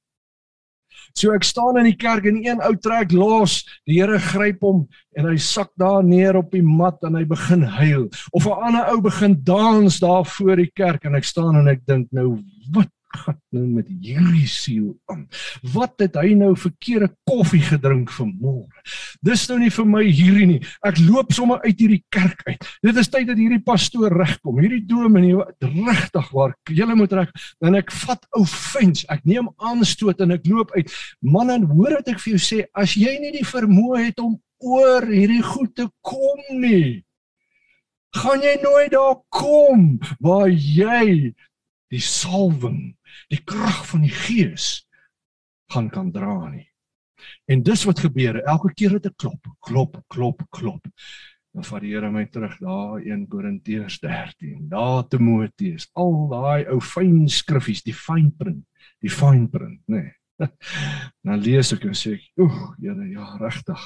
So 1.13 1.33
ek 1.35 1.45
staan 1.45 1.77
in 1.77 1.91
die 1.91 1.97
kerk 1.99 2.25
en 2.25 2.39
een 2.41 2.61
ou 2.65 2.73
trek 2.81 3.13
los, 3.13 3.61
die 3.85 3.99
Here 3.99 4.17
gryp 4.19 4.63
hom 4.65 4.87
en 5.17 5.29
hy 5.29 5.37
sak 5.37 5.69
daar 5.77 6.03
neer 6.03 6.39
op 6.39 6.51
die 6.51 6.63
mat 6.65 6.97
en 7.05 7.19
hy 7.19 7.23
begin 7.29 7.63
huil. 7.77 8.07
Of 8.33 8.47
'n 8.47 8.65
ander 8.69 8.89
ou 8.89 8.99
begin 9.01 9.37
dans 9.43 9.99
daar 9.99 10.25
voor 10.25 10.55
die 10.57 10.71
kerk 10.73 11.05
en 11.05 11.15
ek 11.15 11.23
staan 11.23 11.55
en 11.55 11.67
ek 11.67 11.85
dink 11.85 12.07
nou 12.11 12.41
wat 12.73 12.89
gaan 13.17 13.39
nou 13.53 13.63
met 13.67 13.87
hierdie 13.87 14.47
siel 14.49 14.93
aan? 15.11 15.25
Wat 15.73 16.01
het 16.03 16.17
hy 16.19 16.33
nou 16.37 16.51
verkeerde 16.59 17.09
koffie 17.29 17.61
gedrink 17.63 18.11
vanmôre? 18.13 18.83
Dis 19.25 19.45
nou 19.51 19.59
nie 19.61 19.71
vir 19.73 19.87
my 19.89 20.03
hierdie 20.07 20.47
nie. 20.49 20.59
Ek 20.85 20.99
loop 21.03 21.33
sommer 21.35 21.61
uit 21.63 21.79
hierdie 21.79 22.01
kerk 22.13 22.43
uit. 22.47 22.67
Dit 22.83 22.99
is 22.99 23.11
tyd 23.13 23.29
dat 23.29 23.39
hierdie 23.39 23.61
pastoor 23.63 24.13
regkom. 24.17 24.59
Hierdie 24.63 24.83
dominee 24.89 25.45
regtig 25.63 26.31
waar 26.33 26.55
jy 26.69 26.89
moet 26.93 27.13
reg. 27.19 27.31
Dan 27.63 27.79
ek 27.79 27.93
vat 28.03 28.27
offense. 28.39 29.07
Ek 29.13 29.23
neem 29.29 29.49
aanstoot 29.57 30.21
en 30.23 30.35
ek 30.37 30.47
loop 30.49 30.73
uit. 30.77 30.91
Man 31.21 31.53
en 31.53 31.69
hoor 31.71 31.99
wat 31.99 32.11
ek 32.13 32.21
vir 32.23 32.35
jou 32.35 32.41
sê, 32.41 32.63
as 32.73 32.97
jy 32.99 33.17
nie 33.21 33.33
die 33.37 33.47
vermoë 33.47 34.07
het 34.09 34.21
om 34.23 34.37
oor 34.63 35.07
hierdie 35.09 35.43
goed 35.43 35.73
te 35.75 35.89
kom 36.05 36.39
nie, 36.61 37.03
gaan 38.13 38.43
jy 38.45 38.53
nooit 38.61 38.93
daar 38.93 39.17
kom 39.33 39.97
waar 40.23 40.51
jy 40.51 41.33
die 41.93 42.01
salwing 42.01 42.93
die 43.31 43.41
krag 43.43 43.83
van 43.89 44.05
die 44.05 44.13
Gees 44.13 44.83
gaan 45.73 45.89
kan 45.89 46.11
dra 46.13 46.49
nie. 46.49 46.67
En 47.45 47.63
dis 47.63 47.83
wat 47.87 48.01
gebeur, 48.03 48.41
elke 48.43 48.73
keer 48.75 48.97
dat 48.97 49.11
ek 49.11 49.19
klop, 49.23 49.53
klop, 49.63 49.99
klop, 50.11 50.43
klop. 50.53 50.89
Dan 51.53 51.67
vat 51.67 51.83
die 51.83 51.93
Here 51.93 52.09
my 52.11 52.25
terug 52.33 52.55
daar 52.61 52.97
1 52.97 53.27
Korintiërs 53.29 53.99
13. 54.01 54.67
Daar 54.71 55.03
Timoteus, 55.07 55.85
al 55.93 56.15
daai 56.31 56.65
ou 56.73 56.79
fyn 56.81 57.27
skriffies, 57.29 57.83
die 57.85 57.93
fyn 57.93 58.31
print, 58.37 58.65
die 59.03 59.13
fyn 59.13 59.47
print, 59.53 59.81
nê. 59.91 60.01
Nee. 60.07 60.19
Dan 61.23 61.43
lees 61.45 61.69
ek 61.75 61.85
en 61.85 61.93
sê 61.95 62.15
ek, 62.17 62.23
"Oeg, 62.41 62.55
Here, 62.81 63.05
ja, 63.11 63.27
regtig. 63.37 63.83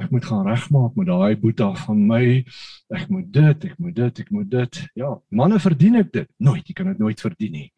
Ek 0.00 0.08
moet 0.10 0.24
gaan 0.24 0.46
regmaak 0.48 0.96
met 0.96 1.06
daai 1.06 1.36
boeta 1.36 1.68
van 1.84 2.00
my. 2.08 2.24
Ek 2.96 3.10
moet 3.12 3.28
dit, 3.28 3.64
ek 3.68 3.76
moet 3.78 3.94
dit, 3.94 4.20
ek 4.24 4.30
moet 4.32 4.48
dit. 4.50 4.80
Ja, 4.96 5.12
manne 5.28 5.60
verdien 5.60 6.00
ek 6.00 6.12
dit. 6.12 6.28
Nooit, 6.40 6.64
jy 6.64 6.74
kan 6.74 6.88
dit 6.88 6.98
nooit 6.98 7.20
verdien 7.20 7.52
nie 7.52 7.68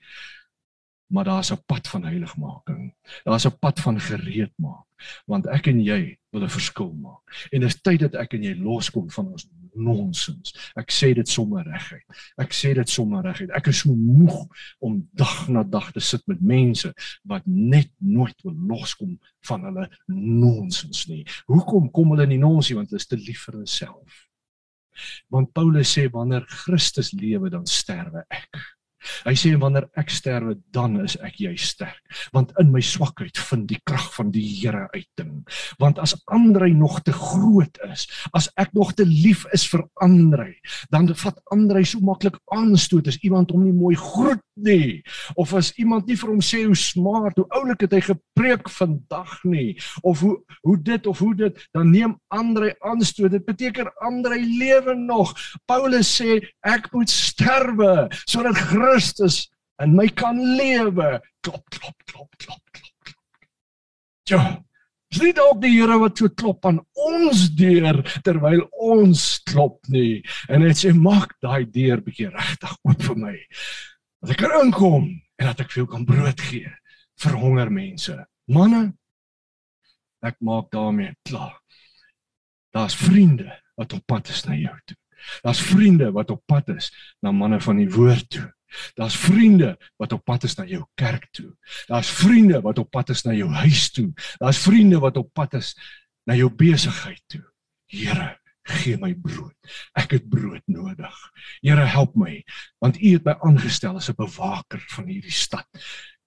maar 1.07 1.25
daar's 1.25 1.53
'n 1.53 1.63
pad 1.67 1.89
van 1.89 2.05
heiligmaking. 2.05 2.95
Daar's 3.25 3.47
'n 3.47 3.59
pad 3.59 3.81
van 3.81 4.01
gereedmaak, 4.01 4.87
want 5.27 5.47
ek 5.47 5.67
en 5.67 5.81
jy 5.81 6.19
wil 6.31 6.43
'n 6.43 6.49
verskil 6.49 6.93
maak. 6.93 7.49
En 7.51 7.61
dit 7.61 7.69
is 7.69 7.81
tyd 7.81 8.01
dat 8.01 8.15
ek 8.15 8.35
en 8.35 8.43
jy 8.43 8.55
loskom 8.55 9.11
van 9.11 9.27
ons 9.33 9.49
nonsens. 9.75 10.55
Ek 10.79 10.93
sê 10.95 11.13
dit 11.15 11.29
sommer 11.29 11.65
reguit. 11.67 12.05
Ek 12.41 12.55
sê 12.55 12.75
dit 12.75 12.89
sommer 12.89 13.25
reguit. 13.27 13.51
Ek 13.55 13.67
is 13.71 13.83
so 13.85 13.95
moeg 13.95 14.47
om 14.85 15.01
dag 15.19 15.49
na 15.49 15.63
dag 15.63 15.91
te 15.93 16.01
sit 16.01 16.23
met 16.31 16.41
mense 16.41 16.93
wat 17.31 17.47
net 17.47 17.91
nooit 17.99 18.37
wil 18.47 18.55
loskom 18.55 19.19
van 19.49 19.67
hulle 19.69 19.89
nonsens 20.07 21.07
nie. 21.11 21.25
Hoekom 21.51 21.91
kom 21.91 22.15
hulle 22.15 22.27
nie 22.27 22.41
nonsie 22.43 22.77
want 22.77 22.91
hulle 22.91 23.03
is 23.03 23.11
te 23.11 23.19
lief 23.19 23.47
vir 23.49 23.61
hulself. 23.63 24.23
Want 25.29 25.53
Paulus 25.53 25.91
sê 25.97 26.07
wanneer 26.11 26.47
Christus 26.65 27.13
lewe 27.13 27.51
dan 27.51 27.67
sterwe 27.67 28.25
ek. 28.31 28.63
Hy 29.25 29.35
sê 29.39 29.55
wanneer 29.61 29.87
ek 30.01 30.13
sterwe, 30.13 30.57
dan 30.75 30.99
is 31.05 31.17
ek 31.25 31.39
jy 31.43 31.55
sterk, 31.61 32.01
want 32.35 32.53
in 32.61 32.71
my 32.73 32.83
swakheid 32.85 33.39
vind 33.51 33.69
die 33.71 33.81
krag 33.87 34.07
van 34.17 34.31
die 34.35 34.45
Here 34.55 34.87
uiting. 34.95 35.43
Want 35.81 35.99
as 36.03 36.15
Andrei 36.33 36.73
nog 36.75 37.01
te 37.07 37.13
groot 37.13 37.79
is, 37.91 38.07
as 38.37 38.49
ek 38.61 38.73
nog 38.77 38.95
te 38.99 39.07
lief 39.09 39.45
is 39.57 39.67
vir 39.71 39.85
Andrei, 40.05 40.55
dan 40.93 41.09
vat 41.09 41.41
Andrei 41.55 41.85
so 41.89 42.01
maklik 42.05 42.39
aanstoot 42.55 43.09
as 43.11 43.21
iemand 43.25 43.53
hom 43.55 43.65
nie 43.67 43.75
mooi 43.75 43.95
groet 43.99 44.43
nie, 44.55 45.03
of 45.41 45.55
as 45.57 45.73
iemand 45.81 46.09
nie 46.09 46.19
vir 46.19 46.31
hom 46.31 46.43
sê 46.45 46.65
hoe 46.65 46.79
smart, 46.79 47.39
hoe 47.41 47.49
oulik 47.59 47.85
het 47.87 47.97
hy 47.97 48.03
gepreek 48.07 48.71
vandag 48.71 49.37
nie, 49.49 49.75
of 50.03 50.23
hoe 50.25 50.37
hoe 50.65 50.77
dit 50.81 51.07
of 51.11 51.19
hoe 51.21 51.35
dit, 51.37 51.59
dan 51.77 51.91
neem 51.93 52.15
Andrei 52.33 52.73
aanstoot. 52.87 53.33
Dit 53.35 53.45
beteken 53.45 53.91
Andrei 54.05 54.41
lewe 54.41 54.95
nog. 54.97 55.35
Paulus 55.69 56.09
sê 56.21 56.39
ek 56.65 56.89
moet 56.95 57.11
sterwe 57.11 58.09
sodat 58.25 58.59
Christus 58.71 58.94
in 59.83 59.97
my 59.97 60.09
kan 60.09 60.39
lewe. 60.57 61.21
Klop 61.43 61.65
klop 61.71 61.97
klop 62.07 62.31
klop 62.39 62.63
klop. 62.73 63.15
Ja. 64.31 64.45
Dis 65.15 65.23
nie 65.23 65.35
dalk 65.37 65.61
die 65.63 65.71
Here 65.77 65.95
wat 66.01 66.19
so 66.19 66.31
klop 66.35 66.65
aan 66.67 66.81
ons 66.99 67.45
deur 67.55 68.01
terwyl 68.27 68.65
ons 68.83 69.21
klop 69.47 69.79
nie. 69.95 70.25
En 70.51 70.65
hy 70.67 70.73
sê 70.75 70.91
maak 70.91 71.37
daai 71.45 71.69
deur 71.71 72.03
bietjie 72.03 72.33
regtig 72.33 72.73
oop 72.83 73.05
vir 73.09 73.21
my. 73.21 73.35
Dat 74.25 74.35
ek 74.35 74.43
kan 74.43 74.57
inkom 74.65 75.07
en 75.13 75.47
dat 75.51 75.63
ek 75.63 75.71
vir 75.71 75.85
jou 75.85 75.91
kan 75.93 76.07
brood 76.09 76.43
gee 76.49 76.73
vir 77.23 77.39
honger 77.39 77.71
mense. 77.71 78.17
Manne, 78.51 78.83
ek 80.25 80.41
maak 80.43 80.73
daarmee 80.75 81.15
klaar. 81.29 81.61
Daar's 82.75 82.97
vriende 82.99 83.53
wat 83.79 83.95
op 83.95 84.03
pad 84.11 84.35
is 84.35 84.43
na 84.49 84.59
jou 84.59 84.75
toe. 84.89 84.99
Daar's 85.47 85.63
vriende 85.63 86.11
wat 86.13 86.35
op 86.35 86.43
pad 86.51 86.75
is 86.75 86.91
na 87.23 87.31
manne 87.31 87.61
van 87.63 87.79
die 87.79 87.91
woord 87.91 88.27
toe. 88.35 88.49
Daar's 88.95 89.17
vriende 89.17 89.75
wat 89.97 90.13
op 90.13 90.25
pad 90.25 90.45
is 90.45 90.57
na 90.59 90.65
jou 90.65 90.85
kerk 90.95 91.29
toe. 91.31 91.51
Daar's 91.87 92.11
vriende 92.11 92.61
wat 92.61 92.79
op 92.79 92.91
pad 92.91 93.11
is 93.15 93.23
na 93.23 93.33
jou 93.33 93.51
huis 93.51 93.91
toe. 93.91 94.13
Daar's 94.39 94.59
vriende 94.59 94.99
wat 94.99 95.17
op 95.17 95.33
pad 95.33 95.55
is 95.55 95.75
na 96.25 96.35
jou 96.35 96.51
besigheid 96.51 97.23
toe. 97.27 97.45
Here, 97.87 98.39
gee 98.63 98.97
my 99.01 99.13
brood. 99.15 99.57
Ek 99.99 100.17
het 100.17 100.29
brood 100.29 100.65
nodig. 100.67 101.19
Here, 101.61 101.85
help 101.85 102.17
my 102.17 102.41
want 102.83 102.99
U 103.01 103.13
het 103.13 103.25
my 103.25 103.37
aangestel 103.41 103.97
as 103.97 104.11
'n 104.11 104.17
bewaker 104.17 104.83
van 104.97 105.07
hierdie 105.07 105.33
stad. 105.33 105.69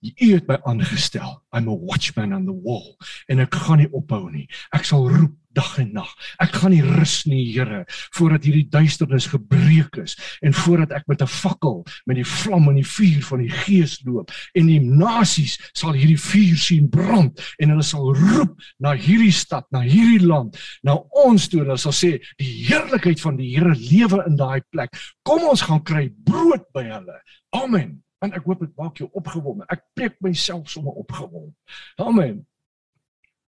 U 0.01 0.33
het 0.33 0.47
my 0.47 0.59
aangestel. 0.63 1.43
I'm 1.51 1.67
a 1.67 1.75
watchman 1.75 2.33
on 2.33 2.45
the 2.45 2.53
wall 2.53 2.97
en 3.27 3.39
ek 3.39 3.55
gaan 3.55 3.77
nie 3.77 3.91
ophou 3.91 4.29
nie. 4.31 4.47
Ek 4.71 4.85
sal 4.85 5.09
roep 5.09 5.35
dag 5.57 5.73
en 5.81 5.91
nag. 5.97 6.09
Ek 6.43 6.53
gaan 6.59 6.73
nie 6.75 6.83
rus 6.85 7.23
nie, 7.29 7.43
Here, 7.57 7.83
voordat 8.17 8.45
hierdie 8.45 8.67
duisternis 8.69 9.29
gebreek 9.31 9.97
is 10.03 10.15
en 10.45 10.53
voordat 10.53 10.93
ek 10.99 11.07
met 11.09 11.21
'n 11.21 11.27
fakkel 11.27 11.85
met 12.05 12.17
die 12.19 12.27
vlam 12.27 12.69
en 12.69 12.75
die 12.75 12.85
vuur 12.85 13.23
van 13.29 13.39
die 13.41 13.49
Gees 13.49 14.01
loop 14.05 14.31
en 14.53 14.67
die 14.67 14.79
nasies 14.79 15.57
sal 15.73 15.93
hierdie 15.93 16.19
vuur 16.19 16.57
sien 16.57 16.89
brand 16.89 17.41
en 17.59 17.69
hulle 17.69 17.83
sal 17.83 18.13
roep 18.13 18.53
na 18.79 18.93
hierdie 18.93 19.31
stad, 19.31 19.65
na 19.71 19.81
hierdie 19.81 20.25
land, 20.25 20.57
na 20.83 20.97
ons 21.25 21.47
toe 21.47 21.61
en 21.61 21.71
hulle 21.71 21.81
sal 21.81 21.95
sê 21.95 22.17
die 22.37 22.67
heerlikheid 22.67 23.21
van 23.21 23.37
die 23.37 23.47
Here 23.57 23.73
lewe 23.73 24.23
in 24.27 24.35
daai 24.35 24.61
plek. 24.69 24.93
Kom 25.23 25.43
ons 25.47 25.61
gaan 25.61 25.81
kry 25.83 26.09
brood 26.23 26.65
by 26.73 26.83
hulle. 26.83 27.17
Amen. 27.55 28.03
En 28.25 28.33
ek 28.33 28.45
hoop 28.49 28.61
dit 28.65 28.73
maak 28.77 28.97
jou 28.97 29.09
opgewonde. 29.17 29.65
Ek 29.69 29.83
preek 29.97 30.17
myself 30.25 30.69
sommer 30.69 30.93
opgewonde. 30.97 31.53
Amen. 32.01 32.41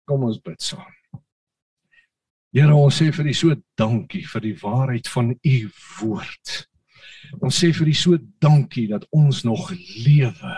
Kom 0.08 0.24
ons 0.28 0.40
bid 0.44 0.62
saam. 0.64 0.92
Here, 2.58 2.74
ons 2.74 2.96
sê 2.98 3.12
vir 3.14 3.28
U 3.30 3.34
so 3.38 3.56
dankie 3.78 4.24
vir 4.26 4.42
die 4.42 4.56
waarheid 4.58 5.06
van 5.14 5.28
U 5.30 5.58
woord. 6.00 6.54
Ons 7.38 7.60
sê 7.62 7.68
vir 7.70 7.92
U 7.92 7.94
so 7.94 8.18
dankie 8.42 8.88
dat 8.90 9.04
ons 9.14 9.44
nog 9.46 9.68
lewe. 10.08 10.54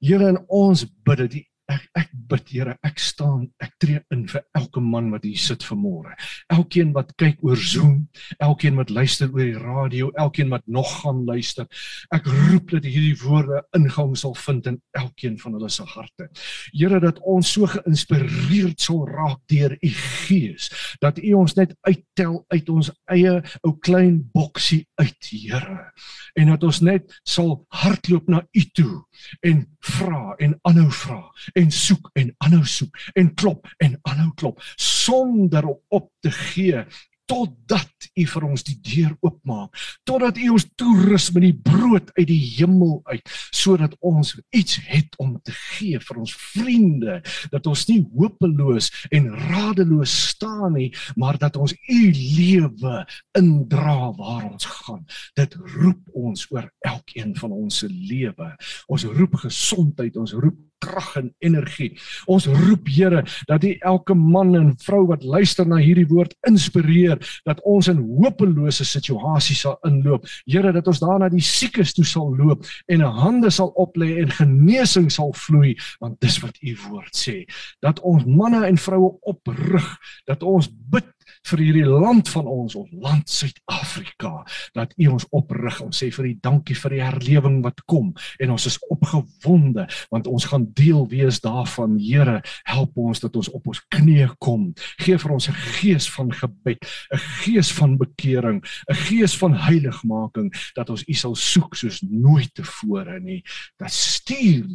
Here, 0.00 0.30
en 0.32 0.38
ons 0.48 0.86
bid 1.04 1.20
dat 1.20 1.36
U 1.36 1.42
ek 1.72 1.88
ek 1.96 2.10
bid 2.12 2.50
Here, 2.52 2.74
ek 2.84 3.00
staan, 3.00 3.46
ek 3.62 3.72
tree 3.80 4.00
in 4.12 4.26
vir 4.28 4.42
elke 4.58 4.80
man 4.84 5.08
wat 5.12 5.24
hier 5.24 5.40
sit 5.40 5.64
vanmôre. 5.64 6.12
Elkeen 6.52 6.90
wat 6.96 7.14
kyk 7.20 7.40
oor 7.46 7.56
Zoom, 7.56 8.08
elkeen 8.44 8.76
wat 8.76 8.92
luister 8.92 9.30
oor 9.32 9.44
die 9.46 9.60
radio, 9.60 10.10
elkeen 10.20 10.52
wat 10.52 10.66
nog 10.66 10.90
gaan 11.00 11.22
luister. 11.28 11.68
Ek 12.12 12.28
roep 12.28 12.74
dat 12.74 12.88
hierdie 12.88 13.16
woorde 13.22 13.62
ingang 13.76 14.12
sal 14.18 14.34
vind 14.36 14.68
in 14.68 14.78
elkeen 14.98 15.38
van 15.40 15.56
hulle 15.56 15.70
se 15.72 15.86
harte. 15.94 16.28
Here, 16.74 17.00
dat 17.00 17.20
ons 17.24 17.54
so 17.54 17.68
geïnspireerd 17.72 18.82
sal 18.82 19.06
raak 19.08 19.40
deur 19.52 19.76
U 19.78 19.92
Gees, 20.02 20.68
dat 21.00 21.20
U 21.22 21.34
ons 21.40 21.56
net 21.56 21.72
uittel 21.88 22.40
uit 22.52 22.72
ons 22.72 22.92
eie 23.12 23.38
ou 23.62 23.74
klein 23.80 24.20
boksie 24.34 24.84
uit, 25.00 25.30
Here. 25.32 25.88
En 26.36 26.52
dat 26.52 26.64
ons 26.64 26.82
net 26.84 27.20
sal 27.28 27.62
hardloop 27.82 28.28
na 28.32 28.42
U 28.52 28.64
toe 28.76 29.02
en 29.46 29.64
vra 29.82 30.34
en 30.42 30.56
aanhou 30.68 30.90
vra 31.02 31.20
en 31.58 31.61
soek 31.70 32.10
en 32.18 32.34
aanhou 32.38 32.64
soek 32.64 32.98
en 33.14 33.34
klop 33.34 33.68
en 33.78 33.98
aanhou 34.02 34.32
klop 34.34 34.62
sonder 34.76 35.66
op 35.88 36.10
te 36.20 36.30
gee 36.30 36.84
totdat 37.32 38.08
u 38.18 38.24
vir 38.28 38.44
ons 38.44 38.64
die 38.66 38.76
deur 38.84 39.12
oopmaak 39.24 39.78
totdat 40.08 40.38
u 40.42 40.48
ons 40.56 40.66
toerus 40.76 41.30
met 41.32 41.46
die 41.46 41.56
brood 41.70 42.10
uit 42.18 42.26
die 42.28 42.40
hemel 42.58 42.98
uit 43.08 43.32
sodat 43.54 43.94
ons 44.00 44.34
iets 44.50 44.80
het 44.88 45.14
om 45.22 45.36
te 45.46 45.54
gee 45.54 46.00
vir 46.02 46.20
ons 46.24 46.34
vriende 46.52 47.20
dat 47.54 47.68
ons 47.70 47.86
nie 47.88 48.00
hopeloos 48.16 48.90
en 49.14 49.30
radeloos 49.46 50.16
staan 50.32 50.76
nie 50.76 50.90
maar 51.16 51.38
dat 51.40 51.56
ons 51.56 51.74
u 51.88 52.00
lewe 52.12 53.04
indra 53.38 54.10
waar 54.18 54.44
ons 54.50 54.64
gaan. 54.64 55.04
Dit 55.38 55.54
roep 55.76 56.02
ons 56.12 56.44
oor 56.50 56.68
elkeen 56.86 57.34
van 57.38 57.54
ons 57.54 57.82
se 57.82 57.88
lewe. 57.88 58.50
Ons 58.92 59.06
roep 59.08 59.38
gesondheid 59.44 60.16
ons 60.20 60.34
roep 60.36 60.58
krag 60.82 61.10
en 61.20 61.30
energie. 61.44 61.92
Ons 62.30 62.48
roep 62.50 62.90
Here 62.92 63.22
dat 63.48 63.64
U 63.64 63.70
elke 63.92 64.14
man 64.18 64.54
en 64.58 64.72
vrou 64.82 65.04
wat 65.08 65.24
luister 65.24 65.68
na 65.68 65.78
hierdie 65.80 66.08
woord 66.10 66.34
inspireer 66.48 67.20
dat 67.48 67.62
ons 67.68 67.88
in 67.92 68.02
hopelose 68.18 68.84
situasies 68.86 69.62
sal 69.64 69.78
inloop. 69.88 70.26
Here 70.50 70.74
dat 70.74 70.90
ons 70.90 71.00
daarna 71.02 71.30
die 71.32 71.44
siekes 71.44 71.94
toe 71.96 72.06
sal 72.08 72.34
loop 72.36 72.66
en 72.92 73.06
hande 73.22 73.50
sal 73.54 73.72
oplê 73.80 74.16
en 74.22 74.34
genesing 74.34 75.10
sal 75.12 75.32
vloei 75.46 75.76
want 76.02 76.18
dis 76.24 76.38
wat 76.42 76.58
U 76.60 76.76
woord 76.88 77.16
sê. 77.16 77.42
Dat 77.84 78.02
ons 78.06 78.26
manne 78.26 78.64
en 78.66 78.78
vroue 78.78 79.14
oprig, 79.32 79.88
dat 80.26 80.42
ons 80.46 80.68
bid 80.92 81.08
vir 81.50 81.58
hierdie 81.58 81.86
land 81.86 82.28
van 82.28 82.46
ons, 82.46 82.76
ons 82.78 82.90
land 82.92 83.28
Suid-Afrika, 83.28 84.44
dat 84.76 84.94
U 84.98 85.08
ons 85.14 85.26
oprig. 85.30 85.80
Ons 85.84 86.02
sê 86.02 86.10
vir 86.14 86.30
U 86.30 86.34
dankie 86.42 86.76
vir 86.78 86.96
die 86.96 87.02
herlewing 87.02 87.60
wat 87.64 87.82
kom 87.90 88.12
en 88.42 88.54
ons 88.54 88.66
is 88.66 88.78
opgewonde 88.92 89.86
want 90.10 90.28
ons 90.30 90.46
gaan 90.50 90.66
deel 90.76 91.06
wees 91.10 91.40
daarvan. 91.44 91.98
Here, 92.02 92.40
help 92.68 92.96
ons 92.98 93.22
dat 93.22 93.36
ons 93.36 93.50
op 93.52 93.66
ons 93.70 93.82
knieë 93.94 94.32
kom. 94.42 94.70
Geef 95.02 95.22
vir 95.26 95.32
ons 95.32 95.48
'n 95.48 95.58
gees 95.78 96.08
van 96.10 96.32
gebed, 96.32 96.78
'n 97.12 97.22
gees 97.42 97.72
van 97.72 97.96
bekering, 97.98 98.62
'n 98.88 98.94
gees 98.94 99.36
van 99.36 99.54
heiligmaking 99.54 100.52
dat 100.74 100.90
ons 100.90 101.04
U 101.08 101.14
sal 101.14 101.34
soek 101.34 101.74
soos 101.76 102.02
nooit 102.02 102.54
tevore 102.54 103.20
nie. 103.20 103.42
Dat 103.78 103.90
stuur 103.90 104.66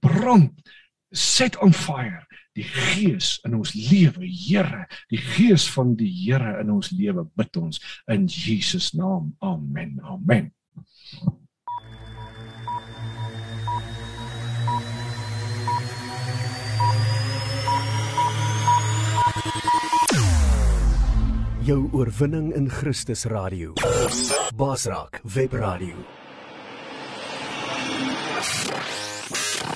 brand 0.00 0.52
set 1.14 1.56
on 1.62 1.72
fire 1.72 2.26
die 2.54 2.64
gees 2.64 3.38
in 3.44 3.56
ons 3.58 3.74
lewe 3.74 4.26
Here. 4.26 4.84
Die 5.10 5.18
gees 5.18 5.66
van 5.74 5.94
die 5.98 6.10
Here 6.10 6.58
in 6.60 6.70
ons 6.74 6.92
lewe 6.94 7.26
bid 7.38 7.56
ons 7.58 7.80
in 8.10 8.28
Jesus 8.30 8.92
naam. 8.94 9.34
Amen. 9.42 9.98
Amen. 10.02 10.52
Jou 21.64 21.88
oorwinning 21.96 22.52
in 22.52 22.68
Christus 22.68 23.24
radio. 23.24 23.72
Basraak 24.54 25.22
web 25.24 25.56
radio 25.56 25.96